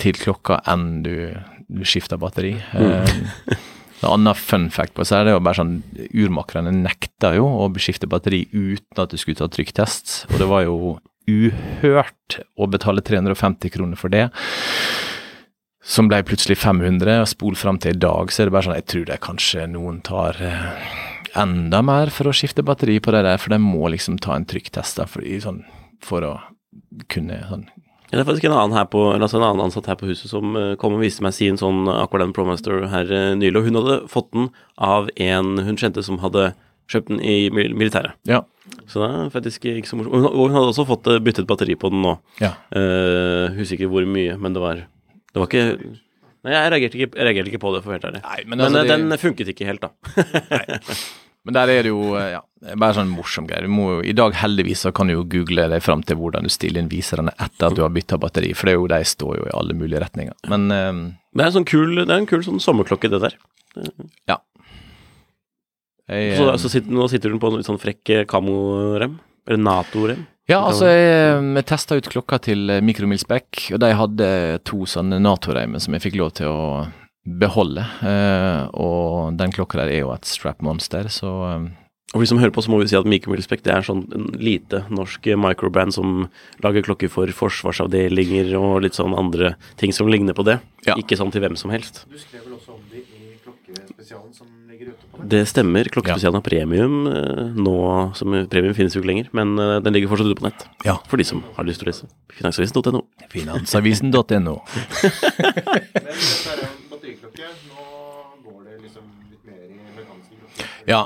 til 0.00 0.18
klokka 0.18 0.60
enn 0.70 1.02
du, 1.04 1.14
du 1.66 1.82
skifta 1.86 2.18
batteri. 2.20 2.54
Eh, 2.78 3.16
en 4.04 4.10
annen 4.10 4.36
fun 4.36 4.68
fact 4.70 4.94
på 4.94 5.06
seg 5.06 5.22
er 5.22 5.28
det 5.28 5.34
jo 5.34 5.42
bare 5.42 5.58
sånn 5.62 5.74
Urmakerne 6.12 6.72
nekta 6.76 7.32
jo 7.38 7.46
å 7.64 7.68
skifte 7.80 8.10
batteri 8.10 8.44
uten 8.52 9.02
at 9.02 9.10
du 9.10 9.18
skulle 9.20 9.38
ta 9.40 9.48
trykktest, 9.50 10.26
og 10.30 10.38
det 10.42 10.48
var 10.50 10.66
jo 10.66 10.76
uhørt 11.30 12.40
å 12.56 12.68
betale 12.70 13.04
350 13.04 13.72
kroner 13.74 14.00
for 14.00 14.12
det. 14.12 14.28
Som 15.84 16.08
ble 16.08 16.22
plutselig 16.24 16.56
500, 16.62 17.20
og 17.20 17.28
spol 17.28 17.58
fram 17.60 17.78
til 17.80 17.92
i 17.92 18.00
dag, 18.00 18.32
så 18.32 18.42
er 18.42 18.48
det 18.48 18.54
bare 18.56 18.68
sånn 18.68 18.78
Jeg 18.78 18.88
tror 18.88 19.06
det 19.10 19.20
kanskje 19.24 19.66
noen 19.68 20.00
tar 20.04 20.40
eh, 20.40 20.96
enda 21.36 21.82
mer 21.84 22.12
for 22.14 22.30
å 22.30 22.36
skifte 22.36 22.64
batteri 22.64 22.96
på 23.04 23.12
det 23.12 23.24
der, 23.26 23.40
for 23.40 23.52
de 23.52 23.60
må 23.60 23.90
liksom 23.92 24.16
ta 24.22 24.36
en 24.36 24.48
trykktest 24.48 25.02
for, 25.10 25.26
sånn, 25.44 25.64
for 26.04 26.24
å 26.24 26.34
kunne 27.12 27.42
sånn 27.50 27.68
det 28.14 28.22
er 28.22 28.26
faktisk 28.28 28.46
en 28.46 28.54
annen, 28.54 28.76
her 28.76 28.84
på, 28.90 29.00
altså 29.10 29.40
en 29.40 29.46
annen 29.48 29.64
ansatt 29.64 29.88
her 29.90 29.96
på 29.98 30.06
huset 30.06 30.30
som 30.30 30.54
eh, 30.58 30.74
kom 30.78 30.94
og 30.94 31.02
viste 31.02 31.24
meg 31.24 31.34
sin 31.34 31.58
sånn 31.58 31.88
Aqualand 31.90 32.34
Promaster 32.36 32.84
her 32.92 33.10
eh, 33.10 33.32
nylig, 33.38 33.58
og 33.58 33.66
hun 33.66 33.78
hadde 33.80 33.96
fått 34.12 34.28
den 34.36 34.50
av 34.78 35.08
en 35.18 35.56
hun 35.66 35.78
kjente 35.80 36.04
som 36.06 36.20
hadde 36.22 36.52
kjøpt 36.90 37.08
den 37.08 37.20
i 37.24 37.48
militæret. 37.50 38.12
Ja. 38.28 38.42
Så 38.88 39.00
det 39.02 39.08
er 39.10 39.30
faktisk 39.32 39.64
ikke 39.68 39.88
så 39.88 39.96
morsomt. 39.96 40.14
Og 40.14 40.36
hun- 40.36 40.52
hadde 40.56 40.70
også 40.72 40.86
fått 40.88 41.06
eh, 41.12 41.18
byttet 41.24 41.46
batteri 41.48 41.74
på 41.76 41.90
den 41.92 42.02
nå. 42.04 42.18
ja. 42.40 42.52
Uh, 42.74 43.52
husker 43.56 43.78
ikke 43.78 43.90
hvor 43.92 44.06
mye, 44.08 44.36
men 44.40 44.52
det 44.56 44.60
var 44.62 44.74
Det 45.34 45.40
var 45.42 45.46
ikke 45.48 45.98
Nei, 46.44 46.52
jeg 46.52 46.72
reagerte 46.74 46.98
ikke, 46.98 47.16
jeg 47.16 47.24
reagerte 47.24 47.48
ikke 47.48 47.60
på 47.62 47.70
det, 47.72 47.82
for 47.82 47.88
å 47.88 47.94
være 47.94 48.02
helt 48.02 48.08
ærlig. 48.10 48.22
Nei, 48.22 48.40
men, 48.44 48.58
Men, 48.58 48.66
altså, 48.66 48.78
eh, 48.78 48.88
det- 48.88 49.08
den 49.08 49.18
funket 49.18 49.48
ikke 49.48 49.64
helt, 49.64 49.80
da. 49.80 49.90
Men 51.44 51.54
der 51.56 51.68
er 51.72 51.82
det 51.84 51.90
jo 51.92 52.14
eh, 52.16 52.30
ja, 52.34 52.40
bare 52.76 52.94
sånn 52.96 53.08
morsom 53.12 53.46
greie. 53.48 53.64
I 54.04 54.12
dag 54.12 54.32
heldigvis 54.34 54.84
så 54.84 54.92
kan 54.92 55.08
du 55.08 55.14
jo 55.14 55.24
google 55.24 55.68
deg 55.68 55.82
fram 55.84 56.02
til 56.02 56.16
hvordan 56.16 56.42
du 56.44 56.48
stiller 56.52 56.80
inn 56.80 56.88
viserne 56.88 57.32
etter 57.40 57.68
at 57.68 57.76
du 57.76 57.82
har 57.84 57.88
bytta 57.92 58.16
batteri, 58.20 58.52
for 58.56 58.66
det 58.68 58.72
er 58.74 58.78
jo, 58.80 58.86
de 58.92 59.00
står 59.04 59.36
jo 59.40 59.44
i 59.48 59.54
alle 59.56 59.72
mulige 59.76 60.00
retninger. 60.04 60.32
Men 60.48 60.70
eh, 60.70 60.92
Det 61.34 61.40
er 61.44 61.46
en 61.50 61.56
sånn 61.58 61.66
kul, 61.68 61.94
det 62.04 62.08
er 62.10 62.20
en 62.22 62.26
kul 62.26 62.44
sånn 62.44 62.60
sommerklokke, 62.60 63.08
det 63.12 63.20
der. 63.24 63.36
Jeg, 66.08 66.36
Så, 66.38 66.48
eh, 66.50 66.58
så 66.60 66.70
sitter, 66.72 66.94
nå 66.94 67.08
sitter 67.12 67.32
hun 67.32 67.40
på 67.42 67.50
en 67.50 67.60
litt 67.60 67.68
sånn 67.68 67.80
frekk 67.80 68.14
eh, 68.14 68.26
kamorem. 68.28 69.18
Eller 69.48 69.60
Nato-rem. 69.60 70.24
Ja, 70.48 70.58
altså 70.68 70.90
jeg, 70.90 71.40
jeg 71.56 71.66
testa 71.70 71.96
ut 71.96 72.08
klokka 72.12 72.38
til 72.44 72.68
eh, 72.72 72.82
Mikromilsbekk, 72.84 73.70
og 73.72 73.80
de 73.80 73.94
hadde 73.96 74.26
to 74.68 74.84
sånne 74.88 75.16
Nato-reimer 75.22 75.80
som 75.80 75.96
jeg 75.96 76.04
fikk 76.04 76.18
lov 76.20 76.34
til 76.36 76.50
å 76.50 76.64
beholde. 77.24 77.84
Eh, 78.04 78.66
og 78.76 79.38
den 79.40 79.54
klokka 79.56 79.80
der 79.80 79.94
er 79.94 80.02
jo 80.02 80.12
et 80.12 80.28
strap 80.28 80.60
monster, 80.64 81.08
så 81.08 81.32
eh, 81.48 81.70
Og 82.12 82.18
for 82.18 82.26
de 82.26 82.28
som 82.30 82.38
hører 82.42 82.52
på, 82.54 82.62
så 82.62 82.70
må 82.70 82.82
vi 82.82 82.90
si 82.92 82.98
at 82.98 83.08
Milspek 83.08 83.64
det 83.64 83.72
er 83.72 83.86
sånn 83.88 84.04
en 84.14 84.28
lite 84.36 84.84
norsk 84.92 85.24
microband 85.24 85.48
microbrand 85.48 85.96
som 85.96 86.28
lager 86.62 86.84
klokker 86.86 87.10
for 87.10 87.32
forsvarsavdelinger 87.40 88.52
og 88.60 88.84
litt 88.84 88.94
sånn 89.00 89.16
andre 89.16 89.56
ting 89.80 89.96
som 89.96 90.12
ligner 90.12 90.36
på 90.36 90.44
det. 90.46 90.60
Ja. 90.86 90.94
Ikke 91.00 91.16
sånn 91.18 91.32
til 91.34 91.42
hvem 91.42 91.56
som 91.56 91.72
helst. 91.74 92.04
Du 92.12 92.20
skrev 92.20 92.44
vel 92.44 92.54
også 92.60 92.76
om 92.76 92.84
det 92.92 93.02
i 93.02 93.34
klokkespesialen 93.42 94.36
som 94.36 94.52
Det 95.30 95.40
stemmer. 95.48 95.88
Klokkespesialen 95.92 96.38
har 96.38 96.44
premium 96.44 97.06
eh, 97.10 97.42
nå, 97.56 97.76
som 98.18 98.34
premium 98.50 98.74
finnes 98.76 98.96
jo 98.96 99.02
ikke 99.02 99.10
lenger, 99.10 99.28
men 99.36 99.54
eh, 99.62 99.76
den 99.84 99.96
ligger 99.96 100.10
fortsatt 100.12 100.30
ute 100.32 100.40
på 100.40 100.46
nett. 100.46 100.64
Ja. 100.86 100.96
For 101.10 101.20
de 101.20 101.26
som 101.28 101.44
har 101.56 101.68
lyst 101.68 101.82
til 101.82 101.88
å 101.88 101.92
lese. 101.92 102.08
Finansavisen.no. 102.34 103.04
Finansavisen.no. 103.32 104.14
Men 104.34 106.10
dette 106.10 106.54
er 106.54 106.64
en 106.64 106.74
batteriklokke. 106.90 107.52
Nå 107.70 107.86
går 108.48 108.58
det 108.66 108.80
liksom 108.82 109.06
litt 109.30 109.46
mer 109.46 109.62
i 109.62 109.78
mekaniske 109.78 110.40
klokker. 110.40 110.74
Ja, 110.90 111.04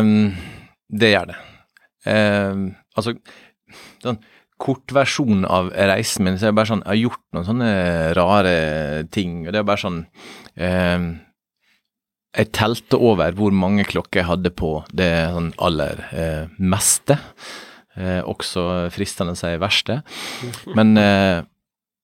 um, 0.00 0.12
det 1.00 1.14
gjør 1.14 1.32
det. 1.32 1.38
Um, 2.10 2.68
altså, 2.98 3.16
sånn 4.02 4.20
kort 4.60 4.92
versjon 4.92 5.46
av 5.48 5.70
reisen 5.72 6.26
min, 6.26 6.36
så 6.36 6.48
er 6.48 6.52
det 6.52 6.58
bare 6.58 6.68
sånn, 6.68 6.84
jeg 6.84 6.92
har 6.92 7.00
gjort 7.00 7.22
noen 7.32 7.46
sånne 7.48 7.70
rare 8.18 8.54
ting, 9.14 9.46
og 9.46 9.54
det 9.54 9.62
er 9.62 9.68
bare 9.70 9.80
sånn 9.80 10.00
ehm, 10.60 11.06
Jeg 12.36 12.52
telte 12.54 12.98
over 13.00 13.34
hvor 13.34 13.54
mange 13.54 13.84
klokker 13.88 14.22
jeg 14.22 14.28
hadde 14.28 14.52
på 14.54 14.74
det 14.94 15.10
sånn 15.34 15.50
aller 15.58 16.04
eh, 16.14 16.44
meste. 16.62 17.18
Eh, 17.98 18.20
også 18.22 18.90
fristende 18.94 19.34
å 19.34 19.38
si 19.38 19.50
verste. 19.58 20.00
Men 20.78 20.94
eh, 21.00 21.40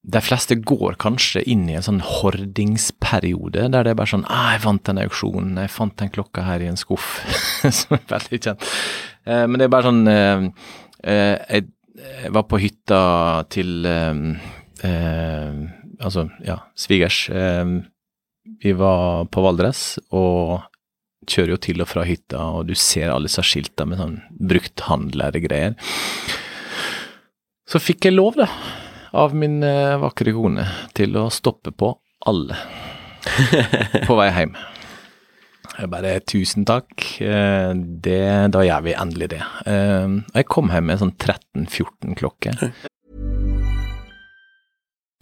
de 0.06 0.22
fleste 0.22 0.54
går 0.62 0.98
kanskje 1.02 1.42
inn 1.50 1.64
i 1.70 1.76
en 1.78 1.84
sånn 1.84 2.02
hordingsperiode, 2.04 3.66
der 3.74 3.86
det 3.86 3.92
er 3.92 3.98
bare 3.98 4.12
sånn 4.12 4.26
ah, 4.30 4.52
'Jeg 4.54 4.62
vant 4.62 4.88
en 4.88 5.02
auksjonen. 5.02 5.56
jeg 5.58 5.70
fant 5.74 5.96
den 5.98 6.12
klokka 6.14 6.44
her 6.46 6.62
i 6.62 6.68
en 6.70 6.78
skuff.' 6.78 7.22
Som 7.78 7.98
er 7.98 8.04
veldig 8.10 8.40
kjent. 8.42 8.68
Eh, 9.26 9.46
men 9.46 9.58
det 9.58 9.66
er 9.66 9.74
bare 9.74 9.90
sånn 9.90 10.06
eh, 10.06 10.46
eh, 11.02 11.34
jeg, 11.50 11.66
jeg 11.98 12.32
var 12.32 12.46
på 12.46 12.62
hytta 12.62 13.00
til 13.50 13.86
Altså, 15.96 16.26
ja, 16.44 16.58
svigers. 16.76 17.30
Vi 18.62 18.72
var 18.78 19.26
på 19.32 19.42
Valdres, 19.44 19.98
og 20.14 20.60
kjører 21.26 21.54
jo 21.56 21.60
til 21.66 21.82
og 21.82 21.88
fra 21.90 22.04
hytta, 22.06 22.42
og 22.58 22.68
du 22.68 22.74
ser 22.78 23.10
alle 23.10 23.26
disse 23.30 23.42
skiltene 23.46 23.90
med 23.92 24.00
sånn 24.02 24.16
brukthandlergreier. 24.52 25.74
Så 27.66 27.80
fikk 27.82 28.06
jeg 28.06 28.14
lov, 28.14 28.36
da, 28.38 28.46
av 29.16 29.34
min 29.34 29.58
eh, 29.66 29.96
vakre 30.02 30.34
kone, 30.36 30.66
til 30.94 31.16
å 31.18 31.26
stoppe 31.34 31.72
på 31.74 31.90
alle 32.30 32.58
på 34.06 34.16
vei 34.18 34.28
hjem. 34.30 34.54
Jeg 35.76 35.90
bare 35.92 36.12
tusen 36.24 36.64
takk, 36.68 36.94
eh, 37.26 37.72
det, 38.06 38.20
da 38.54 38.62
gjør 38.64 38.84
vi 38.86 38.94
endelig 38.96 39.32
det. 39.34 39.42
Eh, 39.68 40.14
Jeg 40.38 40.46
kom 40.52 40.70
hjem 40.72 40.86
med 40.92 41.02
sånn 41.02 41.16
13-14 41.18 42.14
klokker. 42.22 42.62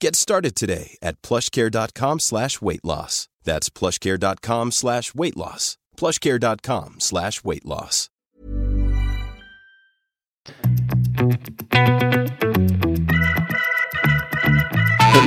Get 0.00 0.14
started 0.14 0.54
today 0.54 0.96
at 1.02 1.20
plushcare.com 1.22 2.20
slash 2.20 2.60
weight 2.62 2.84
loss. 2.84 3.28
That's 3.42 3.68
plushcare.com 3.68 4.70
slash 4.70 5.14
weight 5.14 5.36
loss. 5.36 5.76
plushcare.com 5.96 6.96
slash 6.98 7.42
weight 7.44 7.64
loss. 7.64 8.08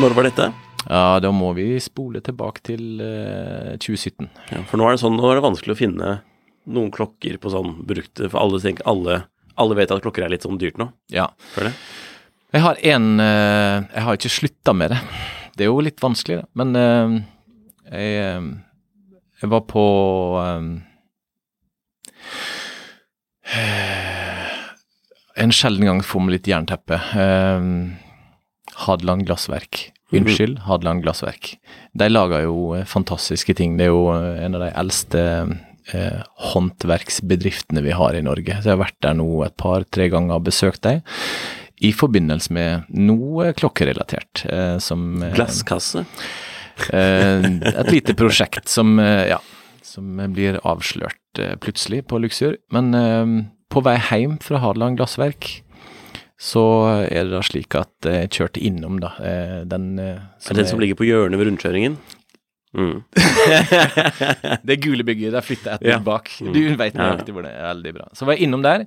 Når 0.01 0.15
var 0.15 0.23
dette? 0.23 0.53
Ja, 0.87 1.19
da 1.19 1.29
må 1.35 1.51
vi 1.53 1.75
spole 1.83 2.21
tilbake 2.23 2.63
til 2.63 3.03
uh, 3.03 3.75
2017. 3.75 4.29
Ja, 4.53 4.63
for 4.71 4.79
nå 4.79 4.87
er 4.87 4.95
det 4.95 5.03
sånn, 5.03 5.19
nå 5.19 5.27
er 5.29 5.37
det 5.37 5.43
vanskelig 5.45 5.75
å 5.75 5.81
finne 5.81 6.13
noen 6.71 6.89
klokker 6.95 7.35
på 7.43 7.51
sånn 7.51 7.75
brukte, 7.85 8.31
for 8.31 8.39
alle, 8.39 8.63
tenker, 8.63 8.87
alle, 8.89 9.19
alle 9.59 9.77
vet 9.77 9.91
at 9.91 10.01
klokker 10.01 10.25
er 10.25 10.31
litt 10.33 10.47
sånn 10.47 10.57
dyrt 10.61 10.79
nå. 10.81 10.89
Ja. 11.11 11.27
Føler 11.53 11.73
jeg. 11.73 12.10
Jeg 12.51 12.65
har 12.65 12.79
en 12.93 13.19
eh, 13.23 13.83
Jeg 13.93 14.03
har 14.05 14.17
ikke 14.17 14.33
slutta 14.33 14.73
med 14.75 14.91
det. 14.91 14.99
Det 15.55 15.65
er 15.65 15.71
jo 15.71 15.83
litt 15.83 16.01
vanskelig, 16.03 16.41
da. 16.41 16.47
Men 16.59 16.75
eh, 16.75 17.15
jeg, 17.91 18.11
eh, 18.25 18.41
jeg 19.41 19.51
var 19.51 19.63
på 19.69 19.85
En 25.41 25.51
sjelden 25.55 25.87
gang 25.87 26.03
får 26.05 26.23
vi 26.27 26.35
litt 26.35 26.47
jernteppe. 26.51 26.99
Hadeland 28.85 29.25
Glassverk. 29.25 29.87
Unnskyld, 30.13 30.59
Hadeland 30.67 31.03
Glassverk. 31.03 31.55
De 31.97 32.07
lager 32.11 32.45
jo 32.45 32.75
fantastiske 32.87 33.55
ting. 33.57 33.77
Det 33.79 33.87
er 33.87 33.93
jo 33.93 34.11
en 34.11 34.55
av 34.59 34.65
de 34.67 34.69
eldste 34.83 35.23
eh, 35.95 36.19
håndverksbedriftene 36.51 37.83
vi 37.83 37.95
har 37.97 38.15
i 38.15 38.23
Norge. 38.23 38.59
Så 38.59 38.69
jeg 38.69 38.75
har 38.75 38.83
vært 38.83 38.99
der 39.03 39.17
nå 39.17 39.29
et 39.47 39.57
par-tre 39.59 40.11
ganger 40.13 40.37
og 40.37 40.47
besøkt 40.51 40.83
dem 40.85 41.01
i 41.81 41.89
forbindelse 41.97 42.53
med 42.53 42.83
noe 42.93 43.51
klokkerelatert. 43.57 44.43
Eh, 44.45 44.77
som, 44.83 45.21
eh, 45.23 45.33
Glasskasse. 45.33 46.05
eh, 46.93 47.47
et 47.73 47.91
lite 47.91 48.13
prosjekt 48.21 48.67
som, 48.69 48.97
ja, 48.99 49.39
som 49.81 50.21
blir 50.33 50.59
avslørt 50.63 51.17
plutselig 51.63 52.03
på 52.07 52.19
Luxur. 52.21 52.57
Men 52.71 52.91
på 53.71 53.81
vei 53.85 53.97
hjem 53.97 54.37
fra 54.43 54.59
Hadeland 54.61 54.97
Glassverk 54.99 55.61
så 56.41 56.61
er 57.05 57.27
det 57.27 57.35
da 57.35 57.41
slik 57.45 57.75
at 57.77 58.07
jeg 58.09 58.31
kjørte 58.33 58.61
innom 58.65 58.95
da, 58.99 59.11
den 59.69 59.91
eh, 60.01 60.17
Er 60.17 60.55
det 60.55 60.63
den 60.63 60.69
som 60.71 60.79
ligger 60.81 60.97
på 60.97 61.05
hjørnet 61.05 61.37
ved 61.37 61.47
rundkjøringen? 61.51 61.97
Mm. 62.73 63.01
Det 64.67 64.77
gule 64.81 65.03
bygget, 65.03 65.33
der 65.35 65.43
flytta 65.43 65.73
jeg 65.75 65.81
et 65.81 65.87
Ja. 65.91 65.97
bak. 65.99 66.29
Mm. 66.41 66.53
Du 66.55 66.59
vet 66.79 66.95
Ja. 66.95 67.01
nøyaktig 67.01 67.33
hvor 67.35 67.43
det 67.43 67.51
er. 67.51 67.73
Veldig 67.73 67.93
bra. 67.97 68.07
Så 68.15 68.25
var 68.25 68.33
jeg 68.37 68.47
innom 68.47 68.63
der, 68.63 68.85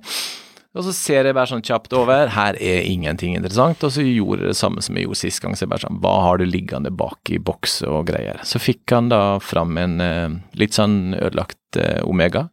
og 0.75 0.83
så 0.83 0.91
ser 0.91 1.27
jeg 1.27 1.35
bare 1.37 1.47
sånn 1.47 1.63
kjapt 1.63 1.93
over. 1.95 2.27
Her 2.35 2.57
er 2.59 2.83
ingenting 2.83 3.37
interessant. 3.37 3.83
Og 3.87 3.93
så 3.95 4.03
gjorde 4.03 4.43
jeg 4.43 4.51
det 4.51 4.59
samme 4.59 4.83
som 4.83 4.97
jeg 4.97 5.05
gjorde 5.07 5.19
sist 5.21 5.41
gang. 5.43 5.55
Så 5.55 5.63
jeg 5.63 5.71
bare 5.71 5.85
sånn, 5.85 6.01
hva 6.03 6.15
har 6.25 6.41
du 6.41 6.43
liggende 6.49 6.91
bak 6.91 7.31
i 7.31 7.39
boks 7.39 7.77
og 7.87 8.09
greier? 8.09 8.41
Så 8.43 8.59
fikk 8.59 8.91
han 8.91 9.07
da 9.13 9.37
fram 9.39 9.79
en 9.79 10.03
eh, 10.03 10.35
litt 10.59 10.75
sånn 10.75 11.15
ødelagt 11.15 11.79
eh, 11.79 12.01
Omega 12.03 12.49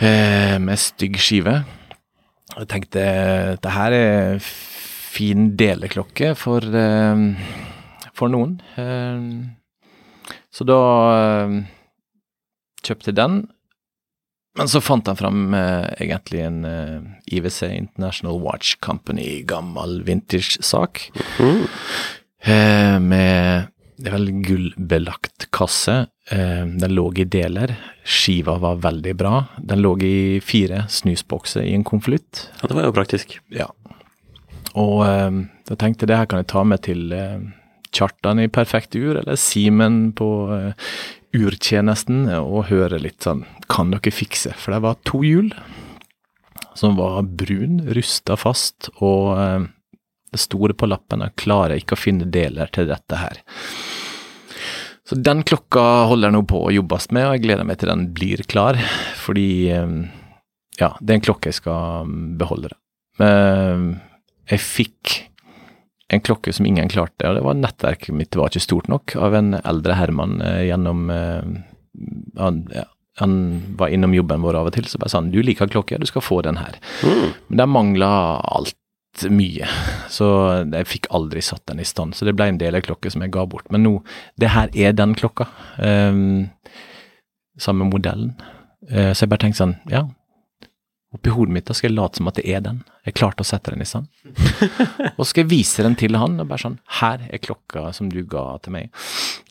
eh, 0.00 0.56
med 0.62 0.80
stygg 0.80 1.20
skive. 1.20 1.58
Og 2.54 2.62
jeg 2.64 2.70
tenkte 2.72 3.04
det 3.60 3.74
her 3.76 3.96
er 3.98 4.40
fin 4.46 5.50
deleklokke 5.60 6.32
for, 6.40 6.64
eh, 6.64 7.26
for 8.16 8.32
noen. 8.32 8.56
Eh, 8.80 10.32
så 10.48 10.64
da 10.64 10.80
eh, 11.12 11.60
kjøpte 12.88 13.12
jeg 13.12 13.20
den. 13.20 13.42
Men 14.56 14.70
så 14.72 14.80
fant 14.80 15.06
han 15.06 15.18
fram 15.18 15.54
eh, 15.54 15.86
egentlig 16.06 16.42
en 16.46 16.64
eh, 16.64 17.00
IWC 17.36 17.62
International 17.68 18.40
Watch 18.40 18.76
Company, 18.80 19.42
gammel 19.48 20.00
vintage-sak. 20.06 21.10
Mm. 21.38 21.64
Eh, 22.46 22.98
med 23.00 23.72
det 23.96 24.10
er 24.10 24.16
vel 24.18 24.32
gullbelagt 24.44 25.46
kasse. 25.56 26.06
Eh, 26.30 26.64
den 26.68 26.92
lå 26.92 27.06
i 27.16 27.24
deler. 27.24 27.72
Skiva 28.04 28.58
var 28.60 28.80
veldig 28.84 29.14
bra. 29.16 29.44
Den 29.56 29.80
lå 29.84 29.94
i 30.04 30.16
fire 30.44 30.84
snusbokser 30.92 31.64
i 31.64 31.72
en 31.76 31.84
konvolutt. 31.86 32.50
Ja, 32.60 32.68
det 32.68 32.76
var 32.76 32.88
jo 32.90 32.96
praktisk. 32.96 33.38
Ja. 33.52 33.70
Og 34.76 35.00
eh, 35.06 35.38
da 35.68 35.78
tenkte 35.80 36.04
jeg 36.04 36.12
det 36.12 36.20
her 36.20 36.28
kan 36.28 36.42
jeg 36.42 36.50
ta 36.52 36.64
med 36.68 36.84
til 36.84 37.08
eh, 37.16 37.40
Kjartan 37.96 38.42
i 38.42 38.50
Perfekt 38.52 38.98
ur, 38.98 39.16
eller 39.22 39.40
Simen 39.40 40.10
på 40.16 40.30
eh, 40.52 40.92
urtjenesten, 41.36 42.26
og 42.38 42.68
høre 42.70 43.00
litt 43.02 43.26
sånn 43.26 43.44
Kan 43.70 43.92
dere 43.94 44.12
fikse? 44.14 44.54
For 44.56 44.74
det 44.74 44.84
var 44.84 45.00
to 45.08 45.22
hjul 45.26 45.52
som 46.76 46.96
var 46.98 47.22
brun, 47.22 47.80
rusta 47.96 48.36
fast, 48.36 48.90
og 49.00 49.38
eh, 49.40 49.62
det 50.32 50.42
store 50.42 50.76
på 50.76 50.88
lappen 50.90 51.22
jeg 51.24 51.36
klarer 51.40 51.80
ikke 51.80 51.96
å 51.96 52.00
finne 52.00 52.28
deler 52.28 52.68
til 52.74 52.88
dette 52.90 53.20
her. 53.20 53.40
Så 55.06 55.16
den 55.22 55.44
klokka 55.46 55.82
holder 56.10 56.34
nå 56.34 56.42
på 56.50 56.64
å 56.66 56.74
jobbes 56.74 57.08
med, 57.14 57.28
og 57.28 57.36
jeg 57.36 57.44
gleder 57.46 57.68
meg 57.68 57.78
til 57.80 57.92
den 57.92 58.08
blir 58.16 58.42
klar, 58.50 58.78
fordi 59.22 59.48
eh, 59.72 59.94
ja, 60.80 60.90
det 61.00 61.14
er 61.14 61.20
en 61.20 61.26
klokke 61.30 61.52
jeg 61.52 61.60
skal 61.62 62.12
beholde. 62.40 62.74
det. 62.74 62.80
Eh, 63.24 63.86
jeg 64.52 64.62
fikk 64.62 65.16
en 66.08 66.22
klokke 66.22 66.52
som 66.54 66.66
ingen 66.66 66.88
klarte, 66.88 67.26
og 67.26 67.38
det 67.38 67.44
var 67.46 67.58
nettverket 67.58 68.14
mitt 68.14 68.36
var 68.38 68.52
ikke 68.52 68.62
stort 68.62 68.90
nok, 68.92 69.16
av 69.18 69.34
en 69.34 69.56
eldre 69.58 69.96
hermann 69.98 70.38
eh, 70.44 70.66
gjennom 70.68 71.10
eh, 71.10 71.48
han, 72.38 72.60
ja, 72.74 72.84
han 73.18 73.36
var 73.78 73.88
innom 73.88 74.14
jobben 74.14 74.44
vår 74.44 74.60
av 74.60 74.70
og 74.70 74.76
til, 74.76 74.86
så 74.86 75.00
bare 75.02 75.12
sa 75.12 75.22
han 75.22 75.32
du 75.34 75.40
liker 75.42 75.70
klokke, 75.72 75.98
du 75.98 76.06
skal 76.08 76.24
få 76.24 76.42
den 76.46 76.60
her. 76.60 76.78
Mm. 77.02 77.30
Men 77.48 77.62
den 77.62 77.72
mangla 77.72 78.10
alt 78.44 78.76
mye, 79.32 79.68
så 80.12 80.26
jeg 80.60 80.88
fikk 80.90 81.08
aldri 81.16 81.40
satt 81.40 81.64
den 81.70 81.80
i 81.80 81.88
stand. 81.88 82.14
Så 82.14 82.28
det 82.28 82.36
ble 82.36 82.50
en 82.52 82.60
deleklokke 82.60 83.08
som 83.12 83.24
jeg 83.24 83.32
ga 83.32 83.46
bort. 83.48 83.70
Men 83.72 83.86
nå, 83.86 83.94
det 84.36 84.52
her 84.52 84.68
er 84.76 84.92
den 84.92 85.14
klokka. 85.16 85.48
Um, 85.80 86.50
samme 87.56 87.88
modellen. 87.88 88.34
Eh, 88.90 89.14
så 89.14 89.24
jeg 89.24 89.32
bare 89.32 89.46
tenkte 89.46 89.62
sånn, 89.62 89.76
ja. 89.88 90.04
Oppi 91.14 91.30
hodet 91.30 91.54
mitt 91.54 91.68
da 91.68 91.74
skal 91.76 91.92
jeg 91.92 91.96
late 91.96 92.18
som 92.18 92.28
at 92.28 92.38
det 92.40 92.44
er 92.50 92.62
den. 92.64 92.80
Jeg 93.06 93.14
klarte 93.16 93.44
å 93.44 93.46
sette 93.46 93.72
den 93.72 93.84
i 93.84 93.88
sand. 93.88 94.08
og 95.14 95.20
så 95.22 95.28
skal 95.30 95.44
jeg 95.44 95.50
vise 95.52 95.84
den 95.86 95.94
til 95.98 96.18
han, 96.18 96.34
og 96.42 96.48
bare 96.50 96.64
sånn 96.64 96.80
Her 96.98 97.22
er 97.30 97.42
klokka 97.42 97.92
som 97.96 98.10
du 98.12 98.18
ga 98.26 98.46
til 98.64 98.74
meg. 98.74 98.90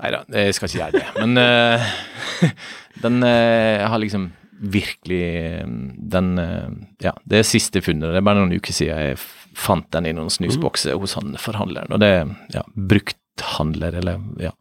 Nei 0.02 0.12
da, 0.14 0.24
jeg 0.36 0.58
skal 0.58 0.70
ikke 0.70 0.82
gjøre 0.82 1.00
det. 1.00 1.06
Men 1.22 1.40
uh, 1.40 2.52
den 3.06 3.24
uh, 3.24 3.86
har 3.88 4.04
liksom 4.04 4.34
virkelig 4.56 5.66
Den 6.12 6.30
uh, 6.40 6.70
Ja, 7.04 7.16
det 7.24 7.42
er 7.42 7.48
siste 7.48 7.82
funnet. 7.86 8.12
Det 8.12 8.20
er 8.20 8.28
bare 8.28 8.44
noen 8.44 8.60
uker 8.60 8.76
siden 8.76 9.02
jeg 9.10 9.20
fant 9.56 9.88
den 9.96 10.12
i 10.12 10.14
noen 10.16 10.32
snusbokser 10.34 11.00
hos 11.00 11.16
han 11.16 11.38
forhandleren. 11.40 11.96
Og 11.96 12.04
det 12.04 12.12
er 12.20 12.32
ja, 12.52 12.66
brukthandler, 12.76 13.96
eller 14.04 14.20
ja. 14.44 14.52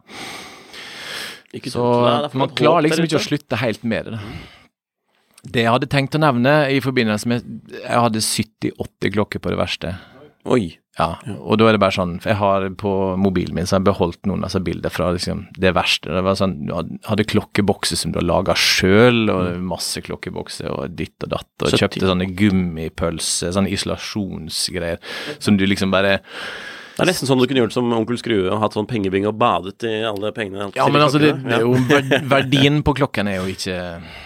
Ikke 1.55 1.71
Så 1.71 1.83
for 1.83 2.39
man 2.39 2.55
klarer 2.55 2.87
liksom 2.87 3.07
ikke 3.07 3.19
å 3.19 3.27
slutte 3.27 3.59
helt 3.59 3.83
med 3.87 4.07
det. 4.07 4.17
da. 4.17 4.54
Det 5.45 5.65
jeg 5.65 5.71
hadde 5.71 5.89
tenkt 5.91 6.15
å 6.17 6.21
nevne 6.23 6.55
i 6.73 6.81
forbindelse 6.83 7.29
med 7.29 7.45
Jeg 7.75 8.01
hadde 8.01 8.23
70-80 8.23 9.13
klokker 9.13 9.43
på 9.43 9.53
det 9.53 9.59
verste. 9.61 9.93
Oi. 10.45 10.75
Ja, 10.95 11.17
og 11.43 11.57
da 11.59 11.65
er 11.67 11.75
det 11.75 11.81
bare 11.83 11.91
sånn 11.91 12.13
For 12.23 12.31
jeg 12.31 12.39
har 12.39 12.65
på 12.79 12.91
mobilen 13.19 13.57
min 13.57 13.65
så 13.67 13.75
har 13.75 13.81
jeg 13.81 13.87
beholdt 13.89 14.29
noen 14.29 14.45
av 14.45 14.47
altså, 14.47 14.61
bilder 14.63 14.93
fra 14.93 15.09
liksom, 15.11 15.41
det 15.59 15.73
verste. 15.75 16.13
Det 16.15 16.21
var 16.23 16.37
sånn, 16.39 16.53
Du 16.69 16.71
hadde- 17.09 17.25
klokkebokser 17.27 17.99
som 17.99 18.13
du 18.13 18.19
har 18.21 18.27
laga 18.27 18.55
sjøl, 18.55 19.25
og 19.33 19.59
masse 19.59 19.99
klokkebokser 20.05 20.69
og 20.71 20.95
ditt 20.95 21.17
og 21.25 21.33
datt, 21.33 21.49
og 21.59 21.73
70. 21.73 21.81
kjøpte 21.81 22.11
sånne 22.11 22.29
gummipølser, 22.39 23.51
sånne 23.51 23.73
isolasjonsgreier, 23.75 25.03
som 25.39 25.57
du 25.57 25.65
liksom 25.67 25.91
bare 25.91 26.21
Det 26.95 27.03
er 27.03 27.09
nesten 27.09 27.27
sånn 27.27 27.41
du 27.41 27.45
kunne 27.49 27.65
gjort 27.65 27.75
som 27.75 27.91
onkel 27.91 28.17
Skrue 28.19 28.45
og 28.47 28.61
hatt 28.61 28.75
sånn 28.77 28.87
pengebing 28.87 29.25
og 29.27 29.35
badet 29.39 29.83
i 29.83 29.97
alle 30.07 30.31
pengene. 30.35 30.69
Ja, 30.77 30.85
men 30.87 31.03
altså, 31.03 31.19
det, 31.19 31.33
det 31.43 31.59
jo 31.59 31.75
verdien 32.35 32.79
på 32.87 32.95
klokken 32.95 33.27
er 33.27 33.41
jo 33.41 33.49
ikke 33.51 33.75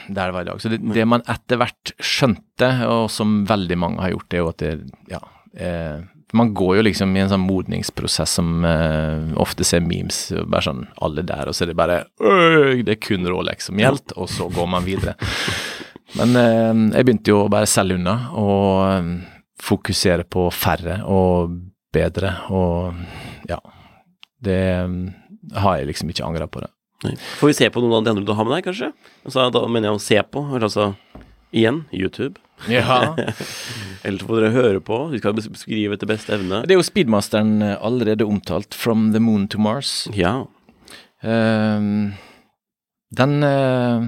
der 0.05 0.29
det 0.29 0.35
var 0.35 0.45
i 0.45 0.49
dag. 0.51 0.61
Så 0.61 0.69
det, 0.73 0.79
det 0.93 1.07
man 1.09 1.25
etter 1.25 1.57
hvert 1.61 1.95
skjønte, 1.97 2.69
og 2.85 3.09
som 3.13 3.41
veldig 3.49 3.79
mange 3.81 4.03
har 4.05 4.13
gjort, 4.13 4.29
det 4.29 4.37
er 4.39 4.45
jo 4.45 4.53
at 4.53 4.63
det 4.63 4.73
Ja. 5.09 5.21
Eh, 5.57 5.99
man 6.33 6.51
går 6.53 6.75
jo 6.77 6.81
liksom 6.85 7.15
i 7.17 7.23
en 7.23 7.31
sånn 7.31 7.41
modningsprosess 7.41 8.35
som 8.37 8.65
eh, 8.67 9.31
ofte 9.41 9.65
ser 9.65 9.81
memes, 9.81 10.27
bare 10.45 10.67
sånn 10.67 10.83
alle 11.01 11.23
der, 11.25 11.49
og 11.49 11.57
så 11.57 11.65
er 11.65 11.71
det 11.71 11.77
bare 11.79 12.03
«Øy, 12.21 12.83
Det 12.85 12.93
er 12.93 13.01
kun 13.01 13.25
Rolex 13.25 13.65
som 13.71 13.81
gjelder, 13.81 14.13
og 14.13 14.29
så 14.29 14.45
går 14.53 14.69
man 14.69 14.85
videre. 14.85 15.15
Men 16.19 16.37
eh, 16.37 16.83
jeg 16.99 17.07
begynte 17.07 17.33
jo 17.33 17.41
å 17.47 17.49
bare 17.49 17.69
selge 17.69 17.97
unna, 17.97 18.15
og 18.37 18.69
eh, 18.91 19.09
fokusere 19.65 20.27
på 20.29 20.47
færre 20.53 21.01
og 21.09 21.57
bedre, 21.95 22.33
og 22.53 22.99
ja. 23.49 23.59
Det 24.39 24.59
eh, 24.71 24.91
har 25.59 25.79
jeg 25.79 25.89
liksom 25.89 26.11
ikke 26.13 26.27
angra 26.27 26.47
på 26.47 26.61
det. 26.63 26.69
Nei. 27.05 27.15
Får 27.39 27.51
vi 27.51 27.55
se 27.55 27.69
på 27.71 27.81
noen 27.83 27.97
av 27.97 28.05
de 28.05 28.11
andre 28.13 28.27
du 28.27 28.35
har 28.35 28.47
med 28.47 28.57
deg, 28.57 28.67
kanskje? 28.67 28.91
Altså, 29.23 29.47
da 29.55 29.63
mener 29.71 29.89
jeg 29.89 29.99
å 29.99 30.03
se 30.03 30.21
på. 30.35 30.43
Altså 30.59 30.93
igjen 31.55 31.83
YouTube. 31.95 32.39
Ja. 32.69 33.15
Eller 34.03 34.19
så 34.19 34.27
får 34.27 34.41
dere 34.41 34.55
høre 34.55 34.81
på. 34.85 35.01
Vi 35.13 35.21
skal 35.21 35.35
beskrive 35.37 35.95
etter 35.95 36.09
beste 36.09 36.35
evne. 36.35 36.63
Det 36.67 36.75
er 36.75 36.81
jo 36.81 36.87
speedmasteren 36.87 37.59
eh, 37.65 37.77
allerede 37.81 38.27
omtalt, 38.27 38.75
'From 38.75 39.11
the 39.15 39.21
Moon 39.23 39.47
to 39.47 39.59
Mars'. 39.59 40.09
Ja. 40.15 40.45
Uh, 41.19 42.15
den 43.11 43.43
uh, 43.43 44.05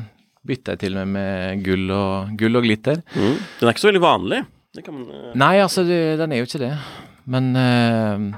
bytta 0.48 0.78
jeg 0.78 0.80
til 0.86 0.96
med 0.96 1.10
med 1.12 1.64
gull 1.66 1.92
og, 1.92 2.36
gull 2.40 2.60
og 2.60 2.68
glitter. 2.68 3.02
Mm. 3.16 3.40
Den 3.60 3.68
er 3.68 3.74
ikke 3.74 3.84
så 3.84 3.92
veldig 3.92 4.04
vanlig. 4.04 4.44
Det 4.72 4.86
kan 4.86 4.96
man 4.96 5.10
uh... 5.10 5.32
Nei, 5.36 5.56
altså, 5.60 5.84
det, 5.88 6.20
den 6.22 6.32
er 6.32 6.44
jo 6.44 6.48
ikke 6.48 6.64
det. 6.64 6.76
Men 7.32 7.56
ehm, 7.56 8.32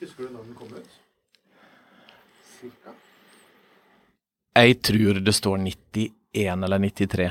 Husker 0.00 0.26
du 0.26 0.34
når 0.34 0.50
den 0.50 0.58
kom 0.58 0.74
ut? 0.74 1.00
jeg 4.54 4.76
tror 4.86 5.18
det 5.26 5.32
står 5.34 5.58
91 5.58 6.64
eller 6.64 6.80
93 6.80 7.26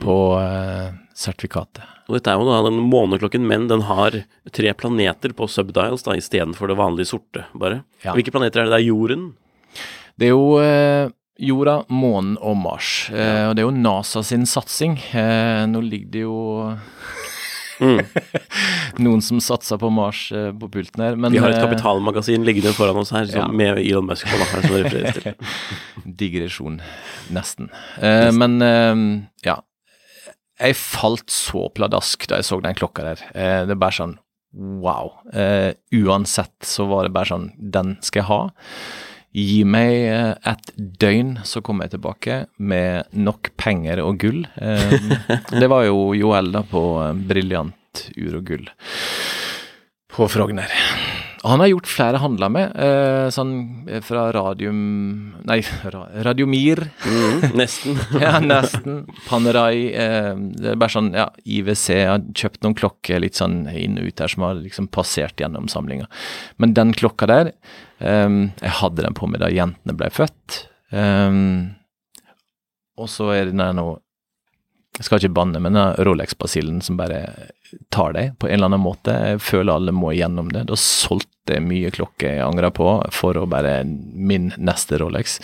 på 0.00 0.14
uh, 0.40 0.88
sertifikatet. 1.14 1.84
Og 2.08 2.16
dette 2.16 2.32
er 2.32 2.40
jo 2.40 2.48
da 2.48 2.62
den 2.64 2.80
måneklokken, 2.88 3.44
men 3.46 3.68
den 3.70 3.84
har 3.86 4.16
tre 4.56 4.72
planeter 4.74 5.34
på 5.36 5.46
subdials 5.52 6.06
da, 6.06 6.16
istedenfor 6.16 6.72
det 6.72 6.78
vanlige 6.80 7.12
sorte, 7.12 7.44
bare. 7.52 7.82
Ja. 8.02 8.16
Hvilke 8.16 8.32
planeter 8.32 8.62
er 8.62 8.70
det? 8.70 8.72
Det 8.72 8.80
er 8.80 8.88
jorden. 8.88 9.26
Det 10.16 10.30
er 10.30 10.32
jo 10.32 10.46
uh, 10.56 11.12
jorda, 11.40 11.80
månen 11.88 12.36
og 12.40 12.56
Mars. 12.60 13.08
Eh, 13.12 13.48
og 13.48 13.56
det 13.56 13.62
er 13.62 13.68
jo 13.68 13.76
NASA 13.76 14.22
sin 14.26 14.46
satsing. 14.48 14.98
Eh, 15.16 15.64
nå 15.70 15.82
ligger 15.84 16.12
det 16.12 16.24
jo 16.24 16.36
Mm. 17.80 18.00
noen 19.04 19.22
som 19.24 19.40
satser 19.42 19.80
på 19.80 19.90
Mars 19.94 20.26
eh, 20.36 20.50
på 20.56 20.68
pulten 20.72 21.04
her. 21.04 21.16
Men 21.20 21.34
Vi 21.34 21.40
har 21.42 21.52
et 21.52 21.58
eh, 21.58 21.64
kapitalmagasin 21.64 22.44
liggende 22.46 22.72
foran 22.76 23.00
oss 23.00 23.12
her, 23.14 23.26
som, 23.30 23.40
Ja. 23.40 23.48
med 23.48 23.80
Elon 23.82 24.08
Musk 24.08 24.28
på, 24.28 24.38
her, 24.38 24.64
som 24.66 24.76
refereres 24.76 25.20
til. 25.20 25.34
digresjon, 26.22 26.80
nesten. 27.34 27.70
Eh, 28.00 28.30
men 28.36 28.58
uh, 28.62 29.04
ja. 29.46 29.60
Jeg 30.60 30.76
falt 30.76 31.32
så 31.32 31.68
pladask 31.72 32.26
da 32.28 32.40
jeg 32.40 32.50
så 32.50 32.58
den 32.60 32.76
klokka 32.76 33.06
der. 33.06 33.20
Det 33.32 33.72
er 33.72 33.78
bare 33.80 33.96
sånn 33.96 34.18
wow. 34.52 35.14
Uansett 35.96 36.66
så 36.68 36.84
var 36.90 37.06
det 37.06 37.14
bare 37.14 37.30
sånn 37.30 37.46
Den 37.56 37.94
skal 38.04 38.20
jeg 38.20 38.28
ha. 38.28 38.40
Gi 39.30 39.60
meg 39.62 39.92
eh, 40.10 40.32
et 40.50 40.72
døgn, 40.74 41.36
så 41.46 41.62
kommer 41.62 41.86
jeg 41.86 41.94
tilbake 41.94 42.40
med 42.58 43.06
nok 43.14 43.52
penger 43.60 44.02
og 44.02 44.18
gull. 44.24 44.40
Eh, 44.58 44.96
det 45.54 45.68
var 45.70 45.86
jo 45.86 46.10
Joel 46.18 46.50
da 46.56 46.64
på 46.66 46.82
eh, 47.04 47.14
Briljant 47.30 48.08
ur 48.18 48.40
og 48.40 48.48
gull 48.50 48.66
på 50.10 50.26
Frogner. 50.26 50.72
Han 51.46 51.62
har 51.62 51.70
gjort 51.70 51.88
flere 51.88 52.18
handler 52.20 52.50
med, 52.52 52.72
eh, 52.76 53.28
sånn 53.32 53.52
fra 54.04 54.26
Radium 54.34 54.80
Nei, 55.48 55.60
ra, 55.94 56.02
Radiomir. 56.26 56.82
Mm, 57.06 57.46
nesten. 57.56 57.96
Ja, 58.20 58.34
nesten. 58.44 59.04
Panerai. 59.28 59.86
Eh, 59.94 60.34
det 60.58 60.74
er 60.74 60.80
bare 60.82 60.92
sånn, 60.92 61.12
ja, 61.16 61.30
IWC 61.46 61.86
har 62.10 62.26
kjøpt 62.36 62.66
noen 62.66 62.76
klokker 62.76 63.22
litt 63.22 63.38
sånn 63.40 63.62
inn 63.72 63.96
og 64.02 64.10
ut 64.10 64.20
her 64.20 64.34
som 64.34 64.44
har 64.44 64.58
liksom 64.58 64.90
passert 64.92 65.40
gjennom 65.40 65.70
samlinga. 65.72 66.10
Men 66.60 66.74
den 66.76 66.92
klokka 66.98 67.30
der, 67.30 67.54
eh, 68.00 68.28
jeg 68.60 68.76
hadde 68.80 69.06
den 69.06 69.16
på 69.16 69.28
meg 69.30 69.42
da 69.42 69.50
jentene 69.52 69.96
ble 69.96 70.10
født. 70.14 70.64
Um, 70.90 71.76
og 72.98 73.08
så 73.08 73.28
er 73.32 73.44
det 73.46 73.54
den 73.54 73.76
nå 73.78 73.84
Jeg 74.98 75.06
skal 75.06 75.20
ikke 75.20 75.36
banne, 75.38 75.60
men 75.62 75.76
den 75.76 76.00
Rolex-basillen 76.04 76.80
som 76.82 76.96
bare 76.98 77.20
tar 77.94 78.16
deg 78.16 78.32
på 78.42 78.48
en 78.48 78.56
eller 78.56 78.72
annen 78.72 78.82
måte. 78.82 79.14
Jeg 79.14 79.42
føler 79.46 79.76
alle 79.76 79.94
må 79.94 80.10
igjennom 80.12 80.50
det. 80.52 80.66
Da 80.68 80.76
solgte 80.76 81.56
jeg 81.56 81.64
mye 81.64 81.92
klokker 81.94 82.34
jeg 82.34 82.44
angra 82.44 82.72
på 82.74 82.88
for 83.14 83.38
å 83.38 83.46
bare 83.48 83.84
min 83.86 84.50
neste 84.58 84.98
Rolex. 85.00 85.38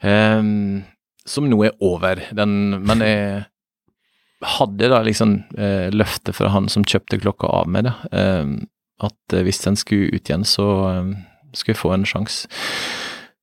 Um, 0.00 0.82
som 1.28 1.50
nå 1.50 1.60
er 1.68 1.76
over. 1.84 2.22
Den, 2.34 2.56
men 2.86 3.04
jeg 3.04 3.44
hadde 4.46 4.88
da 4.92 5.02
liksom 5.02 5.38
eh, 5.58 5.88
løftet 5.92 6.36
fra 6.36 6.50
han 6.54 6.68
som 6.68 6.84
kjøpte 6.84 7.20
klokka 7.22 7.48
av 7.48 7.70
meg, 7.72 7.88
da. 7.88 7.94
ehm, 8.12 8.58
at 9.02 9.34
eh, 9.34 9.44
hvis 9.46 9.62
den 9.64 9.78
skulle 9.80 10.12
ut 10.12 10.28
igjen, 10.28 10.44
så 10.48 10.68
ehm, 10.90 11.14
skulle 11.54 11.78
få 11.78 11.92
en 11.94 12.06
sjanse. 12.08 12.48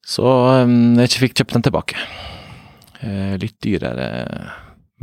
Så 0.03 0.27
ehm, 0.27 0.99
jeg 0.99 1.21
fikk 1.21 1.37
kjøpt 1.39 1.57
den 1.57 1.67
tilbake. 1.69 1.99
Eh, 3.03 3.35
litt 3.39 3.57
dyrere, 3.63 4.07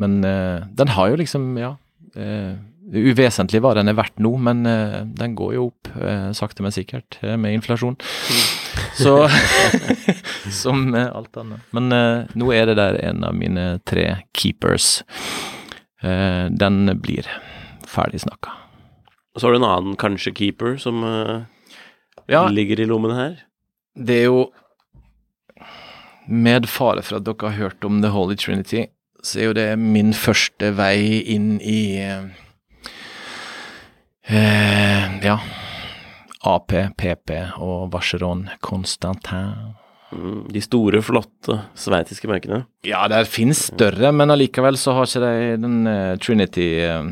men 0.00 0.20
eh, 0.24 0.64
den 0.72 0.92
har 0.96 1.10
jo 1.12 1.20
liksom, 1.20 1.52
ja 1.60 1.74
eh, 2.16 2.56
Uvesentlig 2.90 3.60
hva 3.62 3.74
den 3.76 3.90
er 3.90 3.94
verdt 3.94 4.16
nå, 4.18 4.32
men 4.42 4.64
den 5.14 5.34
går 5.38 5.52
jo 5.54 5.66
opp 5.68 5.90
sakte, 6.34 6.64
men 6.64 6.72
sikkert 6.74 7.20
med 7.22 7.54
inflasjon. 7.54 7.94
Så 8.98 9.12
Som 10.62 10.88
alt 10.96 11.38
annet. 11.38 11.62
Men 11.76 11.86
nå 12.34 12.48
er 12.56 12.66
det 12.66 12.74
der 12.80 12.98
en 13.04 13.22
av 13.28 13.36
mine 13.38 13.66
tre 13.86 14.24
keepers. 14.34 15.04
Den 16.02 16.96
blir 17.04 17.30
ferdig 17.86 18.24
snakka. 18.24 18.56
Og 19.36 19.38
så 19.38 19.46
har 19.46 19.54
du 19.54 19.60
en 19.60 19.70
annen 19.70 20.00
kanskje 20.00 20.34
keeper 20.40 20.74
som 20.82 21.04
Ja, 22.30 22.44
ligger 22.48 22.80
i 22.80 22.86
lommen 22.86 23.14
her. 23.16 23.36
det 23.96 24.20
er 24.22 24.28
jo 24.30 24.50
Med 26.30 26.68
fare 26.70 27.02
for 27.02 27.16
at 27.18 27.24
dere 27.26 27.48
har 27.50 27.58
hørt 27.58 27.84
om 27.84 28.02
The 28.02 28.10
Holy 28.14 28.36
Trinity, 28.38 28.84
så 29.22 29.40
er 29.40 29.44
jo 29.48 29.54
det 29.56 29.78
min 29.78 30.12
første 30.14 30.70
vei 30.78 31.24
inn 31.26 31.56
i 31.60 31.98
eh, 31.98 32.22
Ja. 35.24 35.40
AP, 36.46 36.72
PP 36.96 37.34
og 37.58 37.90
Vacheron 37.92 38.46
Constantin. 38.62 39.74
Mm, 40.12 40.46
de 40.50 40.62
store, 40.62 41.02
flotte 41.02 41.58
sveitsiske 41.78 42.30
merkene. 42.30 42.62
Ja, 42.86 43.04
det 43.10 43.26
finnes 43.30 43.66
større, 43.72 44.12
men 44.14 44.30
allikevel 44.32 44.78
så 44.80 44.94
har 44.96 45.06
ikke 45.10 45.20
de 45.26 45.58
den 45.66 45.82
uh, 45.86 46.16
Trinity 46.22 46.68
eh, 46.86 47.10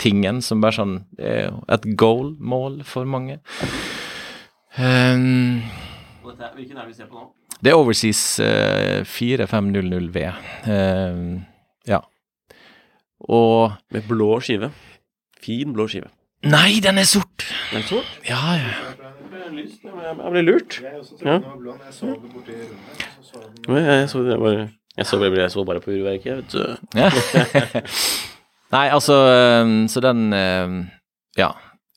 tingen 0.00 0.40
som 0.42 0.62
bare 0.64 0.78
sånn 0.78 0.96
er 1.18 1.52
et 1.74 1.84
goal, 2.00 2.32
mål, 2.40 2.80
for 2.88 3.04
mange. 3.06 3.40
Um, 4.74 5.62
Hvilken 6.24 6.76
er 6.76 6.82
det 6.82 6.88
vi 6.88 6.96
ser 6.96 7.06
på 7.06 7.14
nå? 7.20 7.28
det 7.64 7.70
er 7.70 7.78
Overseas 7.78 8.40
uh, 8.42 9.04
4500V. 9.06 10.24
Um, 10.68 11.44
ja. 11.88 12.00
Og 13.20 13.72
Med 13.94 14.02
blå 14.08 14.40
skive. 14.40 14.72
Fin 15.40 15.72
blå 15.72 15.86
skive. 15.88 16.10
Nei, 16.44 16.80
den 16.84 16.98
er 17.00 17.06
sort! 17.08 17.46
Den 17.70 17.80
er 17.80 17.86
sort. 17.88 18.10
Ja, 18.28 18.40
ja. 18.60 18.72
Jeg 19.54 20.32
ble 20.32 20.42
lurt. 20.44 20.80
Ja. 21.24 21.38
Jeg 21.38 21.94
så, 24.10 24.24
jeg 24.28 24.38
bare, 24.40 24.68
jeg 24.96 25.06
så, 25.06 25.20
jeg 25.24 25.50
så 25.50 25.64
bare 25.64 25.80
på 25.80 25.94
urverket, 25.94 26.36
vet 26.36 26.52
du. 26.52 26.76
Nei, 28.74 28.88
altså 28.90 29.16
um, 29.62 29.88
Så 29.88 30.00
den 30.04 30.32
um, 30.32 30.76
Ja. 31.38 31.52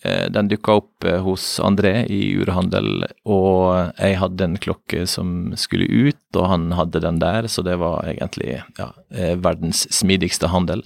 Eh, 0.07 0.27
Den 0.33 0.49
dukka 0.51 0.77
opp 0.79 1.05
eh, 1.07 1.19
hos 1.23 1.45
André 1.63 2.05
i 2.11 2.21
urhandel, 2.39 3.05
og 3.27 3.93
jeg 3.97 4.19
hadde 4.21 4.45
en 4.45 4.59
klokke 4.61 5.05
som 5.09 5.53
skulle 5.59 5.87
ut, 5.87 6.21
og 6.35 6.47
han 6.51 6.69
hadde 6.77 7.03
den 7.03 7.19
der, 7.23 7.49
så 7.51 7.63
det 7.65 7.77
var 7.81 8.07
egentlig 8.07 8.61
ja, 8.79 8.91
eh, 9.11 9.35
verdens 9.43 9.85
smidigste 9.93 10.51
handel. 10.53 10.85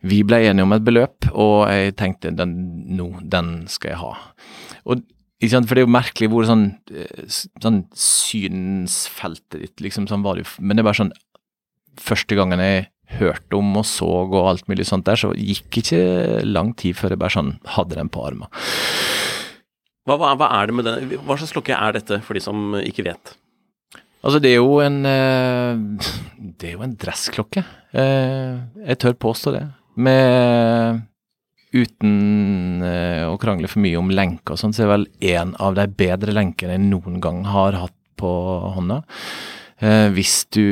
Vi 0.00 0.22
ble 0.26 0.44
enige 0.46 0.68
om 0.68 0.76
et 0.76 0.86
beløp, 0.86 1.32
og 1.32 1.66
jeg 1.72 1.96
tenkte 2.00 2.34
den 2.36 2.54
nå, 2.96 3.10
den 3.22 3.66
skal 3.72 3.94
jeg 3.94 4.02
ha. 4.04 4.14
Og 4.86 5.08
For 5.42 5.74
det 5.74 5.82
er 5.82 5.86
jo 5.88 5.90
merkelig 5.90 6.28
hvor 6.30 6.44
sånn, 6.46 6.68
sånn 7.58 7.80
synsfeltet 7.98 9.58
ditt 9.58 9.82
liksom 9.82 10.06
sånn 10.06 10.22
var 10.22 10.38
det 10.38 10.44
jo, 10.44 10.52
Men 10.62 10.78
det 10.78 10.84
er 10.84 10.86
bare 10.86 11.00
sånn 11.00 11.16
Første 12.00 12.38
gangen 12.38 12.62
jeg 12.62 12.88
hørte 13.18 13.58
om 13.58 13.74
og 13.76 13.84
så 13.84 14.08
og 14.24 14.38
alt 14.46 14.68
mulig 14.70 14.86
sånt 14.88 15.04
der, 15.08 15.20
så 15.20 15.32
gikk 15.36 15.82
ikke 15.82 16.00
lang 16.48 16.72
tid 16.78 16.96
før 16.96 17.14
jeg 17.14 17.20
bare 17.20 17.36
sånn 17.36 17.52
hadde 17.74 17.98
den 17.98 18.10
på 18.12 18.24
armen. 18.24 18.48
Hva, 20.08 20.16
hva, 20.18 20.32
hva 20.38 20.48
er 20.58 20.70
det 20.70 20.74
med 20.78 20.88
den? 20.88 21.12
Hva 21.22 21.36
slags 21.38 21.54
klokke 21.54 21.76
er 21.76 21.94
dette, 21.94 22.18
for 22.26 22.34
de 22.34 22.42
som 22.42 22.74
ikke 22.80 23.04
vet? 23.06 23.36
Altså, 24.22 24.38
det 24.42 24.52
er 24.52 24.60
jo 24.60 24.78
en 24.82 25.00
eh, 25.06 26.10
Det 26.38 26.68
er 26.68 26.76
jo 26.76 26.84
en 26.86 26.96
dressklokke. 26.98 27.62
Eh, 27.98 28.58
jeg 28.88 29.00
tør 29.02 29.18
påstå 29.28 29.54
det. 29.54 29.64
Med 30.02 31.02
Uten 31.72 32.82
eh, 32.84 33.24
å 33.24 33.38
krangle 33.40 33.70
for 33.70 33.80
mye 33.80 33.96
om 33.96 34.10
lenker 34.12 34.54
og 34.54 34.60
sånn, 34.60 34.74
så 34.76 34.82
er 34.82 34.88
det 34.88 34.92
vel 34.92 35.06
en 35.38 35.54
av 35.62 35.78
de 35.78 35.86
bedre 35.88 36.34
lenkene 36.36 36.76
jeg 36.76 36.84
noen 36.84 37.16
gang 37.24 37.46
har 37.48 37.78
hatt 37.80 37.96
på 38.20 38.32
hånda. 38.76 39.00
Eh, 39.82 40.08
hvis, 40.14 40.34
du, 40.54 40.62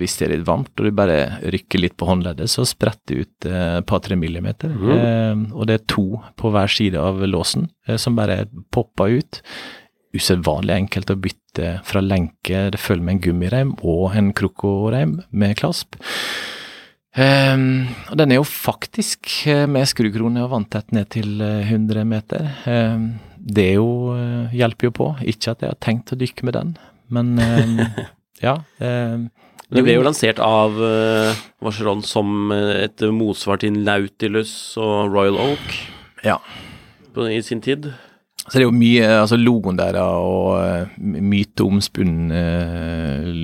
hvis 0.00 0.18
det 0.18 0.26
er 0.26 0.34
litt 0.34 0.46
varmt 0.48 0.72
og 0.76 0.84
du 0.84 0.92
bare 0.92 1.40
rykker 1.54 1.80
litt 1.80 1.96
på 2.00 2.08
håndleddet, 2.10 2.50
så 2.52 2.66
spretter 2.68 3.16
det 3.16 3.24
ut 3.24 3.48
eh, 3.48 3.76
et 3.80 3.88
par-tre 3.88 4.18
millimeter. 4.20 4.72
Eh, 4.74 5.44
og 5.54 5.68
det 5.70 5.78
er 5.78 5.88
to 5.88 6.06
på 6.40 6.52
hver 6.52 6.72
side 6.72 7.00
av 7.00 7.22
låsen 7.24 7.70
eh, 7.88 7.96
som 8.00 8.18
bare 8.18 8.44
popper 8.74 9.20
ut. 9.20 9.42
Usedvanlig 10.12 10.74
enkelt 10.76 11.12
å 11.12 11.18
bytte 11.22 11.76
fra 11.86 12.02
lenke, 12.04 12.68
det 12.74 12.80
følger 12.82 13.06
med 13.06 13.16
en 13.16 13.24
gummireim 13.26 13.74
og 13.80 14.16
en 14.18 14.32
krokoreim 14.36 15.20
med 15.30 15.56
klasp. 15.60 15.98
Um, 17.10 17.88
og 18.06 18.20
den 18.20 18.30
er 18.30 18.38
jo 18.38 18.46
faktisk 18.46 19.26
eh, 19.50 19.64
med 19.66 19.88
skrukrone 19.90 20.44
og 20.44 20.52
vanntett 20.52 20.92
ned 20.94 21.08
til 21.10 21.40
eh, 21.42 21.66
100 21.66 22.06
meter. 22.06 22.46
Um, 22.70 23.08
det 23.34 23.72
jo, 23.74 23.88
eh, 24.14 24.54
hjelper 24.54 24.90
jo 24.90 24.94
på. 24.94 25.08
Ikke 25.32 25.56
at 25.56 25.64
jeg 25.64 25.72
har 25.72 25.80
tenkt 25.82 26.14
å 26.14 26.18
dykke 26.20 26.46
med 26.46 26.54
den, 26.54 26.72
men 27.10 27.32
ehm, 27.42 27.80
ja. 28.42 28.56
ehm, 28.80 29.28
Det 29.70 29.84
ble 29.86 29.94
jo 29.98 30.04
lansert 30.04 30.40
av 30.42 30.76
uh, 30.80 31.40
Vacheron 31.62 32.02
som 32.06 32.50
eh, 32.54 32.86
et 32.88 33.04
motsvar 33.14 33.60
til 33.62 33.76
Nautilus 33.84 34.52
og 34.80 35.12
Royal 35.12 35.38
Oak 35.38 35.76
ja. 36.26 36.40
på, 37.14 37.28
i 37.30 37.40
sin 37.46 37.62
tid. 37.62 37.92
Så 38.40 38.56
det 38.56 38.64
er 38.64 38.66
jo 38.66 38.74
mye, 38.74 39.06
altså 39.20 39.36
logoen 39.38 39.78
der 39.78 40.00
og 40.00 40.56
uh, 40.58 40.88
myteomspunnen 40.98 42.32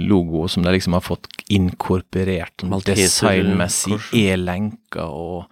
logo 0.08 0.46
som 0.50 0.64
de 0.66 0.72
liksom 0.74 0.96
har 0.96 1.04
fått 1.04 1.28
inkorporert 1.52 2.64
designmessig. 2.88 4.00
E-lenker 4.16 5.06
og 5.06 5.46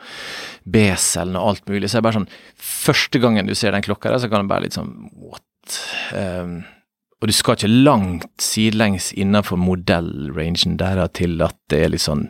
beselen 0.65 1.39
og 1.39 1.53
alt 1.53 1.69
mulig. 1.71 1.87
Så 1.87 1.99
det 1.99 2.03
er 2.03 2.09
bare 2.09 2.19
sånn, 2.19 2.31
første 2.59 3.21
gangen 3.23 3.47
du 3.47 3.55
ser 3.55 3.77
den 3.77 3.85
klokka 3.85 4.11
der, 4.11 4.25
så 4.25 4.33
kan 4.33 4.43
det 4.43 4.51
bare 4.51 4.67
litt 4.67 4.79
sånn, 4.81 4.95
what? 5.23 5.79
Um, 6.17 6.65
og 7.25 7.31
du 7.31 7.33
skal 7.33 7.57
ikke 7.57 7.69
langt 7.73 8.43
sidelengs 8.45 9.07
innenfor 9.17 9.57
modellrangen 9.57 10.75
der 10.77 11.07
til 11.17 11.41
at 11.41 11.57
det 11.73 11.79
er 11.81 11.95
litt 11.95 12.05
sånn, 12.05 12.27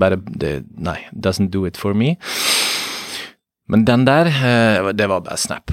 bare, 0.00 0.16
det, 0.40 0.62
nei, 0.80 0.96
doesn't 1.12 1.52
do 1.52 1.66
it 1.68 1.76
for 1.76 1.92
me. 1.92 2.14
Men 3.68 3.84
den 3.84 4.06
der, 4.08 4.30
eh, 4.32 4.88
det 4.96 5.10
var 5.12 5.20
bare 5.26 5.36
snap. 5.36 5.68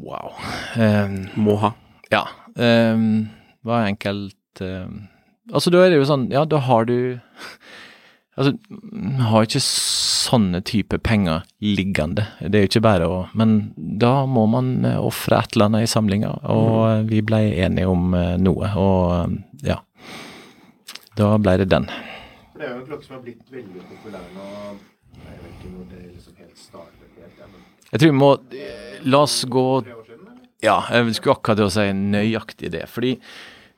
Wow. 0.00 0.32
Um, 0.80 1.26
Må 1.36 1.58
ha. 1.60 1.74
ja. 2.08 2.24
Um, 2.56 3.28
var 3.60 3.84
enkelt 3.84 4.62
um, 4.64 5.10
Altså, 5.52 5.68
da 5.68 5.82
er 5.84 5.90
det 5.92 5.98
jo 5.98 6.06
sånn 6.08 6.22
Ja, 6.32 6.46
da 6.48 6.56
har 6.64 6.86
du 6.88 7.18
Altså, 8.36 8.52
vi 8.68 9.26
har 9.30 9.46
ikke 9.46 9.62
sånne 9.64 10.58
type 10.68 10.98
penger 11.00 11.46
liggende. 11.64 12.26
Det 12.40 12.58
er 12.58 12.66
jo 12.66 12.68
ikke 12.68 12.82
bare 12.84 13.06
å 13.08 13.20
Men 13.32 13.72
da 13.76 14.26
må 14.28 14.44
man 14.52 14.84
eh, 14.84 14.98
ofre 15.00 15.38
et 15.40 15.56
eller 15.56 15.70
annet 15.70 15.86
i 15.86 15.88
samlinga, 15.88 16.34
og 16.52 16.74
eh, 16.90 17.06
vi 17.08 17.22
ble 17.24 17.40
enige 17.64 17.88
om 17.88 18.12
eh, 18.18 18.34
noe, 18.36 18.68
og 18.76 19.64
ja. 19.64 19.78
Da 21.16 21.30
ble 21.40 21.56
det 21.62 21.70
den. 21.72 21.88
Det 22.56 22.66
er 22.66 22.74
jo 22.74 22.76
en 22.82 22.86
klokke 22.90 23.08
som 23.08 23.16
har 23.16 23.24
blitt 23.24 23.40
veldig 23.52 23.88
populær 23.88 24.28
nå. 24.36 24.76
Jeg 25.16 25.40
vet 25.40 25.50
ikke 25.54 25.72
når 25.72 25.90
det 25.94 26.04
liksom 26.04 26.36
helt 26.44 26.60
startet 26.60 27.16
helt, 27.16 27.40
ja, 27.40 27.48
men 27.48 27.64
Jeg 27.88 28.02
tror 28.02 28.12
vi 28.12 28.20
må 28.20 28.32
La 29.06 29.18
oss 29.24 29.42
gå 29.48 29.66
tre 29.86 29.96
år 29.96 30.04
siden, 30.04 30.28
eller? 30.28 30.48
Ja, 30.64 30.80
jeg 30.92 31.16
skulle 31.16 31.38
akkurat 31.38 31.62
til 31.62 31.70
å 31.70 31.72
si 31.72 31.88
nøyaktig 31.96 32.72
det. 32.74 32.84
Fordi 32.90 33.16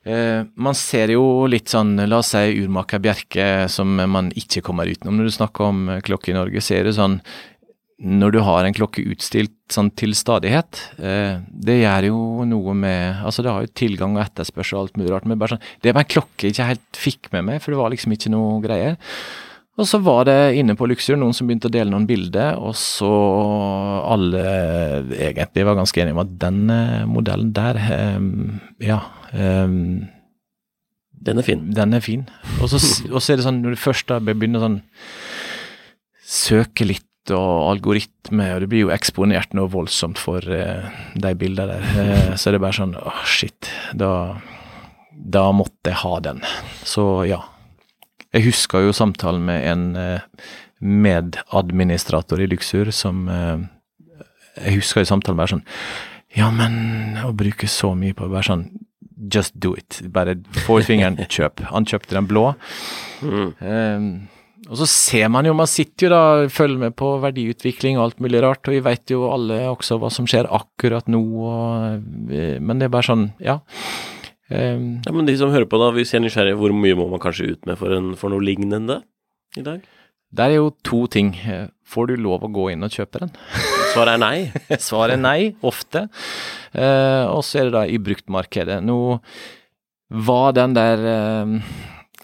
man 0.06 0.76
ser 0.78 1.10
jo 1.12 1.46
litt 1.50 1.68
sånn, 1.68 1.96
la 2.08 2.22
oss 2.22 2.30
si 2.32 2.62
urmaker 2.62 3.02
Bjerke, 3.02 3.68
som 3.68 3.98
man 4.08 4.30
ikke 4.38 4.62
kommer 4.64 4.88
utenom. 4.88 5.18
Når 5.18 5.28
du 5.28 5.34
snakker 5.34 5.68
om 5.68 5.88
eh, 5.92 6.02
klokke 6.06 6.32
i 6.32 6.36
Norge, 6.36 6.62
Ser 6.64 6.88
du 6.88 6.94
sånn 6.96 7.18
når 7.98 8.30
du 8.30 8.38
har 8.46 8.62
en 8.62 8.74
klokke 8.76 9.02
utstilt 9.10 9.56
sånn 9.74 9.90
til 9.98 10.12
stadighet, 10.14 10.78
eh, 11.02 11.40
det 11.50 11.80
gjør 11.80 12.06
jo 12.12 12.20
noe 12.46 12.74
med 12.78 13.24
Altså, 13.26 13.42
det 13.42 13.50
har 13.50 13.66
jo 13.66 13.74
tilgang 13.74 14.14
og 14.14 14.22
etterspørsel 14.22 14.78
og 14.78 14.84
alt 14.84 15.00
mulig 15.00 15.10
rart, 15.10 15.26
men 15.26 15.38
bare 15.40 15.56
sånn 15.56 15.66
Det 15.82 15.92
var 15.92 16.06
en 16.06 16.12
klokke 16.14 16.46
jeg 16.46 16.54
ikke 16.54 16.68
helt 16.70 17.02
fikk 17.02 17.32
med 17.34 17.44
meg, 17.48 17.60
for 17.60 17.74
det 17.74 17.80
var 17.80 17.90
liksom 17.90 18.14
ikke 18.14 18.30
noe 18.30 18.62
greier. 18.62 18.96
Og 19.78 19.86
så 19.86 19.98
var 20.02 20.24
det 20.26 20.38
inne 20.58 20.74
på 20.78 20.86
Luxur 20.90 21.18
noen 21.18 21.34
som 21.34 21.46
begynte 21.46 21.70
å 21.70 21.74
dele 21.74 21.90
noen 21.90 22.06
bilder, 22.06 22.58
og 22.58 22.74
så 22.78 23.10
alle 24.06 24.42
egentlig 25.18 25.66
var 25.66 25.78
ganske 25.78 26.02
enige 26.02 26.14
om 26.14 26.22
at 26.22 26.32
den 26.46 26.64
eh, 26.70 27.06
modellen 27.06 27.52
der, 27.54 27.82
eh, 27.82 28.86
ja 28.86 29.02
eh, 29.32 29.68
Den 31.28 31.38
er 31.38 31.42
fin. 31.42 31.70
den 31.74 31.94
er 31.94 32.00
fin. 32.00 32.28
Og 32.62 32.70
så, 32.70 32.78
er 32.78 33.36
det 33.36 33.44
sånn, 33.46 33.62
når 33.64 33.74
du 33.74 33.82
først 33.82 34.12
begynner 34.22 34.62
sånn 34.64 34.80
Søke 36.28 36.84
litt 36.84 37.06
og 37.32 37.70
algoritme, 37.72 38.46
og 38.54 38.62
det 38.62 38.68
blir 38.70 38.86
jo 38.86 38.92
eksponert 38.94 39.54
noe 39.56 39.70
voldsomt 39.72 40.20
for 40.20 40.44
uh, 40.44 40.88
de 41.16 41.32
bildene 41.38 41.78
der. 41.78 41.86
Uh, 41.96 42.32
så 42.36 42.50
er 42.50 42.56
det 42.56 42.62
bare 42.64 42.78
sånn 42.78 42.94
åh, 42.98 43.22
shit. 43.28 43.70
Da, 43.96 44.10
da 45.12 45.46
måtte 45.56 45.92
jeg 45.92 46.00
ha 46.02 46.14
den. 46.24 46.42
Så 46.88 47.06
ja. 47.28 47.42
Jeg 48.36 48.44
husker 48.50 48.84
jo 48.84 48.96
samtalen 48.96 49.46
med 49.48 49.64
en 49.70 49.84
uh, 49.96 50.48
medadministrator 50.84 52.44
i 52.44 52.48
Luxur 52.52 52.92
som 52.94 53.24
Jeg 53.26 54.76
husker 54.76 55.02
jo 55.02 55.08
samtalen 55.08 55.40
bare 55.40 55.50
sånn 55.50 55.64
Ja, 56.36 56.52
men 56.54 57.16
å 57.26 57.32
bruke 57.34 57.66
så 57.66 57.96
mye 57.98 58.14
på 58.14 58.28
bare 58.30 58.46
sånn 58.46 58.62
Just 59.34 59.56
do 59.58 59.74
it. 59.78 60.00
Bare 60.14 60.36
få 60.64 60.78
ut 60.80 60.88
fingeren, 60.88 61.18
kjøp. 61.34 61.64
Han 61.72 61.86
kjøpte 61.88 62.14
den 62.16 62.28
blå. 62.30 62.52
Mm. 63.22 63.48
Um, 63.58 64.10
og 64.68 64.76
så 64.80 64.86
ser 64.90 65.30
man 65.32 65.46
jo, 65.48 65.54
man 65.56 65.68
sitter 65.70 66.06
jo 66.08 66.10
da, 66.12 66.20
følger 66.52 66.80
med 66.82 66.96
på 66.98 67.08
verdiutvikling 67.22 67.96
og 67.96 68.04
alt 68.08 68.22
mulig 68.22 68.42
rart, 68.44 68.66
og 68.68 68.74
vi 68.74 68.82
vet 68.84 69.10
jo 69.14 69.22
alle 69.32 69.62
også 69.70 69.96
hva 70.02 70.10
som 70.12 70.26
skjer 70.28 70.48
akkurat 70.52 71.08
nå, 71.08 71.20
og, 71.40 72.02
eh, 72.34 72.58
men 72.60 72.80
det 72.82 72.88
er 72.88 72.92
bare 72.92 73.08
sånn, 73.08 73.28
ja. 73.40 73.60
Um, 74.50 74.98
Ja, 75.06 75.12
men 75.14 75.28
de 75.28 75.36
som 75.40 75.54
hører 75.54 75.68
på 75.70 75.80
da, 75.80 75.88
hvis 75.96 76.12
jeg 76.12 76.20
er 76.20 76.26
nysgjerrig, 76.26 76.56
hvor 76.60 76.74
mye 76.76 76.98
må 76.98 77.08
man 77.08 77.22
kanskje 77.22 77.52
ut 77.54 77.68
med 77.70 77.80
for, 77.80 77.94
en, 77.96 78.12
for 78.18 78.34
noe 78.34 78.44
lignende 78.44 79.00
i 79.56 79.64
dag? 79.64 79.86
der 80.28 80.52
er 80.52 80.58
jo 80.58 80.70
to 80.84 81.06
ting. 81.08 81.32
Eh, 81.48 81.68
Får 81.88 82.10
du 82.10 82.18
lov 82.20 82.42
å 82.44 82.50
gå 82.52 82.66
inn 82.74 82.84
og 82.84 82.92
kjøpe 82.92 83.22
den? 83.22 83.30
Svaret 83.98 84.14
er 84.14 84.22
nei. 84.22 84.78
Svaret 84.80 85.16
er 85.18 85.22
nei, 85.22 85.38
ofte. 85.66 86.06
Eh, 86.72 87.24
og 87.28 87.42
så 87.46 87.60
er 87.62 87.68
det 87.68 87.74
da 87.74 87.84
i 87.90 87.98
bruktmarkedet. 88.02 88.78
Nå 88.86 88.98
var 90.28 90.54
den 90.56 90.76
der 90.78 91.02
eh, 91.12 91.56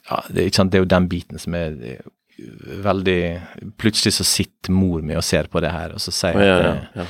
Ja, 0.09 0.21
det 0.31 0.47
ikke 0.49 0.61
sant, 0.63 0.73
det 0.73 0.79
er 0.81 0.85
jo 0.87 0.93
den 0.95 1.09
biten 1.11 1.41
som 1.43 1.57
er 1.59 1.75
veldig 2.85 3.19
Plutselig 3.81 4.15
så 4.17 4.25
sitter 4.27 4.73
mor 4.75 5.05
mi 5.05 5.15
og 5.19 5.25
ser 5.25 5.51
på 5.53 5.61
det 5.65 5.71
her, 5.75 5.93
og 5.97 6.01
så 6.03 6.15
sier 6.15 6.35
hun 6.39 6.43
ja, 6.47 6.57
ja, 6.65 6.73
ja. 6.97 7.05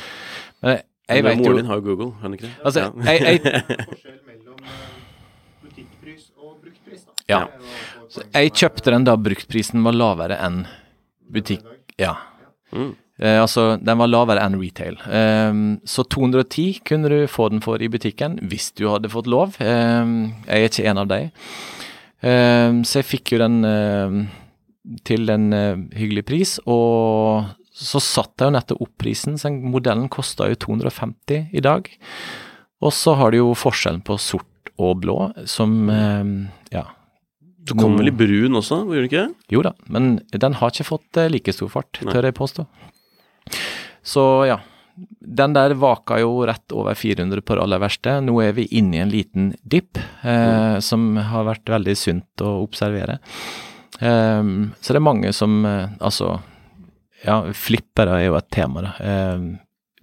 Men 0.65 0.75
jeg, 0.75 0.83
jeg 1.09 1.25
Men 1.25 1.39
Moren 1.39 1.47
jo 1.47 1.61
din 1.61 1.71
har 1.71 1.79
jo 1.81 1.85
Google, 1.87 2.11
har 2.19 2.29
hun 2.29 2.35
ikke 2.37 2.49
det? 2.49 2.57
Altså, 2.65 2.81
Ja. 2.81 2.91
jeg, 3.13 3.23
jeg, 3.23 3.41
eh. 3.47 4.13
Ja. 7.31 7.45
Poeng 7.47 8.31
jeg 8.37 8.53
kjøpte 8.61 8.93
den 8.93 9.07
da 9.09 9.15
bruktprisen 9.19 9.83
var 9.87 9.97
lavere 9.97 10.37
enn 10.45 10.65
butikk... 11.35 11.65
Ja. 11.99 12.13
Eh, 13.21 13.39
altså, 13.39 13.77
den 13.79 14.01
var 14.01 14.11
lavere 14.11 14.43
enn 14.43 14.59
retail. 14.59 14.99
Eh, 15.07 15.63
så 15.87 16.07
210 16.07 16.83
kunne 16.89 17.13
du 17.13 17.19
få 17.31 17.51
den 17.53 17.63
for 17.65 17.83
i 17.83 17.91
butikken, 17.93 18.41
hvis 18.51 18.73
du 18.75 18.89
hadde 18.91 19.13
fått 19.13 19.31
lov. 19.31 19.57
Eh, 19.63 20.15
jeg 20.49 20.61
er 20.61 20.71
ikke 20.71 20.91
en 20.91 21.03
av 21.05 21.11
de. 21.13 21.23
Ehm, 22.25 22.83
så 22.87 23.01
jeg 23.01 23.11
fikk 23.11 23.35
jo 23.35 23.43
den 23.43 23.61
ehm, 23.69 24.25
til 25.07 25.29
en 25.33 25.47
eh, 25.57 25.85
hyggelig 25.99 26.25
pris, 26.29 26.57
og 26.65 27.53
så 27.75 28.01
satte 28.03 28.45
jeg 28.45 28.53
jo 28.53 28.57
nettopp 28.57 28.83
opp 28.87 28.95
prisen, 29.03 29.39
så 29.41 29.51
modellen 29.53 30.09
kosta 30.13 30.49
jo 30.51 30.59
250 30.69 31.51
i 31.53 31.65
dag. 31.65 31.89
Og 32.85 32.93
så 32.95 33.17
har 33.19 33.33
du 33.33 33.41
jo 33.41 33.55
forskjellen 33.59 34.05
på 34.07 34.19
sort 34.21 34.73
og 34.81 35.01
blå, 35.05 35.19
som 35.51 35.85
ehm, 35.93 36.37
ja. 36.75 36.87
Du 37.65 37.73
kom 37.81 37.95
vel 37.97 38.11
i 38.11 38.17
brun 38.17 38.59
også, 38.59 38.83
gjorde 38.85 39.05
du 39.05 39.09
ikke 39.09 39.23
det? 39.23 39.53
Jo 39.55 39.63
da, 39.65 39.73
men 39.89 40.19
den 40.33 40.59
har 40.61 40.73
ikke 40.73 40.89
fått 40.89 41.21
eh, 41.21 41.31
like 41.33 41.55
stor 41.55 41.71
fart, 41.73 42.03
tør 42.03 42.29
jeg 42.29 42.37
påstå. 42.37 42.67
Så 44.05 44.23
ja, 44.49 44.59
den 45.21 45.55
der 45.57 45.75
vaka 45.81 46.21
jo 46.23 46.45
rett 46.47 46.73
over 46.73 46.95
400 46.95 47.43
på 47.43 47.57
det 47.57 47.63
aller 47.65 47.83
verste. 47.83 48.19
Nå 48.23 48.37
er 48.45 48.55
vi 48.57 48.67
inne 48.79 48.99
i 48.99 49.03
en 49.03 49.13
liten 49.13 49.53
dipp, 49.63 49.99
eh, 50.23 50.79
som 50.85 51.15
har 51.17 51.49
vært 51.49 51.73
veldig 51.73 51.97
sunt 51.99 52.45
å 52.45 52.57
observere. 52.63 53.19
Ehm, 54.01 54.75
så 54.81 54.93
det 54.93 54.99
er 54.99 55.07
mange 55.07 55.31
som 55.33 55.61
eh, 55.69 55.93
Altså, 56.03 56.41
ja, 57.23 57.41
flippere 57.55 58.19
er 58.19 58.27
jo 58.29 58.39
et 58.39 58.51
tema, 58.55 58.83
da. 58.85 58.95
Ehm, 59.01 59.49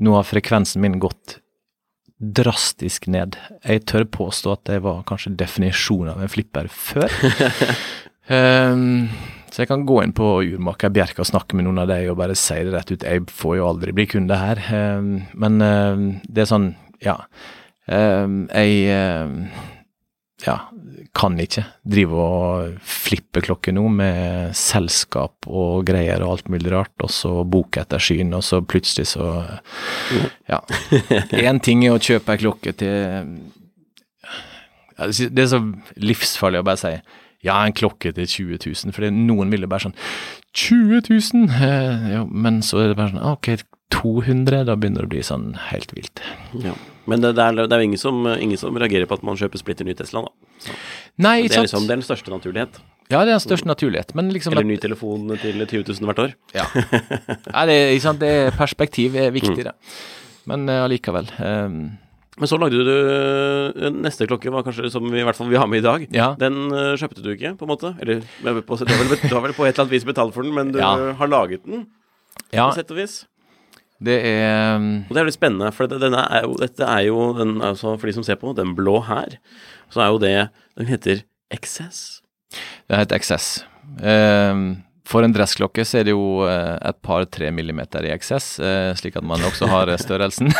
nå 0.01 0.15
har 0.15 0.27
frekvensen 0.27 0.81
min 0.81 0.99
gått 0.99 1.37
drastisk 2.21 3.07
ned. 3.09 3.37
Jeg 3.65 3.85
tør 3.89 4.05
påstå 4.05 4.53
at 4.53 4.71
jeg 4.75 4.83
var 4.85 5.03
kanskje 5.09 5.35
definisjonen 5.37 6.15
av 6.15 6.23
en 6.23 6.31
flipper 6.31 6.71
før. 6.71 7.11
Ehm, 8.31 9.09
så 9.51 9.63
jeg 9.63 9.67
kan 9.71 9.83
gå 9.87 9.97
inn 10.03 10.13
på 10.15 10.27
Urmaker 10.47 10.93
Bjerke 10.95 11.23
og 11.23 11.27
snakke 11.27 11.57
med 11.59 11.67
noen 11.67 11.81
av 11.83 11.89
dem 11.91 12.07
og 12.13 12.19
bare 12.21 12.37
si 12.39 12.55
det 12.63 12.71
rett 12.71 12.93
ut. 12.93 13.03
Jeg 13.03 13.25
får 13.27 13.57
jo 13.59 13.67
aldri 13.67 13.95
bli 13.95 14.05
kunde 14.07 14.37
her. 14.39 14.61
Ehm, 14.71 15.11
men 15.35 15.59
ehm, 15.65 16.05
det 16.23 16.45
er 16.45 16.51
sånn, 16.53 16.69
ja. 17.03 17.17
Ehm, 17.91 18.45
jeg 18.47 18.87
ja, 20.45 20.55
kan 21.13 21.35
ikke 21.41 21.63
drive 21.83 22.17
og 22.17 22.77
flippe 22.87 23.43
klokker 23.45 23.75
nå 23.75 23.83
med 23.93 24.55
selskap 24.57 25.47
og 25.49 25.85
greier 25.89 26.23
og 26.23 26.35
alt 26.35 26.51
mulig 26.53 26.71
rart, 26.73 26.95
og 27.03 27.11
så 27.13 27.33
bok 27.43 27.77
etter 27.81 28.01
skyen, 28.01 28.33
og 28.37 28.45
så 28.47 28.61
plutselig 28.63 29.11
så 29.13 29.27
Ja. 30.49 30.61
Én 31.35 31.61
ting 31.63 31.83
er 31.85 31.95
å 31.95 32.01
kjøpe 32.01 32.33
ei 32.33 32.41
klokke 32.41 32.73
til 32.73 33.27
Det 35.01 35.43
er 35.43 35.49
så 35.49 35.61
livsfarlig 35.97 36.61
å 36.61 36.67
bare 36.67 36.79
si 36.79 36.95
ja, 37.45 37.57
en 37.65 37.75
klokke 37.77 38.13
til 38.15 38.29
20 38.29 38.61
000, 38.67 38.95
for 38.95 39.07
noen 39.15 39.53
ville 39.53 39.69
bare 39.69 39.87
sånn 39.87 39.97
20 40.53 41.09
000? 41.09 41.49
Eh, 41.57 42.07
ja, 42.15 42.23
men 42.29 42.61
så 42.65 42.83
er 42.83 42.91
det 42.91 42.99
bare 42.99 43.13
sånn 43.15 43.25
ok, 43.33 43.65
200, 43.91 44.63
da 44.69 44.77
begynner 44.79 45.03
det 45.03 45.09
å 45.09 45.13
bli 45.15 45.23
sånn 45.25 45.51
helt 45.69 45.91
vilt. 45.97 46.23
Ja. 46.63 46.75
Men 47.09 47.23
det, 47.23 47.33
det, 47.35 47.43
er, 47.43 47.65
det 47.65 47.75
er 47.75 47.81
jo 47.81 47.89
ingen 47.89 47.99
som, 47.99 48.23
ingen 48.37 48.59
som 48.61 48.77
reagerer 48.77 49.09
på 49.09 49.17
at 49.17 49.25
man 49.25 49.39
kjøper 49.39 49.59
splitter 49.59 49.87
ny 49.87 49.95
Tesla, 49.97 50.23
da. 50.27 50.75
Nei, 51.21 51.47
Det 51.49 51.57
er 51.57 51.65
liksom 51.65 51.87
det 51.89 51.95
er 51.95 51.99
den 51.99 52.07
største 52.07 52.31
naturlighet. 52.31 52.77
Ja, 53.11 53.23
det 53.25 53.33
er 53.33 53.33
den 53.33 53.43
største 53.43 53.67
naturlighet, 53.67 54.13
men 54.15 54.29
liksom 54.31 54.53
Eller 54.55 54.69
ny 54.69 54.77
telefon 54.79 55.33
til 55.41 55.65
20 55.65 55.89
000 55.97 56.07
hvert 56.07 56.21
år. 56.23 56.37
Ja. 56.55 56.67
ja 57.49 57.65
det, 57.67 57.77
ikke 57.97 58.05
sant? 58.05 58.21
det 58.21 58.31
er 58.37 58.55
perspektiv 58.55 59.17
er 59.19 59.33
viktig, 59.35 59.65
det. 59.67 59.75
Men 60.47 60.69
allikevel. 60.69 61.27
allikevel. 61.27 61.49
ehm, 61.49 61.81
Men 62.39 62.47
så 62.47 62.55
lagde 62.57 62.79
du 62.79 62.87
øh, 62.87 63.89
Neste 63.91 64.23
klokke 64.29 64.51
var 64.53 64.63
kanskje 64.63 64.87
som 64.93 65.03
vi 65.11 65.19
i 65.19 65.25
hvert 65.27 65.35
fall 65.35 65.49
vi 65.51 65.59
har 65.59 65.67
med 65.67 65.81
i 65.81 65.85
dag. 65.85 66.05
Ja. 66.15 66.29
Den 66.39 66.69
uh, 66.71 66.93
kjøpte 66.99 67.23
du 67.25 67.33
ikke, 67.33 67.51
på 67.59 67.67
en 67.67 67.71
måte? 67.73 67.91
Eller 67.99 68.21
på, 68.63 68.77
du, 68.79 68.85
har 68.87 69.01
vel, 69.03 69.17
du 69.19 69.35
har 69.35 69.43
vel 69.43 69.55
på 69.57 69.65
et 69.67 69.73
eller 69.73 69.83
annet 69.83 69.95
vis 69.97 70.07
betalt 70.07 70.33
for 70.33 70.47
den, 70.47 70.53
men 70.55 70.71
du 70.71 70.79
Ja. 70.79 70.93
har 71.19 71.27
laget 71.27 71.65
den, 71.67 71.83
ja, 72.53 72.69
på 72.69 72.77
sett 72.79 72.91
og 72.95 73.01
vis? 73.01 73.17
det 74.01 74.15
er 74.25 74.77
ehm, 74.77 75.03
Og 75.09 75.13
det 75.13 75.21
er 75.21 75.27
litt 75.27 75.35
spennende, 75.37 75.67
for 75.75 75.91
denne 75.91 76.23
er 76.33 76.47
jo, 76.47 76.55
dette 76.57 76.87
er 76.87 77.03
jo 77.05 77.19
den, 77.37 77.59
altså 77.61 77.91
For 77.99 78.09
de 78.09 78.15
som 78.15 78.23
ser 78.25 78.39
på, 78.41 78.55
den 78.57 78.71
blå 78.79 78.95
her, 79.05 79.35
så 79.93 80.01
er 80.01 80.07
jo 80.15 80.17
det 80.23 80.31
Den 80.79 80.87
heter 80.89 81.21
XS. 81.53 82.21
Det 82.89 82.97
heter 82.97 83.19
et 83.19 83.21
XS. 83.27 83.49
Ehm, 84.01 84.63
for 85.07 85.23
en 85.23 85.33
dressklokke 85.33 85.83
så 85.85 86.01
er 86.01 86.07
det 86.07 86.13
jo 86.13 86.43
eh, 86.45 86.77
et 86.89 86.99
par-tre 87.03 87.49
millimeter 87.53 88.05
i 88.05 88.13
XS, 88.13 88.47
eh, 88.63 88.91
slik 88.99 89.17
at 89.17 89.25
man 89.27 89.41
også 89.47 89.69
har 89.71 89.89
eh, 89.89 89.99
størrelsen. 89.99 90.51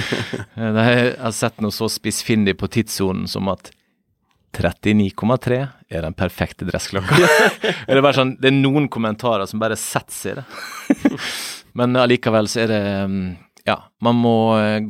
Jeg 0.54 1.14
har 1.18 1.36
sett 1.36 1.60
noe 1.62 1.74
så 1.74 1.90
spissfindig 1.90 2.56
på 2.60 2.70
tidssonen 2.70 3.26
som 3.30 3.50
at 3.52 3.72
39,3 4.56 5.60
er 5.90 6.06
den 6.06 6.16
perfekte 6.18 6.66
dressklokka. 6.70 7.18
er 7.88 7.94
det, 7.94 8.02
bare 8.02 8.16
sånn, 8.16 8.34
det 8.40 8.50
er 8.50 8.58
noen 8.58 8.88
kommentarer 8.90 9.46
som 9.50 9.62
bare 9.62 9.78
setter 9.78 10.14
seg 10.16 10.32
i 10.32 10.40
det. 10.40 11.14
Men 11.78 11.94
allikevel 11.98 12.50
så 12.50 12.64
er 12.64 12.72
det 12.72 12.82
mm, 13.10 13.22
Ja, 13.68 13.76
man 14.02 14.18
må 14.18 14.34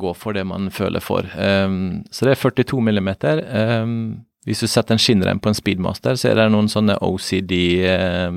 gå 0.01 0.15
for 0.17 0.33
det 0.33 0.47
man 0.49 0.71
føler 0.73 1.03
for. 1.03 1.27
Så 1.29 2.25
det 2.25 2.33
er 2.33 2.39
42 2.41 2.79
millimeter. 2.81 3.43
Ehm, 3.45 4.23
hvis 4.45 4.59
du 4.63 4.67
setter 4.67 4.95
en 4.95 5.01
skinnrem 5.01 5.39
på 5.39 5.51
en 5.51 5.57
Speedmaster, 5.57 6.15
så 6.17 6.31
er 6.31 6.35
det 6.39 6.47
noen 6.51 6.69
sånne 6.71 6.95
OCD 7.05 7.53
eh, 7.85 8.31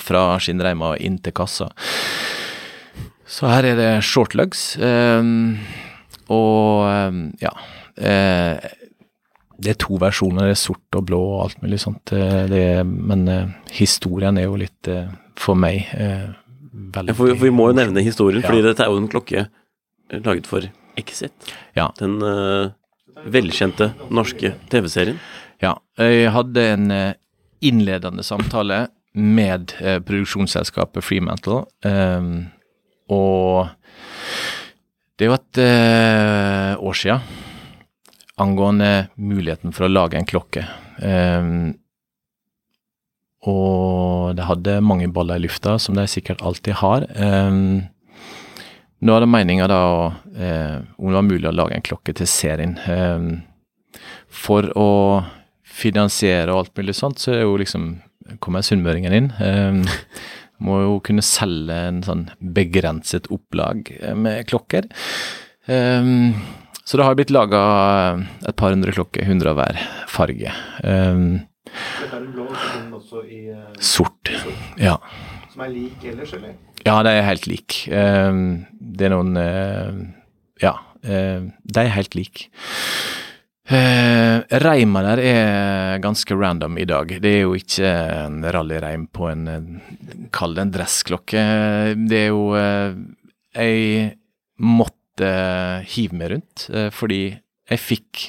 fra 0.00 0.24
skinnreima 0.42 0.94
inn 1.00 1.18
til 1.24 1.32
kassa. 1.36 1.70
Så 3.26 3.48
her 3.48 3.64
er 3.70 3.76
det 3.78 3.90
shortlugs. 4.04 4.76
ehm, 4.76 5.56
og 6.28 6.84
ehm, 6.88 7.22
ja 7.40 7.50
eh, 7.96 8.60
Det 9.56 9.70
er 9.74 9.78
to 9.80 9.96
versjoner, 10.00 10.48
det 10.50 10.54
er 10.56 10.60
sort 10.60 10.96
og 10.98 11.04
blå 11.08 11.18
og 11.36 11.42
alt 11.46 11.60
mulig 11.62 11.78
sånt. 11.80 12.12
eh, 12.12 12.44
det 12.50 12.62
er, 12.78 12.84
men 12.84 13.26
eh, 13.28 13.46
historien 13.72 14.36
er 14.38 14.44
jo 14.48 14.56
litt, 14.60 14.88
eh, 14.88 15.08
for 15.40 15.54
meg, 15.56 15.86
eh, 15.94 16.28
veldig 16.92 17.14
for, 17.16 17.26
vi- 17.30 17.36
for 17.38 17.44
vi 17.48 17.50
må 17.54 17.68
jo 17.70 17.78
nevne 17.80 18.02
historien, 18.04 18.42
Ja. 18.42 18.48
fordi 18.50 18.62
dette 18.66 18.80
er 18.84 18.90
jo 18.92 18.96
en 19.00 19.08
klokke 19.08 19.46
eh, 20.10 20.18
laget 20.20 20.46
for 20.46 20.60
Exit. 20.96 21.32
Ja. 21.76 21.88
Den 21.98 22.20
velkjente 23.24 23.92
norske 24.12 24.54
TV-serien. 24.72 25.18
Ja, 25.62 25.76
jeg 26.00 26.32
hadde 26.34 26.66
en 26.74 26.90
eh, 26.92 27.14
innledende 27.64 28.24
samtale 28.26 28.88
med 29.14 29.76
eh, 29.80 30.00
produksjonsselskapet 30.04 31.04
Freemantle, 31.06 31.62
ehm, 31.86 32.50
og 33.12 33.70
det 35.14 35.26
er 35.26 35.30
jo 35.30 35.38
et 35.38 35.62
eh, 35.62 36.72
år 36.82 36.98
siden 36.98 37.42
angående 38.40 39.06
muligheten 39.14 39.70
for 39.74 39.86
å 39.86 39.92
lage 39.92 40.18
en 40.18 40.26
klokke. 40.26 40.64
Og 43.46 44.32
det 44.34 44.46
hadde 44.48 44.80
mange 44.82 45.06
baller 45.14 45.38
i 45.38 45.44
lufta, 45.44 45.76
som 45.78 45.94
de 45.94 46.02
sikkert 46.10 46.42
alltid 46.42 46.80
har. 46.80 47.06
Um, 47.14 47.84
nå 49.04 49.14
er 49.14 49.24
det 49.24 49.30
meninga 49.30 49.68
da 49.70 49.80
å, 49.84 50.04
eh, 50.34 50.78
om 50.96 51.10
det 51.10 51.18
var 51.18 51.28
mulig 51.28 51.50
å 51.50 51.54
lage 51.54 51.76
en 51.76 51.84
klokke 51.84 52.14
til 52.16 52.28
serien. 52.30 52.78
Eh, 52.88 54.00
for 54.28 54.70
å 54.80 54.90
finansiere 55.64 56.52
og 56.52 56.64
alt 56.64 56.76
mulig 56.78 56.96
sånt, 56.96 57.20
så 57.20 57.34
er 57.34 57.44
jo 57.44 57.58
liksom 57.60 57.94
kommer 58.40 58.64
sunnmøringen 58.64 59.16
inn. 59.16 59.30
Eh, 59.38 59.96
må 60.64 60.80
jo 60.84 60.98
kunne 61.04 61.24
selge 61.24 61.76
en 61.90 62.02
sånn 62.06 62.28
begrenset 62.54 63.28
opplag 63.34 63.90
eh, 64.00 64.14
med 64.16 64.46
klokker. 64.48 64.88
Um, 65.66 66.34
så 66.84 66.98
det 67.00 67.06
har 67.06 67.16
blitt 67.16 67.32
laga 67.32 67.60
et 68.44 68.56
par 68.60 68.74
hundre 68.74 68.92
klokker, 68.92 69.24
hundre 69.24 69.54
av 69.54 69.60
hver 69.60 69.80
farge. 70.12 70.52
Um, 70.84 71.40
sort. 73.80 74.30
Ja. 74.80 74.98
Som 75.52 75.64
er 75.64 75.72
lik 75.72 76.04
ellers, 76.12 76.36
eller? 76.36 76.54
Ja, 76.84 76.98
de 77.04 77.12
er 77.16 77.24
helt 77.24 77.46
like. 77.48 77.88
Um, 77.88 78.64
det 78.76 79.08
er 79.08 79.14
noen 79.14 79.36
eh, 79.40 80.00
Ja, 80.60 80.74
eh, 81.00 81.46
de 81.64 81.80
er 81.84 81.94
helt 81.96 82.16
like. 82.18 82.50
Uh, 83.64 84.44
reima 84.60 85.00
der 85.06 85.22
er 85.24 86.02
ganske 86.04 86.36
random 86.36 86.76
i 86.76 86.84
dag. 86.84 87.14
Det 87.24 87.30
er 87.30 87.46
jo 87.46 87.54
ikke 87.56 87.88
en 87.88 88.42
rallyreim 88.44 89.06
på 89.08 89.30
en 89.30 89.46
eh, 89.48 89.70
Kall 90.34 90.58
det 90.58 90.66
en 90.66 90.74
dressklokke. 90.74 91.46
Det 92.04 92.20
er 92.20 92.28
jo 92.28 92.50
eh, 92.60 92.98
Jeg 93.56 94.12
måtte 94.60 95.32
hive 95.88 96.20
meg 96.20 96.34
rundt 96.34 96.68
eh, 96.74 96.90
fordi 96.92 97.22
jeg 97.32 97.80
fikk 97.80 98.24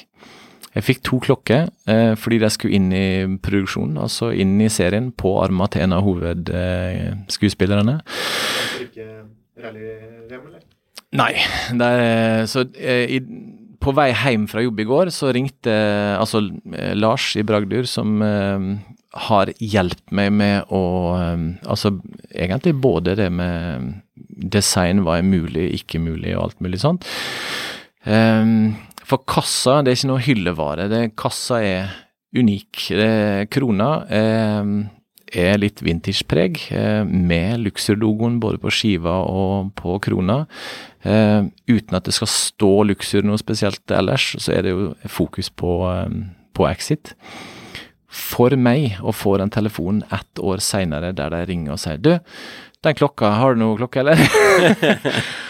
jeg 0.76 0.84
fikk 0.84 1.02
to 1.08 1.18
klokker 1.24 1.70
eh, 1.88 2.12
fordi 2.20 2.38
de 2.42 2.50
skulle 2.52 2.76
inn 2.76 2.90
i 2.92 3.24
produksjonen, 3.42 3.96
altså 4.04 4.28
inn 4.36 4.58
i 4.60 4.68
serien, 4.72 5.08
på 5.16 5.38
arma 5.40 5.68
til 5.72 5.86
en 5.86 5.96
av 5.96 6.04
hovedskuespillerne. 6.04 7.94
Eh, 8.92 9.22
rallyrem, 9.64 10.42
eller? 10.50 10.64
Nei, 11.16 11.32
er, 11.80 12.44
så 12.50 12.66
eh, 12.76 13.16
i, 13.16 13.22
på 13.80 13.94
vei 13.96 14.10
hjem 14.12 14.44
fra 14.50 14.64
jobb 14.64 14.82
i 14.82 14.88
går, 14.88 15.12
så 15.14 15.32
ringte 15.32 15.72
altså 16.18 16.42
eh, 16.74 16.92
Lars 16.98 17.30
i 17.40 17.44
Bragdur, 17.46 17.88
som 17.88 18.20
eh, 18.26 18.66
har 19.26 19.52
hjulpet 19.56 20.12
meg 20.12 20.34
med 20.36 20.74
å 20.74 20.82
eh, 21.16 21.46
Altså 21.64 21.96
egentlig 22.34 22.76
både 22.84 23.16
det 23.16 23.30
med 23.32 23.94
design, 24.52 25.06
hva 25.06 25.22
er 25.22 25.24
mulig, 25.24 25.70
ikke 25.80 26.02
mulig 26.04 26.36
og 26.36 26.50
alt 26.50 26.60
mulig 26.60 26.82
sånt. 26.84 27.08
Eh, 28.04 28.44
for 29.06 29.22
kassa, 29.28 29.80
det 29.82 29.92
er 29.92 30.00
ikke 30.00 30.10
noe 30.10 30.26
hyllevare. 30.26 30.88
Det, 30.90 31.02
kassa 31.18 31.62
er 31.62 31.94
unik. 32.36 32.88
Det, 32.98 33.10
krona 33.54 33.90
er 34.10 34.60
er 35.34 35.58
litt 35.58 35.82
vintage-preg, 35.82 36.60
eh, 36.70 37.02
med 37.04 37.60
Luxur-logoen 37.64 38.38
både 38.40 38.60
på 38.62 38.70
skiva 38.70 39.18
og 39.26 39.72
på 39.78 39.98
krona. 40.04 40.46
Eh, 41.02 41.42
uten 41.68 41.98
at 41.98 42.04
det 42.04 42.14
skal 42.14 42.30
stå 42.30 42.72
Luxur 42.86 43.26
noe 43.26 43.38
spesielt 43.38 43.90
ellers, 43.90 44.34
så 44.38 44.52
er 44.54 44.62
det 44.62 44.74
jo 44.74 44.94
fokus 45.08 45.50
på, 45.50 45.82
eh, 45.90 46.08
på 46.54 46.68
Exit. 46.70 47.14
For 48.08 48.50
meg 48.56 48.98
å 49.02 49.12
få 49.12 49.36
den 49.38 49.50
telefonen 49.50 50.04
ett 50.12 50.38
år 50.38 50.58
seinere 50.58 51.12
der 51.14 51.30
de 51.30 51.44
ringer 51.44 51.72
og 51.72 51.78
sier 51.78 51.98
Du, 51.98 52.18
den 52.82 52.94
klokka, 52.94 53.36
har 53.36 53.54
du 53.54 53.60
noe 53.60 53.76
klokke, 53.76 54.00
eller? 54.00 54.16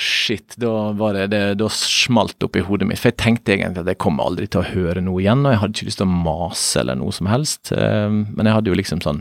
Shit, 0.00 0.54
da 0.56 0.92
var 0.96 1.12
det, 1.12 1.26
det 1.34 1.40
Da 1.60 1.66
smalt 1.68 2.40
opp 2.46 2.56
i 2.56 2.62
hodet 2.64 2.86
mitt. 2.88 3.00
For 3.02 3.10
jeg 3.10 3.20
tenkte 3.20 3.52
egentlig 3.52 3.82
at 3.82 3.90
jeg 3.92 4.00
kommer 4.00 4.30
aldri 4.30 4.46
til 4.48 4.62
å 4.62 4.68
høre 4.70 5.02
noe 5.04 5.20
igjen, 5.20 5.44
og 5.44 5.52
jeg 5.52 5.60
hadde 5.60 5.76
ikke 5.76 5.88
lyst 5.90 6.00
til 6.00 6.08
å 6.08 6.20
mase 6.28 6.80
eller 6.80 6.96
noe 6.96 7.12
som 7.12 7.28
helst. 7.28 7.72
Eh, 7.76 8.08
men 8.08 8.48
jeg 8.48 8.56
hadde 8.56 8.72
jo 8.72 8.78
liksom 8.80 9.02
sånn 9.04 9.20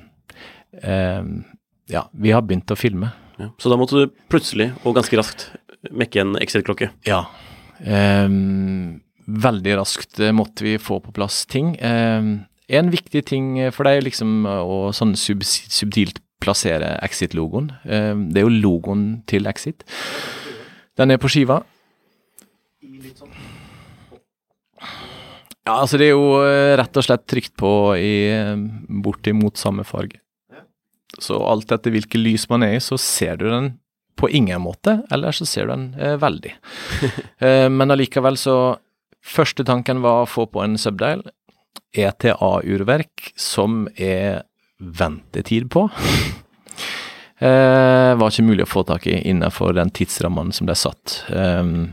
eh, 0.79 1.19
Ja, 1.91 2.05
vi 2.15 2.31
har 2.31 2.45
begynt 2.47 2.71
å 2.71 2.79
filme. 2.79 3.11
Ja. 3.41 3.49
Så 3.59 3.71
da 3.71 3.79
måtte 3.79 3.99
du 3.99 4.15
plutselig, 4.31 4.71
og 4.87 4.95
ganske 4.95 5.19
raskt, 5.19 5.49
mekke 5.91 6.23
en 6.23 6.39
exit-klokke? 6.39 6.91
Ja. 7.07 7.25
Um, 7.79 8.99
veldig 9.27 9.77
raskt 9.79 10.19
måtte 10.35 10.65
vi 10.65 10.79
få 10.79 10.99
på 11.03 11.13
plass 11.15 11.45
ting. 11.47 11.73
En 11.79 12.91
viktig 12.91 13.23
ting 13.27 13.53
for 13.71 13.87
deg 13.87 14.03
liksom 14.07 14.43
å 14.43 14.89
sånn 14.95 15.15
sub 15.19 15.43
subtilt 15.47 16.19
plassere 16.43 16.97
Exit-logoen. 17.03 17.71
Det 17.83 18.41
er 18.41 18.45
jo 18.45 18.59
logoen 18.59 19.07
til 19.27 19.47
Exit. 19.51 19.87
Den 20.99 21.15
er 21.15 21.19
på 21.21 21.31
skiva. 21.31 21.61
Ja, 25.63 25.75
altså 25.75 25.99
det 26.01 26.09
er 26.09 26.15
jo 26.15 26.39
rett 26.79 26.97
og 26.97 27.05
slett 27.05 27.27
trykt 27.29 27.53
på 27.59 27.71
i 27.95 28.15
bortimot 29.03 29.59
samme 29.61 29.85
farge. 29.87 30.19
Så 31.19 31.39
alt 31.43 31.71
etter 31.73 31.93
hvilket 31.93 32.21
lys 32.21 32.47
man 32.51 32.63
er 32.65 32.77
i, 32.77 32.83
så 32.83 32.97
ser 32.99 33.39
du 33.39 33.47
den 33.49 33.73
på 34.19 34.29
ingen 34.35 34.61
måte, 34.61 34.99
eller 35.11 35.35
så 35.35 35.47
ser 35.47 35.67
du 35.67 35.73
den 35.73 35.87
eh, 35.99 36.17
veldig. 36.19 36.53
eh, 37.45 37.67
men 37.71 37.95
allikevel 37.95 38.39
så 38.39 38.59
Første 39.29 39.65
tanken 39.67 39.99
var 39.99 40.21
å 40.21 40.27
få 40.31 40.45
på 40.47 40.61
en 40.63 40.77
subdial, 40.79 41.19
ETA-urverk, 41.91 43.33
som 43.35 43.81
er 43.99 44.45
ventetid 44.79 45.67
på. 45.75 45.89
eh, 47.39 48.11
var 48.19 48.31
ikke 48.31 48.47
mulig 48.47 48.65
å 48.65 48.69
få 48.69 48.85
tak 48.87 49.07
i 49.09 49.17
innenfor 49.29 49.75
den 49.77 49.91
tidsrammen 49.95 50.53
som 50.55 50.69
det 50.69 50.75
er 50.75 50.83
satt. 50.83 51.15
Um, 51.31 51.91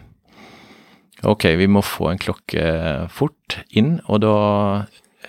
ok, 1.27 1.53
vi 1.61 1.69
må 1.71 1.85
få 1.87 2.11
en 2.13 2.23
klokke 2.23 2.67
fort 3.13 3.61
inn, 3.71 3.99
og 4.07 4.25
da 4.27 4.39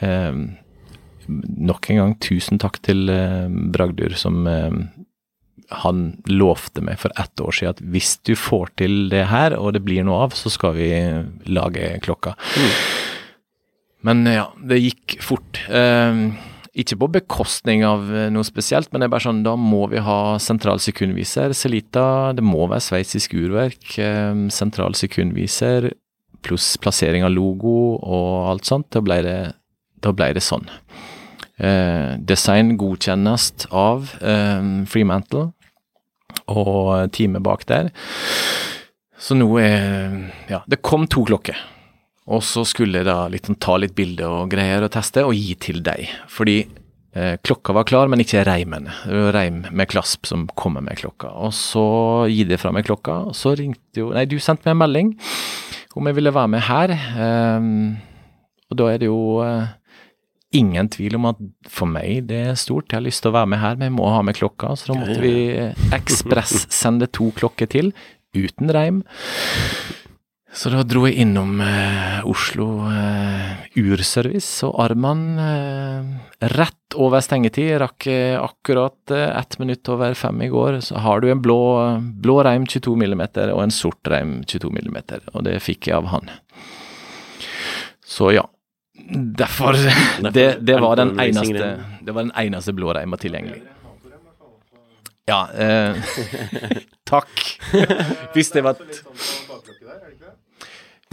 um, 0.02 0.48
Nok 1.28 1.90
en 1.92 1.98
gang 2.00 2.12
tusen 2.24 2.56
takk 2.56 2.78
til 2.88 3.10
uh, 3.12 3.52
Bragdur, 3.52 4.14
som 4.16 4.46
um, 4.48 4.78
han 5.84 6.06
lovte 6.32 6.80
meg 6.80 7.02
for 7.02 7.12
ett 7.20 7.42
år 7.44 7.52
siden 7.52 7.74
at 7.74 7.82
hvis 7.84 8.14
du 8.24 8.32
får 8.40 8.72
til 8.80 9.10
det 9.12 9.26
her, 9.28 9.58
og 9.60 9.74
det 9.76 9.82
blir 9.84 10.08
noe 10.08 10.22
av, 10.24 10.38
så 10.40 10.48
skal 10.48 10.78
vi 10.78 10.88
lage 11.52 11.90
klokka. 12.06 12.38
Mm. 12.56 12.70
Men 14.08 14.24
ja, 14.32 14.46
det 14.72 14.80
gikk 14.80 15.18
fort. 15.26 15.60
Uh, 15.68 16.32
ikke 16.78 16.98
på 17.02 17.10
bekostning 17.18 17.84
av 17.88 18.10
noe 18.34 18.46
spesielt, 18.46 18.92
men 18.92 19.02
det 19.02 19.08
er 19.08 19.14
bare 19.16 19.26
sånn, 19.26 19.44
da 19.46 19.56
må 19.58 19.88
vi 19.92 20.02
ha 20.04 20.38
sentral 20.42 20.82
sekundviser. 20.84 21.56
Celita, 21.58 22.34
det 22.38 22.46
må 22.46 22.68
være 22.70 22.86
sveitsisk 22.86 23.34
urverk. 23.38 23.96
Uh, 23.98 24.48
sentral 24.54 24.98
sekundviser 24.98 25.92
pluss 26.48 26.78
plassering 26.82 27.26
av 27.26 27.34
logo 27.34 27.98
og 27.98 28.50
alt 28.52 28.68
sånt. 28.70 28.90
Da 28.94 29.02
ble 29.04 29.20
det, 29.26 29.38
da 30.04 30.14
ble 30.16 30.32
det 30.38 30.44
sånn. 30.46 30.68
Eh, 31.58 32.14
design 32.22 32.76
godkjennes 32.78 33.68
av 33.74 34.12
Freemantle 34.86 35.48
og 36.54 37.10
teamet 37.18 37.42
bak 37.46 37.66
der. 37.70 37.90
Så 39.18 39.34
nå 39.34 39.50
er 39.58 40.30
Ja, 40.52 40.62
det 40.70 40.84
kom 40.86 41.08
to 41.08 41.26
klokker. 41.26 41.58
Og 42.28 42.44
så 42.44 42.66
skulle 42.68 43.00
jeg 43.00 43.08
da 43.08 43.22
liksom 43.32 43.56
ta 43.64 43.78
litt 43.80 43.96
bilder 43.96 44.42
og 44.42 44.52
greier 44.52 44.84
og 44.84 44.92
teste, 44.96 45.24
og 45.24 45.36
gi 45.38 45.56
til 45.64 45.80
deg. 45.86 46.10
Fordi 46.32 46.58
eh, 47.16 47.38
klokka 47.40 47.76
var 47.78 47.88
klar, 47.88 48.12
men 48.12 48.24
ikke 48.24 48.44
reimen. 48.48 48.90
Det 49.06 49.22
var 49.30 49.38
reim 49.38 49.62
med 49.72 49.88
klasp 49.92 50.28
som 50.28 50.44
kommer 50.60 50.84
med 50.84 51.00
klokka. 51.00 51.32
Og 51.48 51.56
så 51.56 51.88
gi 52.32 52.44
det 52.50 52.60
fra 52.60 52.74
meg 52.76 52.88
klokka, 52.90 53.22
og 53.30 53.38
så 53.38 53.56
ringte 53.58 54.04
jo 54.04 54.12
Nei, 54.16 54.28
du 54.28 54.38
sendte 54.44 54.68
meg 54.68 54.76
en 54.76 54.84
melding 54.84 55.16
om 55.98 56.06
jeg 56.06 56.18
ville 56.20 56.36
være 56.36 56.52
med 56.54 56.66
her. 56.68 56.94
Eh, 56.94 57.72
og 58.68 58.80
da 58.82 58.90
er 58.92 59.00
det 59.00 59.08
jo 59.08 59.22
eh, 59.46 59.72
ingen 60.58 60.90
tvil 60.92 61.16
om 61.18 61.30
at 61.32 61.40
for 61.72 61.90
meg 61.90 62.28
det 62.28 62.42
er 62.50 62.60
stort. 62.60 62.92
Jeg 62.92 63.00
har 63.00 63.08
lyst 63.08 63.24
til 63.24 63.32
å 63.32 63.38
være 63.38 63.52
med 63.54 63.64
her, 63.64 63.80
men 63.80 63.88
jeg 63.88 63.96
må 63.96 64.12
ha 64.12 64.20
med 64.26 64.36
klokka. 64.38 64.74
Så 64.76 64.92
da 64.92 65.00
måtte 65.00 65.22
vi 65.24 65.34
ekspress-sende 65.96 67.08
to 67.16 67.32
klokker 67.40 67.72
til, 67.72 67.94
uten 68.36 68.76
reim. 68.76 69.02
Så 70.54 70.72
da 70.72 70.82
dro 70.88 71.04
jeg 71.06 71.20
innom 71.22 71.60
eh, 71.62 72.24
Oslo 72.28 72.88
eh, 72.88 73.68
urservice 73.78 74.64
og 74.66 74.78
Arman 74.80 75.24
eh, 75.44 76.08
rett 76.56 76.96
over 76.96 77.22
stengetid. 77.22 77.76
Rakk 77.84 78.08
akkurat 78.40 79.12
ett 79.12 79.60
minutt 79.60 79.90
over 79.92 80.16
fem 80.16 80.42
i 80.42 80.50
går. 80.50 80.80
Så 80.88 81.04
har 81.04 81.22
du 81.22 81.30
en 81.32 81.42
blå, 81.44 81.60
blå 82.24 82.40
reim 82.48 82.66
22 82.66 82.96
mm 82.96 83.24
og 83.52 83.64
en 83.66 83.76
sort 83.76 84.08
reim 84.08 84.40
22 84.48 84.72
mm, 84.72 85.02
og 85.34 85.44
det 85.46 85.60
fikk 85.62 85.92
jeg 85.92 86.00
av 86.00 86.12
han. 86.16 86.32
Så 88.08 88.32
ja. 88.38 88.48
Derfor 89.08 89.78
Det, 90.34 90.58
det 90.66 90.80
var 90.82 90.98
den 91.00 91.14
eneste 91.22 91.68
Det 92.02 92.12
var 92.12 92.26
den 92.26 92.34
eneste 92.36 92.74
blå 92.76 92.96
reima 92.98 93.20
tilgjengelig. 93.20 93.62
Ja, 95.28 95.50
eh, 95.52 95.96
takk. 97.04 97.60
Hvis 98.34 98.52
det 98.56 98.64
var 98.64 98.80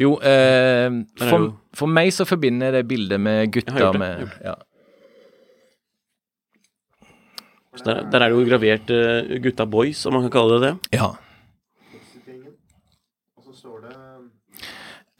jo, 0.01 0.15
eh, 0.27 0.91
for, 1.21 1.51
for, 1.77 1.91
meg 1.91 2.11
så 2.15 2.27
forbinder 2.27 2.75
det 2.75 2.87
bildet 2.91 3.21
med 3.21 3.53
gutta 3.55 3.93
med 3.95 4.25
ja. 4.43 4.55
der, 7.85 8.03
der, 8.11 8.21
er 8.21 8.29
det 8.29 8.35
jo 8.35 8.47
gravert 8.49 8.91
uh, 8.91 9.37
gutta 9.43 9.67
boys, 9.67 10.07
om 10.07 10.17
man 10.17 10.27
kan 10.27 10.35
kalle 10.35 10.59
det 10.59 10.67
det. 10.67 10.99
Ja. 10.99 11.15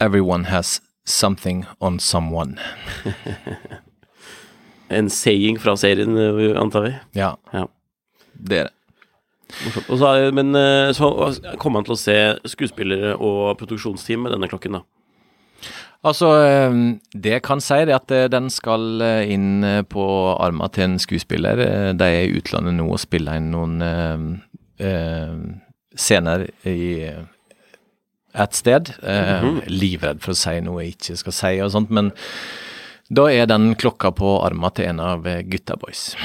Everyone 0.01 0.45
has 0.45 0.81
something 1.05 1.65
on 1.81 2.01
someone. 2.01 2.59
en 4.89 5.11
saying 5.11 5.59
fra 5.61 5.77
serien, 5.77 6.17
eh, 6.19 6.61
antar 6.61 6.81
vi? 6.81 6.95
Ja. 7.15 7.37
ja. 7.53 7.67
Det 8.33 8.59
er 8.59 8.65
det. 8.65 8.84
Så, 9.87 10.31
men 10.35 10.55
eh, 10.59 10.91
så 10.97 11.11
kommer 11.61 11.81
han 11.81 11.87
til 11.87 11.95
å 11.95 12.01
se 12.01 12.19
skuespillere 12.51 13.15
og 13.17 13.57
produksjonsteam 13.61 14.25
med 14.27 14.35
denne 14.35 14.51
klokken, 14.51 14.81
da? 14.81 14.85
Altså, 16.05 16.31
eh, 16.45 16.75
det 17.17 17.39
jeg 17.39 17.45
kan 17.47 17.63
si, 17.65 17.77
er 17.81 17.95
at 17.97 18.13
eh, 18.13 18.27
den 18.33 18.51
skal 18.53 19.01
inn 19.25 19.65
på 19.89 20.07
armen 20.35 20.73
til 20.75 20.89
en 20.89 20.99
skuespiller. 21.01 21.63
De 21.97 22.09
er 22.09 22.27
i 22.27 22.35
utlandet 22.37 22.77
nå 22.77 22.91
og 22.93 23.01
spiller 23.01 23.41
inn 23.41 23.49
noen 23.55 23.79
eh, 23.81 25.39
scener 25.97 26.45
i 26.69 27.09
et 28.35 28.55
sted. 28.55 28.93
Mm 29.01 29.41
-hmm. 29.41 29.63
Livredd 29.69 30.21
for 30.21 30.33
å 30.33 30.37
si 30.37 30.61
noe 30.61 30.83
jeg 30.83 30.97
ikke 30.97 31.17
skal 31.17 31.33
si 31.33 31.61
og 31.63 31.71
sånt, 31.71 31.91
men 31.91 32.13
da 33.09 33.31
er 33.31 33.47
den 33.47 33.75
klokka 33.75 34.11
på 34.11 34.43
armen 34.45 34.71
til 34.75 34.85
en 34.85 35.01
av 35.01 35.23
gutta 35.23 35.77
boys. 35.77 36.17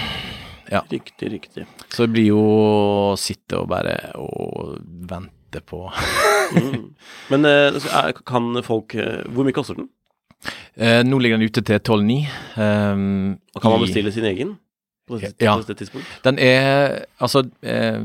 Ja. 0.70 0.84
Riktig, 0.89 1.32
riktig. 1.32 1.65
Så 1.89 2.05
det 2.05 2.13
blir 2.13 2.30
jo 2.30 2.39
å 2.39 3.17
sitte 3.17 3.57
og 3.57 3.70
bare 3.72 3.95
og 4.22 4.78
vente 5.09 5.63
på 5.65 5.88
mm. 6.53 6.84
Men 7.34 7.47
eh, 7.49 8.11
kan 8.22 8.51
folk 8.65 8.93
eh, 8.93 9.24
Hvor 9.34 9.47
mye 9.47 9.55
koster 9.55 9.80
den? 9.80 9.89
Eh, 10.78 11.01
nå 11.03 11.17
ligger 11.20 11.39
den 11.39 11.49
ute 11.49 11.63
til 11.65 11.82
12,9. 11.82 12.20
Um, 12.55 13.39
og 13.55 13.63
kan 13.63 13.74
man 13.74 13.84
bestille 13.84 14.13
sin 14.13 14.28
egen 14.30 14.53
på 15.09 15.17
det, 15.17 15.34
ja, 15.41 15.57
på 15.57 15.74
det? 15.74 15.89
Den 16.24 16.39
er 16.39 16.99
Altså 17.17 17.43
eh, 17.65 17.99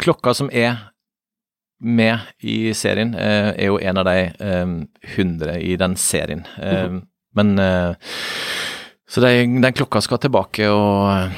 Klokka 0.00 0.36
som 0.36 0.52
er 0.52 0.90
med 1.80 2.18
i 2.44 2.74
serien, 2.76 3.14
eh, 3.16 3.54
er 3.56 3.70
jo 3.70 3.78
en 3.80 3.96
av 3.96 4.04
de 4.04 4.16
eh, 4.36 4.72
100 5.16 5.54
i 5.64 5.76
den 5.80 5.96
serien. 5.96 6.44
Mm 6.58 6.76
-hmm. 6.76 7.06
Men 7.32 7.58
så 9.10 9.22
de, 9.24 9.32
den 9.62 9.74
klokka 9.74 10.02
skal 10.04 10.20
tilbake 10.22 10.68
og 10.70 11.32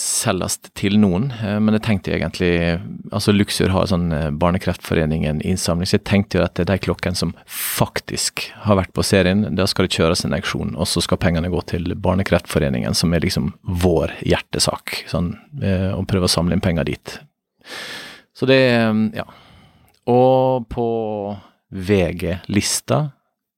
selges 0.00 0.56
til 0.78 0.96
noen, 1.00 1.28
eh, 1.42 1.58
men 1.60 1.76
jeg 1.76 1.84
tenkte 1.84 2.12
egentlig 2.14 2.52
Altså 3.12 3.34
Luxur 3.34 3.72
har 3.74 3.88
sånn 3.90 4.08
eh, 4.14 4.28
Barnekreftforeningen 4.30 5.42
innsamling, 5.46 5.88
så 5.88 5.98
jeg 5.98 6.06
tenkte 6.08 6.38
jo 6.38 6.44
at 6.46 6.54
det 6.56 6.64
er 6.64 6.70
de 6.72 6.84
klokkene 6.86 7.18
som 7.18 7.34
faktisk 7.50 8.46
har 8.64 8.78
vært 8.80 8.94
på 8.96 9.04
serien, 9.06 9.44
da 9.58 9.66
skal 9.68 9.86
det 9.86 9.98
kjøres 9.98 10.24
en 10.24 10.36
auksjon, 10.38 10.74
og 10.76 10.88
så 10.88 11.02
skal 11.04 11.20
pengene 11.20 11.52
gå 11.52 11.60
til 11.70 11.92
Barnekreftforeningen, 11.98 12.96
som 12.96 13.12
er 13.14 13.24
liksom 13.26 13.52
vår 13.84 14.14
hjertesak, 14.24 15.02
sånn, 15.10 15.34
eh, 15.60 15.90
og 15.92 16.06
prøve 16.10 16.30
å 16.30 16.32
samle 16.32 16.56
inn 16.56 16.64
penger 16.64 16.88
dit. 16.88 17.16
Så 18.36 18.48
det, 18.48 18.62
ja. 19.16 19.26
Og 20.08 20.68
på 20.72 20.86
VG-lista 21.70 23.10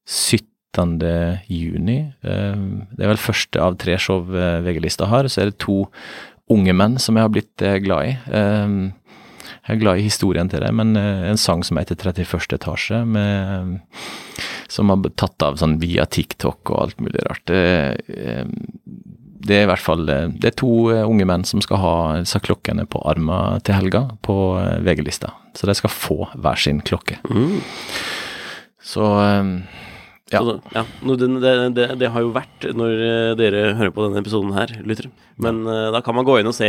17 0.08 0.51
19. 0.72 1.38
juni. 1.48 2.12
Eh, 2.22 2.56
det 2.96 3.04
er 3.04 3.12
vel 3.12 3.20
første 3.20 3.60
av 3.60 3.76
tre 3.80 3.98
show 4.00 4.24
eh, 4.34 4.60
VG-lista 4.64 5.08
har. 5.10 5.28
Så 5.28 5.42
er 5.42 5.50
det 5.50 5.60
to 5.62 5.84
unge 6.52 6.72
menn 6.72 6.98
som 7.00 7.16
jeg 7.16 7.26
har 7.26 7.32
blitt 7.32 7.62
eh, 7.62 7.78
glad 7.84 8.08
i. 8.08 8.16
Jeg 9.62 9.76
er 9.76 9.78
glad 9.78 10.00
i 10.00 10.06
historien 10.08 10.48
til 10.50 10.62
det, 10.64 10.72
men 10.74 10.96
en 10.98 11.38
sang 11.38 11.60
som 11.62 11.78
heter 11.78 11.94
31. 11.94 12.56
etasje, 12.56 12.98
med, 13.06 13.76
som 14.66 14.90
har 14.90 15.04
tatt 15.14 15.44
av 15.46 15.60
sånn 15.60 15.76
via 15.78 16.02
TikTok 16.02 16.72
og 16.72 16.80
alt 16.80 17.04
mulig 17.04 17.22
rart. 17.22 17.44
Det, 17.46 17.60
det 19.46 19.60
er 19.60 19.62
i 19.62 19.68
hvert 19.70 19.82
fall 19.82 20.02
Det 20.06 20.48
er 20.48 20.56
to 20.58 20.72
unge 20.90 21.28
menn 21.30 21.46
som 21.46 21.62
skal 21.62 21.78
ha 21.78 21.94
disse 22.24 22.42
klokkene 22.42 22.88
på 22.90 23.04
armen 23.06 23.62
til 23.62 23.78
helga 23.78 24.02
på 24.26 24.36
VG-lista. 24.82 25.30
Så 25.54 25.70
de 25.70 25.78
skal 25.78 25.94
få 25.94 26.18
hver 26.34 26.58
sin 26.58 26.82
klokke. 26.82 27.20
Mm. 27.30 27.62
Så 28.82 29.06
ja. 30.32 30.40
Så 30.40 30.54
det- 30.56 30.72
ja. 30.74 30.82
det, 31.42 31.52
det, 31.76 31.86
det 32.00 32.08
har 32.14 32.24
jo 32.24 32.30
vært 32.34 32.66
når 32.78 32.92
eh, 33.06 33.34
dere 33.38 33.62
hører 33.78 33.92
på 33.94 34.06
denne 34.06 34.22
episoden 34.22 34.54
her, 34.56 34.72
lyttere. 34.88 35.10
Men 35.42 35.62
uh, 35.68 35.90
da 35.94 36.00
kan 36.04 36.14
man 36.16 36.24
gå 36.28 36.38
inn 36.40 36.48
og 36.50 36.54
se 36.56 36.68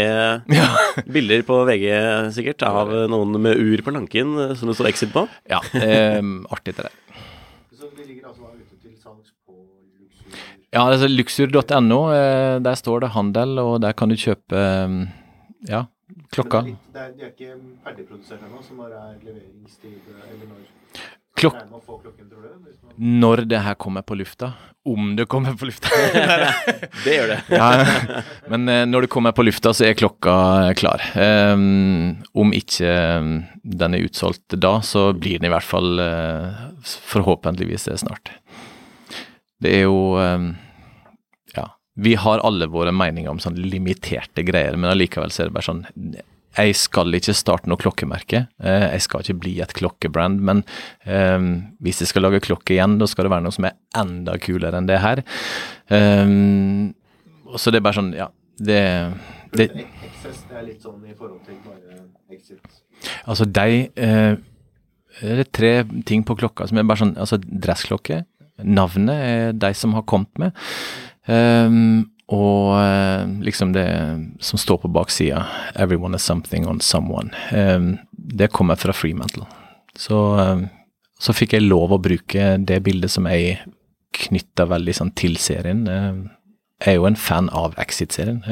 bilder 1.16 1.44
på 1.48 1.62
VG 1.68 1.88
sikkert 2.36 2.64
av 2.68 2.92
eh, 2.94 3.08
noen 3.12 3.36
med 3.42 3.60
ur 3.60 3.84
på 3.86 3.94
lanken 3.96 4.36
eh, 4.50 4.54
som 4.60 4.70
det 4.72 4.76
står 4.78 4.92
Exit 4.94 5.14
på. 5.16 5.26
ja 5.52 5.60
eh, 5.80 6.20
artig 6.54 6.76
det 6.78 6.88
der. 6.90 7.00
Så 7.74 7.90
det 7.98 8.06
ligger 8.08 8.30
altså 8.32 8.48
ute 8.54 8.78
til 8.82 8.94
salgs 9.02 9.32
på 9.46 9.58
Luxur 10.00 10.38
Ja, 10.74 10.86
altså 10.90 11.08
luxur.no, 11.12 12.00
eh, 12.16 12.60
der 12.66 12.76
står 12.80 13.04
det 13.06 13.12
handel, 13.16 13.58
og 13.62 13.82
der 13.84 13.94
kan 13.94 14.10
du 14.10 14.16
kjøpe 14.20 14.58
eh, 14.58 14.96
ja, 15.70 15.84
klokka. 16.34 16.64
Men 16.66 16.74
det 16.74 16.74
er, 16.74 16.74
litt, 16.74 16.94
det 16.94 17.02
er, 17.02 17.12
de 17.18 17.28
er 17.28 17.34
ikke 17.34 17.58
ferdigprodusert 17.86 18.48
ennå, 18.48 18.64
så 18.66 18.78
når 18.80 18.96
er 19.00 19.12
leveringstid 19.28 20.00
Eller 20.32 20.48
når 20.50 20.64
Klok 21.44 21.74
når 22.96 23.48
det 23.50 23.62
her 23.64 23.76
kommer 23.76 24.04
på 24.06 24.16
lufta. 24.16 24.54
Om 24.86 25.16
det 25.16 25.26
kommer 25.32 25.56
på 25.58 25.66
lufta. 25.66 25.90
Det 27.04 27.16
gjør 27.16 27.32
det. 27.32 27.38
ja, 27.58 27.70
men 28.52 28.68
eh, 28.70 28.84
når 28.86 29.06
det 29.06 29.12
kommer 29.14 29.32
på 29.32 29.46
lufta, 29.46 29.72
så 29.74 29.88
er 29.88 29.98
klokka 29.98 30.74
klar. 30.78 31.02
Um, 31.16 32.20
om 32.38 32.52
ikke 32.56 32.92
um, 33.20 33.32
den 33.64 33.96
er 33.96 34.06
utsolgt 34.06 34.58
da, 34.60 34.76
så 34.84 35.12
blir 35.16 35.40
den 35.40 35.48
i 35.50 35.54
hvert 35.54 35.66
fall 35.66 36.00
uh, 36.00 36.68
forhåpentligvis 36.84 37.88
det 37.90 37.98
snart. 38.04 38.34
Det 39.64 39.72
er 39.80 39.88
jo 39.88 40.20
um, 40.20 40.54
Ja. 41.56 41.72
Vi 41.96 42.18
har 42.20 42.44
alle 42.44 42.68
våre 42.68 42.92
meninger 42.92 43.32
om 43.32 43.40
sånn 43.42 43.58
limiterte 43.58 44.44
greier, 44.46 44.76
men 44.76 44.92
allikevel 44.92 45.32
så 45.32 45.44
er 45.44 45.52
det 45.52 45.58
bare 45.58 45.70
sånn 45.72 45.86
jeg 46.58 46.76
skal 46.78 47.14
ikke 47.18 47.34
starte 47.34 47.70
noe 47.70 47.82
klokkemerke. 47.82 48.48
eh, 48.62 48.86
Jeg 48.94 49.02
skal 49.02 49.24
ikke 49.24 49.40
bli 49.42 49.54
et 49.64 49.74
klokkebrand, 49.74 50.40
men 50.40 50.64
um, 51.06 51.48
hvis 51.82 52.02
jeg 52.04 52.12
skal 52.12 52.22
lage 52.28 52.44
klokke 52.46 52.76
igjen, 52.76 53.00
da 53.02 53.08
skal 53.10 53.26
det 53.26 53.32
være 53.34 53.46
noe 53.48 53.56
som 53.56 53.66
er 53.66 53.78
enda 53.98 54.38
kulere 54.38 54.78
enn 54.78 54.90
det 54.90 55.00
her. 55.02 55.24
Um, 55.90 56.94
så 57.58 57.74
det 57.74 57.82
er 57.82 57.86
bare 57.86 58.00
sånn, 58.00 58.14
ja 58.18 58.30
Det, 58.58 58.80
det 59.54 59.68
det 59.74 60.56
er 60.56 60.66
litt 60.66 60.82
sånn 60.86 61.02
i 61.10 61.14
forhold 61.18 61.42
til 61.46 61.58
bare 61.66 62.04
Exit. 62.32 62.62
Altså, 63.26 63.46
de 63.46 63.90
uh, 63.98 64.38
Det 65.20 65.44
er 65.44 65.50
tre 65.52 65.72
ting 66.08 66.24
på 66.26 66.38
klokka 66.40 66.68
som 66.70 66.78
er 66.80 66.86
bare 66.88 67.02
sånn 67.04 67.18
Altså, 67.18 67.38
dressklokke. 67.42 68.24
Navnet 68.64 69.26
er 69.26 69.54
de 69.58 69.74
som 69.76 69.94
har 69.98 70.06
kommet 70.10 70.38
med. 70.40 70.54
Um, 71.28 72.13
og 72.32 72.78
eh, 72.80 73.26
liksom 73.44 73.74
det 73.76 73.88
som 74.40 74.60
står 74.60 74.78
på 74.84 74.92
baksida, 74.94 75.46
'Everyone 75.76 76.16
is 76.16 76.24
something 76.24 76.68
on 76.68 76.80
someone', 76.80 77.34
um, 77.52 77.98
det 78.12 78.52
kommer 78.52 78.76
fra 78.76 78.94
Freemantle. 78.94 79.46
Så, 79.96 80.16
um, 80.40 80.70
så 81.20 81.34
fikk 81.34 81.54
jeg 81.54 81.68
lov 81.68 81.92
å 81.92 82.02
bruke 82.02 82.58
det 82.58 82.84
bildet 82.84 83.12
som 83.12 83.26
jeg 83.26 83.60
knytta 84.14 84.66
veldig 84.66 84.96
sånn 84.96 85.12
til 85.16 85.38
serien. 85.38 85.88
Um, 85.88 86.30
jeg 86.80 86.96
er 86.96 86.96
jo 86.96 87.06
en 87.06 87.16
fan 87.16 87.50
av 87.50 87.76
Exit-serien. 87.78 88.44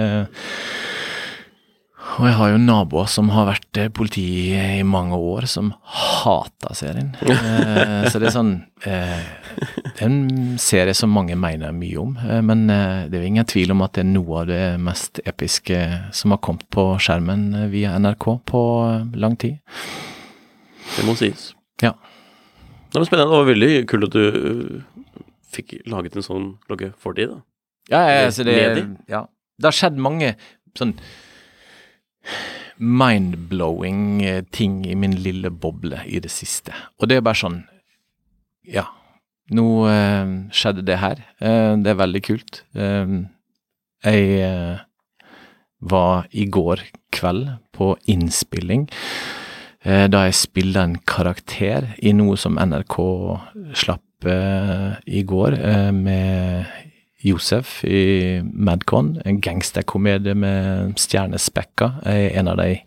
Og 2.02 2.26
jeg 2.28 2.36
har 2.36 2.50
jo 2.52 2.60
naboer 2.60 3.08
som 3.10 3.30
har 3.32 3.46
vært 3.48 3.78
eh, 3.80 3.90
politi 3.94 4.24
i 4.58 4.82
mange 4.88 5.16
år, 5.16 5.46
som 5.50 5.72
hater 5.86 6.78
serien. 6.78 7.14
Eh, 7.32 8.08
så 8.12 8.20
det 8.22 8.30
er 8.30 8.34
sånn 8.34 8.52
eh, 8.88 9.22
Det 9.96 10.02
er 10.02 10.08
en 10.08 10.58
serie 10.62 10.94
som 10.98 11.12
mange 11.14 11.36
mener 11.40 11.74
mye 11.76 12.00
om, 12.02 12.14
eh, 12.22 12.42
men 12.46 12.64
eh, 12.72 13.08
det 13.10 13.18
er 13.18 13.26
jo 13.26 13.32
ingen 13.32 13.48
tvil 13.50 13.74
om 13.74 13.84
at 13.86 13.96
det 13.96 14.04
er 14.04 14.10
noe 14.10 14.42
av 14.42 14.50
det 14.50 14.62
mest 14.82 15.22
episke 15.30 15.80
som 16.16 16.34
har 16.34 16.42
kommet 16.44 16.66
på 16.74 16.86
skjermen 17.02 17.48
eh, 17.58 17.68
via 17.72 17.94
NRK 18.02 18.28
på 18.50 18.62
eh, 18.88 19.18
lang 19.22 19.38
tid. 19.42 19.60
Det 20.98 21.08
må 21.08 21.16
sies. 21.20 21.52
Ja. 21.84 21.94
Det 22.92 23.00
var 23.00 23.08
spennende. 23.08 23.32
Det 23.32 23.40
var 23.40 23.50
veldig 23.52 23.72
kult 23.92 24.10
at 24.10 24.18
du 24.18 25.18
fikk 25.52 25.78
laget 25.92 26.18
en 26.18 26.28
sånn 26.28 26.48
klokke 26.68 26.94
for 27.00 27.18
de, 27.18 27.30
da. 27.32 27.42
Ja, 27.92 28.06
ja, 28.08 28.24
altså 28.30 28.46
det, 28.48 28.58
ja. 29.12 29.26
det 29.60 29.68
har 29.68 29.76
skjedd 29.76 30.00
mange 30.00 30.36
sånn 30.78 30.96
mind-blowing 32.82 34.24
eh, 34.26 34.44
ting 34.52 34.82
i 34.90 34.96
min 34.98 35.14
lille 35.22 35.52
boble 35.54 36.02
i 36.06 36.20
det 36.24 36.32
siste. 36.34 36.74
Og 37.00 37.10
det 37.10 37.20
er 37.20 37.26
bare 37.26 37.42
sånn 37.44 37.62
Ja, 38.72 38.88
nå 39.54 39.68
eh, 39.90 40.32
skjedde 40.54 40.86
det 40.88 40.98
her. 41.02 41.22
Eh, 41.42 41.74
det 41.82 41.94
er 41.94 42.02
veldig 42.02 42.24
kult. 42.26 42.64
Eh, 42.74 43.18
jeg 44.06 44.42
eh, 44.46 44.82
var 45.82 46.28
i 46.32 46.48
går 46.50 46.86
kveld 47.14 47.50
på 47.76 47.94
innspilling 48.10 48.88
eh, 49.84 50.06
da 50.10 50.26
jeg 50.28 50.38
spiller 50.38 50.86
en 50.86 51.00
karakter 51.10 51.92
i 52.02 52.14
noe 52.18 52.38
som 52.38 52.58
NRK 52.62 52.98
slapp 53.78 54.08
i 54.22 55.24
går, 55.26 55.56
med 55.98 56.68
Josef 57.22 57.84
i 57.86 58.42
Madcon, 58.42 59.16
en 59.26 59.42
gangsterkomedie 59.44 60.34
med 60.38 60.96
stjernespekka. 61.00 61.94
Jeg 62.06 62.32
er 62.32 62.40
en 62.42 62.50
av 62.52 62.58
de 62.62 62.80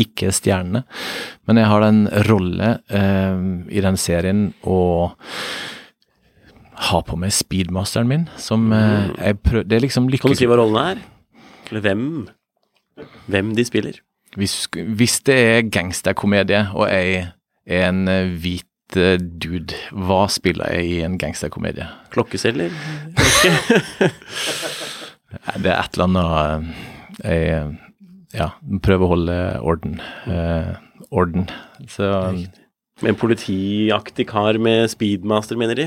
ikke-stjernene. 0.00 0.84
Men 1.48 1.60
jeg 1.60 1.70
har 1.70 1.86
en 1.86 2.04
rolle 2.28 2.72
eh, 2.88 3.42
i 3.74 3.82
den 3.84 3.98
serien 4.00 4.50
å 4.62 4.80
ha 6.90 7.00
på 7.04 7.18
meg 7.20 7.34
speedmasteren 7.36 8.08
min, 8.08 8.28
som 8.40 8.70
eh, 8.72 9.10
jeg 9.18 9.40
prøver 9.44 9.66
Det 9.68 9.76
er 9.76 9.84
liksom 9.84 10.08
lykke... 10.08 10.24
Kan 10.24 10.36
du 10.36 10.40
si 10.40 10.48
hva 10.48 10.60
rollen 10.60 10.80
er? 10.80 11.02
Eller 11.70 11.84
hvem? 11.84 12.06
Hvem 13.30 13.52
de 13.58 13.66
spiller? 13.68 14.00
Hvis, 14.38 14.54
hvis 14.70 15.20
det 15.26 15.36
er 15.36 15.68
gangsterkomedie, 15.68 16.68
og 16.72 16.88
jeg 16.88 17.26
er 17.66 17.88
en 17.90 18.06
eh, 18.08 18.32
hvit 18.40 18.69
dude, 18.94 19.76
hva 19.92 20.24
spiller 20.32 20.72
jeg 20.74 20.86
i 20.90 21.00
en 21.06 21.18
gangsterkomedie? 21.20 21.86
Klokkeselger? 22.14 22.70
Det 25.62 25.70
er 25.70 25.76
et 25.78 25.94
eller 25.94 26.08
annet 26.08 26.72
eh, 27.22 27.68
Jeg 28.34 28.40
ja, 28.40 28.48
prøver 28.82 29.04
å 29.06 29.10
holde 29.12 29.36
orden. 29.62 30.00
Eh, 30.26 30.72
orden. 31.10 31.46
Så 31.90 32.06
en 33.06 33.16
politiaktig 33.16 34.26
kar 34.28 34.58
med 34.60 34.90
speedmaster, 34.92 35.56
mener 35.56 35.78
de? 35.78 35.86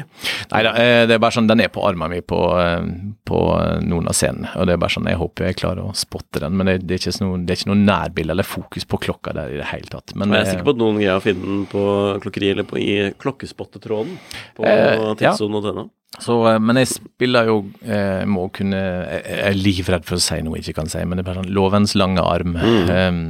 Nei 0.52 0.62
da, 0.66 0.74
eh, 0.80 1.04
det 1.08 1.16
er 1.16 1.22
bare 1.22 1.36
sånn 1.36 1.48
Den 1.50 1.62
er 1.62 1.70
på 1.74 1.84
armen 1.86 2.10
min 2.10 2.26
på, 2.26 2.40
eh, 2.60 2.88
på 3.26 3.40
noen 3.86 4.10
av 4.10 4.18
scenene. 4.18 4.50
Og 4.58 4.68
det 4.68 4.76
er 4.76 4.82
bare 4.82 4.96
sånn 4.96 5.10
Jeg 5.10 5.20
håper 5.22 5.50
jeg 5.50 5.60
klarer 5.62 5.84
å 5.86 5.96
spotte 5.98 6.42
den, 6.44 6.58
men 6.58 6.70
det, 6.70 6.78
det, 6.88 6.98
er, 6.98 7.12
ikke 7.12 7.26
noe, 7.26 7.42
det 7.46 7.54
er 7.54 7.62
ikke 7.62 7.72
noe 7.74 7.84
nærbilde 7.84 8.36
eller 8.38 8.48
fokus 8.48 8.86
på 8.90 9.02
klokka 9.08 9.34
der 9.38 9.54
i 9.54 9.60
det 9.62 9.70
hele 9.72 9.92
tatt. 9.92 10.16
Men 10.16 10.30
Men 10.30 10.40
jeg 10.40 10.46
er 10.46 10.48
eh, 10.48 10.54
sikker 10.58 10.70
på 10.70 10.76
at 10.76 10.84
noen 10.84 11.02
greier 11.02 11.20
å 11.20 11.26
finne 11.26 11.50
den 11.50 11.66
på 11.72 11.84
klokkeriet 12.24 12.58
eller 12.58 12.70
på, 12.70 12.80
i 12.82 13.12
klokkespottetråden 13.22 14.18
på 14.58 14.64
Eh, 14.74 14.96
ja. 14.96 15.14
tidssonen.no. 15.20 15.90
Så, 16.22 16.36
eh, 16.50 16.60
men 16.62 16.78
jeg 16.82 16.92
spiller 16.92 17.50
jo 17.50 17.56
eh, 17.82 18.22
må 18.30 18.48
kunne 18.54 18.78
Jeg 18.78 19.24
jeg 19.24 19.48
er 19.50 19.58
livredd 19.58 20.06
for 20.06 20.20
å 20.20 20.22
si 20.22 20.42
noe 20.46 20.60
jeg 20.60 20.68
ikke 20.68 20.82
kan 20.84 20.92
si, 20.92 21.02
men 21.06 21.18
det 21.18 21.26
er 21.26 21.32
bare 21.32 21.44
sånn 21.44 21.54
Lovens 21.54 21.96
lange 21.98 22.22
arm. 22.22 22.56
Um, 22.58 23.24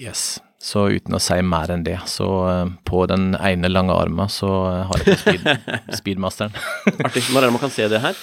yes. 0.00 0.38
Så 0.62 0.86
uten 0.88 1.14
å 1.14 1.20
si 1.20 1.36
mer 1.44 1.70
enn 1.74 1.84
det, 1.84 1.98
så 2.08 2.26
eh, 2.48 2.70
på 2.88 3.04
den 3.10 3.34
ene 3.36 3.68
lange 3.68 3.94
armen 3.94 4.30
så 4.32 4.48
eh, 4.70 4.80
har 4.88 5.04
jeg 5.04 5.20
speed, 5.20 5.68
speedmasteren. 6.00 6.56
Artig. 7.04 7.26
Når 7.28 7.42
er 7.42 7.48
det 7.50 7.54
man 7.58 7.64
kan 7.66 7.74
se 7.74 7.88
det 7.92 8.00
her? 8.02 8.16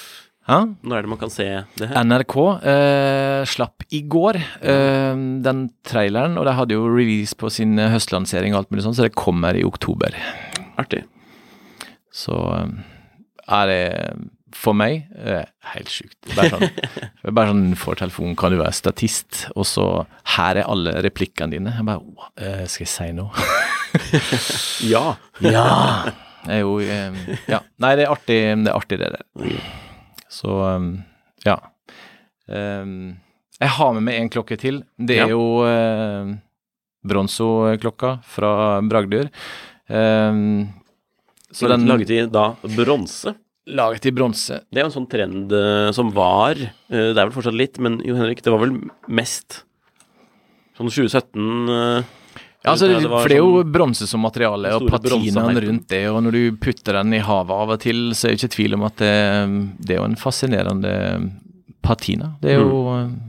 Ja? 0.50 0.58
Når 0.84 0.98
er 0.98 1.06
det 1.06 1.12
man 1.14 1.22
kan 1.22 1.32
se 1.32 1.46
det 1.80 1.88
her? 1.88 2.04
NRK 2.04 2.36
eh, 2.68 3.44
slapp 3.48 3.86
i 3.96 4.02
går 4.12 4.42
eh, 4.42 5.22
den 5.46 5.64
traileren, 5.88 6.36
og 6.42 6.50
de 6.50 6.58
hadde 6.58 6.76
jo 6.76 6.90
release 6.90 7.38
på 7.40 7.52
sin 7.54 7.78
eh, 7.80 7.94
høstlansering 7.94 8.56
og 8.56 8.64
alt 8.64 8.74
mulig 8.74 8.88
sånn, 8.88 8.98
så 8.98 9.06
det 9.08 9.16
kommer 9.16 9.56
i 9.56 9.64
oktober. 9.68 10.18
Artig. 10.82 11.06
Så 12.14 12.36
er 13.48 13.70
det 13.70 13.84
for 14.56 14.76
meg 14.78 15.08
eh, 15.18 15.44
helt 15.74 15.90
sjukt. 15.92 16.18
Bare 16.36 16.50
sånn, 16.54 16.70
bare 17.38 17.50
sånn 17.52 17.64
får 17.80 18.00
telefonen, 18.04 18.36
kan 18.40 18.54
du 18.54 18.60
være 18.62 18.76
statist? 18.78 19.48
Og 19.56 19.66
så 19.68 19.86
her 20.38 20.60
er 20.62 20.70
alle 20.70 20.94
replikkene 21.06 21.56
dine. 21.56 21.74
Jeg 21.78 21.88
bare 21.88 22.04
«Åh, 22.04 22.30
eh, 22.38 22.64
Skal 22.72 22.86
jeg 22.86 22.94
si 22.94 23.10
noe? 23.18 23.32
Ja. 24.94 25.04
ja! 25.46 25.66
Det 26.44 26.56
er 26.58 26.64
jo 26.64 26.78
eh, 26.82 27.18
Ja. 27.52 27.60
Nei, 27.84 27.94
det 28.00 28.06
er 28.08 28.14
artig, 28.14 28.40
det 28.66 28.72
er 28.72 28.78
artig, 28.78 28.98
det 29.00 29.12
der. 29.14 29.60
Så 30.34 30.56
um, 30.76 30.88
ja. 31.46 31.58
Um, 32.50 33.14
jeg 33.62 33.70
har 33.78 33.94
med 33.96 34.04
meg 34.08 34.18
en 34.20 34.32
klokke 34.34 34.58
til. 34.60 34.82
Det 34.98 35.20
er 35.22 35.28
Ja. 35.28 35.36
jo 35.36 35.44
eh, 35.68 36.34
Bronzo-klokka 37.08 38.18
fra 38.28 38.82
Bragdur. 38.82 39.30
Um, 39.88 40.74
Så 41.54 41.68
den 41.70 41.86
laget 41.88 42.10
i 42.16 42.22
da 42.32 42.54
bronse. 42.76 43.36
Laget 43.66 44.06
i 44.06 44.12
bronse. 44.12 44.58
Det 44.70 44.82
er 44.82 44.84
jo 44.84 44.90
en 44.90 44.96
sånn 44.98 45.08
trend 45.12 45.54
eh, 45.56 45.92
som 45.96 46.10
var 46.12 46.58
eh, 46.60 46.68
Det 46.90 47.16
er 47.16 47.22
vel 47.30 47.32
fortsatt 47.36 47.56
litt, 47.56 47.78
men 47.80 48.02
Jo 48.04 48.18
Henrik, 48.18 48.42
det 48.44 48.52
var 48.52 48.60
vel 48.66 48.74
mest 49.08 49.62
sånn 50.76 50.90
2017 50.90 51.70
eh, 51.72 52.04
Ja, 52.64 52.74
altså, 52.74 52.88
det 52.90 52.98
det, 53.04 53.08
for 53.12 53.28
det 53.32 53.38
er 53.38 53.40
jo 53.44 53.54
sånn- 53.62 53.72
bronse 53.76 54.08
som 54.10 54.24
materiale, 54.24 54.74
og 54.76 54.90
patinaen 54.92 55.62
rundt 55.68 55.88
det, 55.92 56.02
og 56.12 56.22
når 56.26 56.32
du 56.36 56.58
putter 56.64 56.96
den 57.00 57.14
i 57.16 57.20
havet 57.24 57.52
av 57.56 57.74
og 57.76 57.80
til, 57.84 58.12
så 58.16 58.28
er 58.28 58.34
det 58.36 58.40
ikke 58.42 58.56
tvil 58.56 58.76
om 58.78 58.84
at 58.88 58.96
det, 59.04 59.14
det 59.84 59.96
er 59.96 60.00
jo 60.02 60.08
en 60.10 60.16
fascinerende 60.20 60.94
patina. 61.84 62.34
Det 62.44 62.56
er 62.58 62.60
jo 62.64 62.82
Mm. 62.94 63.20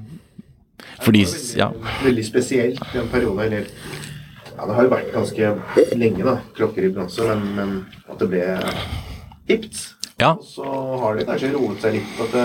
Fordi 1.00 1.22
Ja. 1.56 1.70
Veldig 2.04 2.24
spesielt 2.26 2.80
i 2.94 2.98
en 2.98 3.08
periode, 3.08 3.38
eller 3.46 3.66
Ja, 4.56 4.66
det 4.66 4.74
har 4.74 4.82
jo 4.84 4.90
vært 4.90 5.12
ganske 5.12 5.96
lenge, 5.98 6.22
da, 6.24 6.36
klokker 6.54 6.84
i 6.86 6.90
bronse, 6.94 7.22
men, 7.26 7.54
men 7.56 7.86
at 8.08 8.18
det 8.18 8.28
ble 8.30 8.44
hipt. 9.48 9.93
Ja. 10.20 10.34
Og 10.36 10.44
så 10.46 10.64
har 11.02 11.18
det 11.18 11.26
kanskje 11.28 11.52
roet 11.54 11.82
seg 11.82 11.96
litt. 11.98 12.18
At 12.22 12.34
det, 12.36 12.44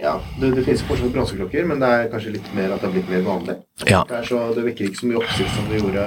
ja, 0.00 0.14
det, 0.40 0.52
det 0.56 0.64
finnes 0.66 0.84
fortsatt 0.88 1.12
bronseklokker, 1.14 1.66
men 1.68 1.82
det 1.82 1.90
er 1.96 2.08
kanskje 2.12 2.36
litt 2.38 2.48
mer 2.56 2.72
at 2.72 2.82
det 2.82 2.88
har 2.88 2.94
blitt 2.96 3.10
mer 3.12 3.26
vanlig. 3.26 3.58
Ja. 3.84 4.02
Det, 4.08 4.22
er 4.22 4.30
så, 4.30 4.44
det 4.56 4.64
vekker 4.70 4.88
ikke 4.88 5.02
så 5.02 5.10
mye 5.10 5.20
oppsikt 5.20 5.52
som 5.56 5.68
det 5.70 5.82
gjorde 5.82 6.06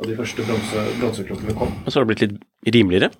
da 0.00 0.08
de 0.08 0.16
første 0.16 0.44
bronse, 0.48 0.84
bronseklokkene 1.00 1.56
kom. 1.58 1.72
Og 1.84 1.90
så 1.92 1.98
har 2.00 2.06
det 2.06 2.12
blitt 2.14 2.24
litt 2.24 2.74
rimeligere. 2.76 3.10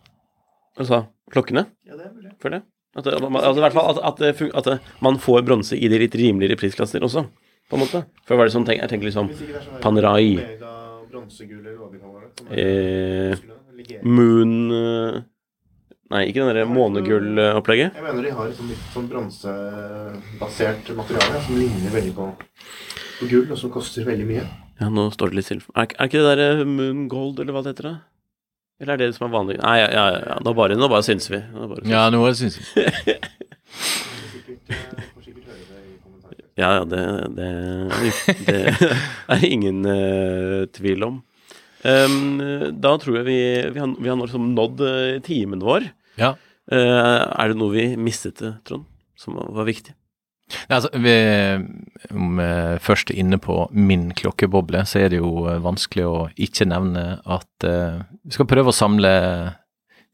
Altså 0.80 1.02
klokkene, 1.30 1.66
Ja, 1.86 1.96
det 1.98 2.06
er 2.06 2.14
mulig. 2.14 2.30
føler 2.40 2.60
det? 2.60 2.66
At, 2.96 3.04
det, 3.06 3.12
altså, 3.22 3.58
i 3.60 3.62
hvert 3.62 3.76
fall 3.76 3.90
at, 3.92 3.98
at, 4.02 4.22
det 4.40 4.50
at 4.58 5.02
man 5.04 5.18
får 5.22 5.44
bronse 5.46 5.76
i 5.78 5.90
de 5.92 5.98
litt 6.00 6.14
rimeligere 6.18 6.58
prisklasser 6.58 7.04
også, 7.06 7.26
på 7.70 7.76
en 7.76 7.84
måte. 7.84 8.00
Før 8.26 8.40
var 8.40 8.48
det 8.48 8.54
sånn, 8.54 8.64
tenk, 8.66 8.80
jeg 8.80 8.90
tenker 8.90 9.10
liksom 9.10 9.28
sånn 9.30 9.82
Panerai. 9.84 10.32
Omega 10.40 10.72
bronsegull, 11.10 11.60
eller 11.60 11.76
hva 11.76 11.90
de 11.92 12.00
kaller 12.00 12.30
det. 12.30 12.64
Eh, 12.64 14.00
Moon 14.06 14.54
eh, 14.74 15.20
Nei, 16.10 16.24
ikke 16.26 16.42
den 16.42 16.48
derre 16.50 16.66
månegullopplegget. 16.66 17.94
Jeg 17.94 18.02
mener 18.02 18.24
de 18.26 18.30
har 18.34 18.48
et 18.50 18.56
sånt 18.58 18.72
litt 18.72 18.86
sånn 18.90 19.06
bronsebasert 19.12 20.88
materiale 20.98 21.42
som 21.44 21.54
ligner 21.54 21.92
veldig 21.94 22.14
på, 22.16 22.24
på 23.20 23.28
gull, 23.30 23.44
og 23.46 23.60
som 23.60 23.70
koster 23.70 24.08
veldig 24.08 24.26
mye. 24.26 24.42
Ja, 24.80 24.88
nå 24.90 25.04
står 25.14 25.30
det 25.30 25.38
litt 25.38 25.46
stille. 25.46 25.66
Er, 25.76 25.86
er 25.94 26.08
ikke 26.10 26.18
det 26.18 26.32
derre 26.32 26.64
Moon 26.66 27.04
Gold, 27.12 27.38
eller 27.38 27.54
hva 27.54 27.62
det 27.62 27.76
heter? 27.76 27.86
da? 27.92 27.94
Eller 28.80 28.96
er 28.96 29.02
det 29.02 29.10
det 29.12 29.16
som 29.20 29.28
er 29.28 29.34
vanlig? 29.36 29.58
Nei, 29.60 29.76
ja, 29.84 29.86
ja, 29.92 30.04
ja. 30.16 30.40
Nå 30.42 30.54
bare, 30.56 30.78
nå 30.80 30.88
bare 30.90 31.06
syns 31.06 31.30
vi. 31.30 31.38
Nå 31.52 31.68
bare 31.70 31.84
syns. 31.84 31.92
ja, 31.92 32.02
noe 32.10 32.32
syns 32.34 32.58
jeg. 32.58 33.20
Sikkert, 34.32 34.72
eh, 34.72 35.06
får 35.12 35.28
sikkert 35.28 35.46
høre 35.52 35.62
det 35.68 35.84
i 35.84 35.94
kommentarfeltet. 36.00 36.50
Ja, 36.58 36.72
ja, 36.80 36.82
det, 36.90 37.04
det, 37.38 37.50
det 38.48 38.90
er 39.36 39.46
ingen 39.46 39.84
uh, 39.86 40.66
tvil 40.74 41.06
om. 41.06 41.22
Um, 41.86 42.42
da 42.82 42.96
tror 42.98 43.20
jeg 43.20 43.28
vi, 43.30 43.40
vi, 43.76 43.78
har, 43.78 43.94
vi 43.94 44.10
har 44.10 44.18
nå 44.18 44.26
liksom 44.26 44.50
nådd 44.58 44.82
uh, 44.82 45.20
timen 45.28 45.62
vår. 45.62 45.92
Ja. 46.18 46.34
Eh, 46.70 47.22
er 47.42 47.50
det 47.50 47.58
noe 47.58 47.74
vi 47.74 47.86
mistet, 47.98 48.42
eh, 48.42 48.58
Trond, 48.66 48.86
som 49.18 49.38
var, 49.38 49.66
viktig? 49.68 49.94
Altså, 50.66 50.90
vi, 50.98 51.14
om 52.10 52.40
vi 52.40 52.50
først 52.82 53.12
er 53.12 53.20
inne 53.22 53.38
på 53.42 53.62
min 53.74 54.08
klokkeboble, 54.18 54.82
så 54.86 55.04
er 55.04 55.12
det 55.12 55.20
jo 55.20 55.46
eh, 55.50 55.60
vanskelig 55.62 56.06
å 56.08 56.18
ikke 56.34 56.66
nevne 56.70 57.04
at 57.22 57.66
uh, 57.66 58.02
vi 58.24 58.34
skal 58.34 58.50
prøve 58.50 58.72
å 58.72 58.76
samle 58.76 59.12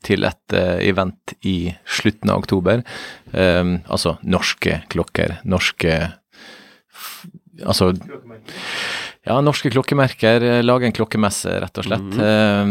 til 0.05 0.29
et 0.29 0.57
uh, 0.57 0.77
event 0.85 1.37
i 1.49 1.73
slutten 1.89 2.33
av 2.33 2.45
oktober. 2.45 2.85
Um, 3.33 3.81
altså 3.89 4.19
norske 4.25 4.83
klokker, 4.93 5.41
norske 5.49 5.97
Altså 7.65 7.95
ja, 9.27 9.41
norske 9.43 9.71
klokkemerker. 9.75 10.43
eh, 10.43 10.63
Lage 10.63 10.87
en 10.87 10.95
klokkemesse, 10.95 11.51
rett 11.63 11.79
og 11.79 11.87
slett, 11.89 12.19
eh, 12.23 12.67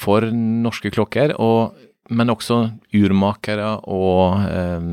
for 0.00 0.24
norske 0.32 0.90
klokker. 0.90 1.34
Og, 1.38 1.74
men 2.10 2.32
også 2.32 2.58
urmakere 2.94 3.70
og 3.90 4.40
eh, 4.44 4.88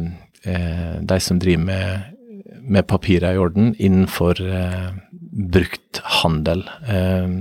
eh, 0.47 0.99
de 1.01 1.19
som 1.23 1.39
driver 1.41 1.65
med, 1.65 2.17
med 2.61 2.87
papirer 2.87 3.35
i 3.35 3.41
orden 3.41 3.73
innenfor 3.77 4.39
eh, 4.41 4.91
brukthandel 5.55 6.63
eh, 6.87 7.33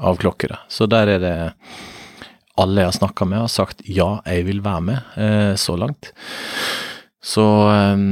av 0.00 0.20
klokker. 0.20 0.54
Så 0.68 0.86
der 0.90 1.16
er 1.16 1.24
det 1.24 1.34
alle 2.60 2.82
jeg 2.82 2.90
har 2.90 2.98
snakka 2.98 3.26
med, 3.26 3.42
har 3.44 3.52
sagt 3.52 3.82
ja, 3.88 4.20
jeg 4.28 4.46
vil 4.48 4.62
være 4.64 4.86
med, 4.90 5.12
eh, 5.16 5.54
så 5.58 5.76
langt. 5.80 6.12
Så 7.20 7.44
eh, 7.70 8.04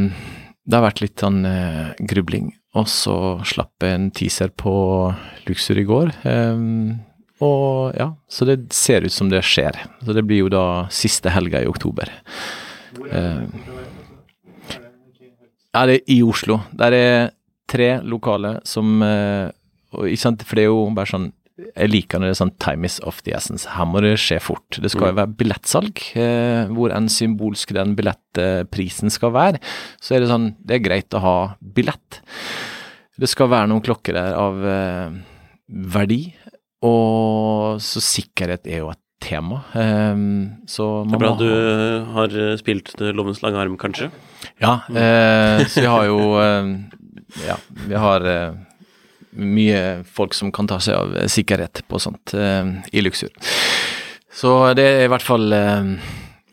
det 0.68 0.76
har 0.76 0.84
vært 0.84 1.02
litt 1.04 1.24
sånn 1.24 1.44
eh, 1.48 1.92
grubling. 2.10 2.52
Og 2.76 2.88
så 2.92 3.38
slapp 3.48 3.82
jeg 3.82 3.96
en 3.96 4.10
teaser 4.14 4.50
på 4.52 4.72
Luxury 5.48 5.86
i 5.86 5.88
går. 5.88 6.12
eh, 6.28 6.64
og 7.44 7.94
ja, 7.98 8.10
så 8.28 8.46
det 8.48 8.58
ser 8.74 9.06
ut 9.06 9.14
som 9.14 9.30
det 9.30 9.44
skjer. 9.46 9.76
Så 10.02 10.14
det 10.16 10.24
blir 10.26 10.44
jo 10.46 10.52
da 10.52 10.64
siste 10.90 11.30
helga 11.30 11.62
i 11.62 11.70
oktober. 11.70 12.10
Eh, 13.08 13.44
ja, 15.74 15.84
det 15.86 16.00
er 16.00 16.14
i 16.16 16.20
Oslo. 16.26 16.62
Der 16.74 16.96
er 16.96 17.30
tre 17.68 17.98
lokale 18.02 18.56
som 18.66 19.02
uh, 19.04 19.52
og, 19.92 20.06
ikke 20.08 20.22
sant, 20.22 20.44
For 20.44 20.58
det 20.58 20.64
er 20.64 20.72
jo 20.72 20.86
bare 20.96 21.10
sånn 21.10 21.26
Jeg 21.76 21.90
liker 21.90 22.20
når 22.20 22.30
det 22.30 22.34
er 22.34 22.40
sånn 22.40 22.56
time 22.62 22.88
is 22.88 22.98
of 23.08 23.20
the 23.26 23.34
essence. 23.36 23.68
Her 23.74 23.88
må 23.88 24.02
det 24.04 24.14
skje 24.22 24.38
fort. 24.42 24.78
Det 24.78 24.92
skal 24.92 25.10
jo 25.10 25.18
være 25.18 25.34
billettsalg. 25.40 26.02
Eh, 26.14 26.70
hvor 26.70 26.94
enn 26.94 27.08
symbolsk 27.10 27.72
den 27.74 27.96
billettprisen 27.98 29.10
skal 29.10 29.32
være, 29.34 29.62
så 29.98 30.14
er 30.14 30.22
det 30.22 30.30
sånn 30.30 30.52
Det 30.62 30.76
er 30.76 30.84
greit 30.84 31.16
å 31.18 31.22
ha 31.24 31.34
billett. 31.58 32.20
Det 33.18 33.26
skal 33.26 33.50
være 33.50 33.72
noen 33.72 33.82
klokker 33.82 34.14
der 34.14 34.38
av 34.38 34.62
eh, 34.70 35.18
verdi, 35.98 36.20
og 36.84 37.80
så 37.82 38.00
sikkerhet 38.04 38.66
er 38.70 38.82
jo 38.84 38.90
et 38.92 39.00
tema. 39.20 39.62
Eh, 39.74 40.20
så 40.70 40.84
Det 41.08 41.16
er 41.16 41.22
bra 41.24 41.32
må 41.34 41.40
du 41.40 41.48
har 42.14 42.36
eh, 42.38 42.54
spilt 42.60 42.92
Lovens 43.02 43.42
lange 43.42 43.58
arm, 43.58 43.76
kanskje? 43.80 44.10
ja, 44.62 44.76
eh, 44.94 45.64
så 45.66 45.80
vi 45.82 45.86
har 45.90 46.04
jo 46.06 46.20
eh, 46.38 46.68
Ja, 47.48 47.56
vi 47.88 47.94
har 47.98 48.24
eh, 48.30 48.54
mye 49.38 50.04
folk 50.06 50.34
som 50.34 50.52
kan 50.54 50.66
ta 50.70 50.78
seg 50.82 50.94
av 50.96 51.16
sikkerhet 51.30 51.82
på 51.90 51.98
sånt 52.00 52.32
eh, 52.34 52.70
i 52.94 53.02
Luxur. 53.02 53.34
Så 54.32 54.52
det 54.78 54.86
er 54.86 55.04
i 55.06 55.10
hvert 55.10 55.24
fall 55.26 55.50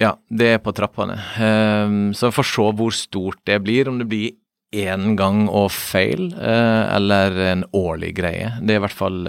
Ja, 0.01 0.15
det 0.29 0.47
er 0.55 0.63
på 0.65 0.73
trappene. 0.75 1.19
Eh, 1.37 1.93
så 2.17 2.31
vi 2.31 2.37
får 2.39 2.49
se 2.49 2.65
hvor 2.81 2.97
stort 2.97 3.39
det 3.45 3.61
blir, 3.63 3.87
om 3.93 4.01
det 4.01 4.09
blir 4.09 4.33
én 4.75 5.13
gang 5.15 5.45
og 5.47 5.69
feil, 5.71 6.33
eller 6.35 7.37
en 7.53 7.61
årlig 7.77 8.09
greie. 8.17 8.49
Det 8.59 8.73
er 8.73 8.81
i 8.81 8.83
hvert 8.83 8.97
fall 8.97 9.21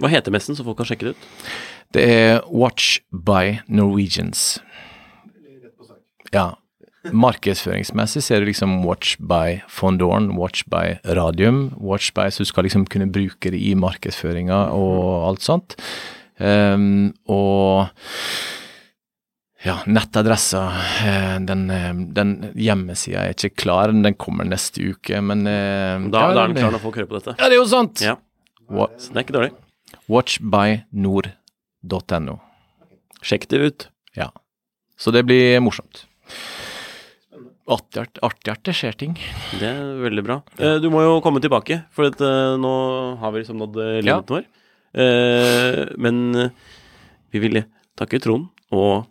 Hva 0.00 0.10
heter 0.10 0.34
messen, 0.34 0.56
så 0.56 0.66
folk 0.66 0.80
kan 0.80 0.88
sjekke 0.88 1.10
det 1.10 1.14
ut? 1.14 1.30
Det 1.94 2.04
er 2.10 2.42
Watch 2.50 2.98
by 3.10 3.60
Norwegians. 3.70 4.58
Ja. 6.34 6.54
Markedsføringsmessig 7.04 8.22
ser 8.24 8.40
du 8.40 8.48
liksom 8.48 8.78
Watch 8.86 9.18
by 9.20 9.60
Fondorn, 9.68 10.32
Watch 10.40 10.64
by 10.72 10.96
Radium, 11.04 11.74
Watch 11.76 12.14
by 12.16 12.30
Så 12.32 12.46
du 12.46 12.48
skal 12.48 12.64
liksom 12.64 12.86
kunne 12.88 13.10
bruke 13.12 13.52
det 13.52 13.60
i 13.60 13.74
markedsføringa 13.76 14.70
og 14.72 15.28
alt 15.28 15.44
sånt. 15.44 15.76
Um, 16.40 17.12
og 17.30 17.92
ja, 19.64 19.78
nettadressa, 19.88 20.64
eh, 21.06 21.36
den, 21.40 21.70
eh, 21.70 21.92
den 22.16 22.32
hjemmesida 22.52 23.22
er 23.22 23.36
ikke 23.36 23.62
klar, 23.62 23.92
den 23.92 24.16
kommer 24.20 24.44
neste 24.44 24.90
uke, 24.92 25.22
men 25.24 25.46
eh, 25.48 26.02
Da, 26.12 26.26
ja, 26.26 26.34
da 26.36 26.42
er 26.42 26.52
den 26.52 26.58
klar 26.58 26.74
når 26.74 26.82
folk 26.82 26.98
hører 27.00 27.08
på 27.08 27.16
dette. 27.16 27.36
Ja, 27.38 27.48
det 27.48 27.56
er 27.56 27.62
jo 27.62 27.68
sant! 27.70 28.02
Ja, 28.04 28.18
så 28.68 29.14
det 29.14 29.22
er 29.22 29.24
ikke 29.24 29.36
dårlig. 29.38 29.54
Watchbynord.no. 30.08 32.38
Sjekk 33.24 33.46
det 33.48 33.56
ut. 33.68 33.88
Ja. 34.16 34.28
Så 34.98 35.10
det 35.14 35.22
blir 35.26 35.60
morsomt. 35.64 36.04
Artig 37.66 38.06
at- 38.22 38.62
det 38.64 38.74
skjer 38.76 38.92
ting. 38.96 39.14
Det 39.58 39.62
er 39.62 39.96
veldig 40.02 40.22
bra. 40.24 40.42
Eh, 40.58 40.78
du 40.78 40.90
må 40.90 41.00
jo 41.02 41.20
komme 41.24 41.40
tilbake, 41.40 41.84
for 41.90 42.04
at, 42.06 42.20
eh, 42.20 42.56
nå 42.60 43.16
har 43.18 43.32
vi 43.32 43.38
liksom 43.40 43.56
nådd 43.58 43.76
eh, 43.80 44.00
Ja. 44.04 44.16
limiten 44.20 44.36
vår. 44.36 44.44
Eh, 44.94 45.86
men 45.96 46.52
vi 47.32 47.38
vil 47.38 47.64
takke 47.96 48.20
Trond, 48.20 48.48
og 48.70 49.06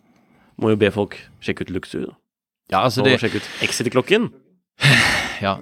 må 0.58 0.68
jo 0.70 0.76
be 0.76 0.90
folk 0.90 1.16
sjekke 1.42 1.60
ut 1.62 1.70
Luxu. 1.70 2.14
Ja, 2.70 2.78
altså 2.84 2.98
og 3.02 3.06
det 3.06 3.20
sjekke 3.20 3.36
ut 3.36 3.48
Exit-klokken. 3.60 4.32
Ja. 5.42 5.58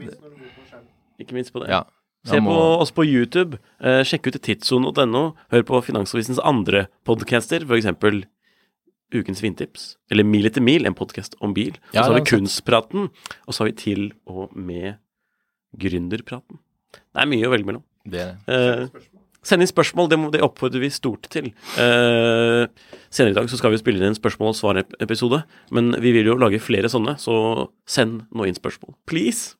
Ikke 1.18 1.32
minst 1.32 1.52
på 1.52 1.60
det. 1.60 1.68
ja. 1.70 1.82
Se 2.24 2.38
må- 2.38 2.52
på 2.54 2.80
oss 2.82 2.90
på 2.94 3.04
YouTube. 3.04 3.58
Eh, 3.82 4.02
sjekk 4.06 4.28
ut 4.30 4.40
tidssonen.no. 4.42 5.34
Hør 5.50 5.62
på 5.66 5.82
Finansavisens 5.82 6.38
andre 6.44 6.86
podcaster, 7.04 7.64
f.eks. 7.66 8.26
Ukens 9.12 9.42
vindtips, 9.42 9.96
eller 10.10 10.24
Mil 10.24 10.46
etter 10.46 10.62
mil, 10.64 10.86
en 10.86 10.94
podkast 10.94 11.34
om 11.44 11.52
bil. 11.52 11.74
Og 11.90 11.94
Ja, 11.94 12.02
så 12.06 12.12
har 12.14 12.20
vi 12.20 12.30
Kunstpraten, 12.30 13.10
og 13.46 13.52
så 13.52 13.58
har 13.60 13.66
vi 13.66 13.72
til 13.76 14.12
og 14.26 14.54
med 14.56 14.96
Gründerpraten. 15.76 16.58
Det 16.92 17.20
er 17.20 17.26
mye 17.28 17.44
å 17.44 17.50
velge 17.52 17.66
mellom. 17.68 17.82
Det 18.08 18.20
er 18.20 18.36
det. 18.46 18.88
Eh, 18.96 19.00
send 19.42 19.60
inn 19.64 19.68
spørsmål, 19.68 20.08
det, 20.08 20.18
må, 20.18 20.30
det 20.32 20.40
oppfordrer 20.40 20.80
vi 20.80 20.88
stort 20.88 21.28
til. 21.28 21.50
Eh, 21.76 22.66
senere 23.10 23.32
i 23.34 23.36
dag 23.36 23.48
så 23.50 23.58
skal 23.60 23.72
vi 23.74 23.80
spille 23.82 24.00
inn 24.00 24.12
en 24.14 24.16
spørsmål- 24.16 24.54
og 24.54 24.56
svar-episode, 24.56 25.42
men 25.70 25.92
vi 26.00 26.12
vil 26.16 26.24
jo 26.32 26.38
lage 26.40 26.60
flere 26.62 26.88
sånne, 26.88 27.18
så 27.20 27.68
send 27.84 28.22
nå 28.32 28.46
inn 28.48 28.54
spørsmål. 28.56 28.94
Please! 29.06 29.56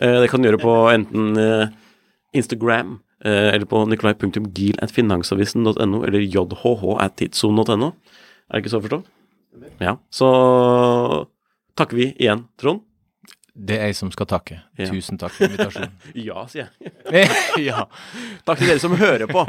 Eh, 0.00 0.22
det 0.24 0.30
kan 0.30 0.42
du 0.42 0.48
gjøre 0.50 0.62
på 0.62 0.74
enten 0.94 1.36
eh, 1.38 1.68
Instagram 2.38 2.96
eh, 3.24 3.50
eller 3.54 3.66
på 3.68 3.84
nikolai.gil 3.90 4.78
at 4.82 4.94
finansavisen.no 4.94 6.02
eller 6.06 6.24
jhh 6.24 6.84
at 7.04 7.16
tidssonen.no. 7.20 7.92
Er 8.48 8.56
det 8.56 8.64
ikke 8.64 8.74
så 8.74 8.82
forstått? 8.84 9.08
Ja, 9.82 9.96
så 10.10 10.28
takker 11.78 11.98
vi 11.98 12.12
igjen, 12.16 12.46
Trond. 12.60 12.84
Det 13.58 13.74
er 13.74 13.90
jeg 13.90 13.98
som 13.98 14.10
skal 14.14 14.28
takke. 14.30 14.60
Ja. 14.78 14.86
Tusen 14.86 15.18
takk 15.18 15.34
for 15.34 15.48
invitasjonen. 15.48 15.94
Ja, 16.28 16.44
sier 16.50 16.68
jeg. 16.70 17.26
ja. 17.70 17.88
Takk 18.46 18.62
til 18.62 18.70
dere 18.70 18.82
som 18.82 18.94
hører 18.98 19.26
på. 19.30 19.42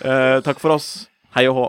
Eh, 0.00 0.38
takk 0.46 0.62
for 0.62 0.78
oss. 0.78 0.90
Hei 1.36 1.44
og 1.50 1.60
hå. 1.60 1.68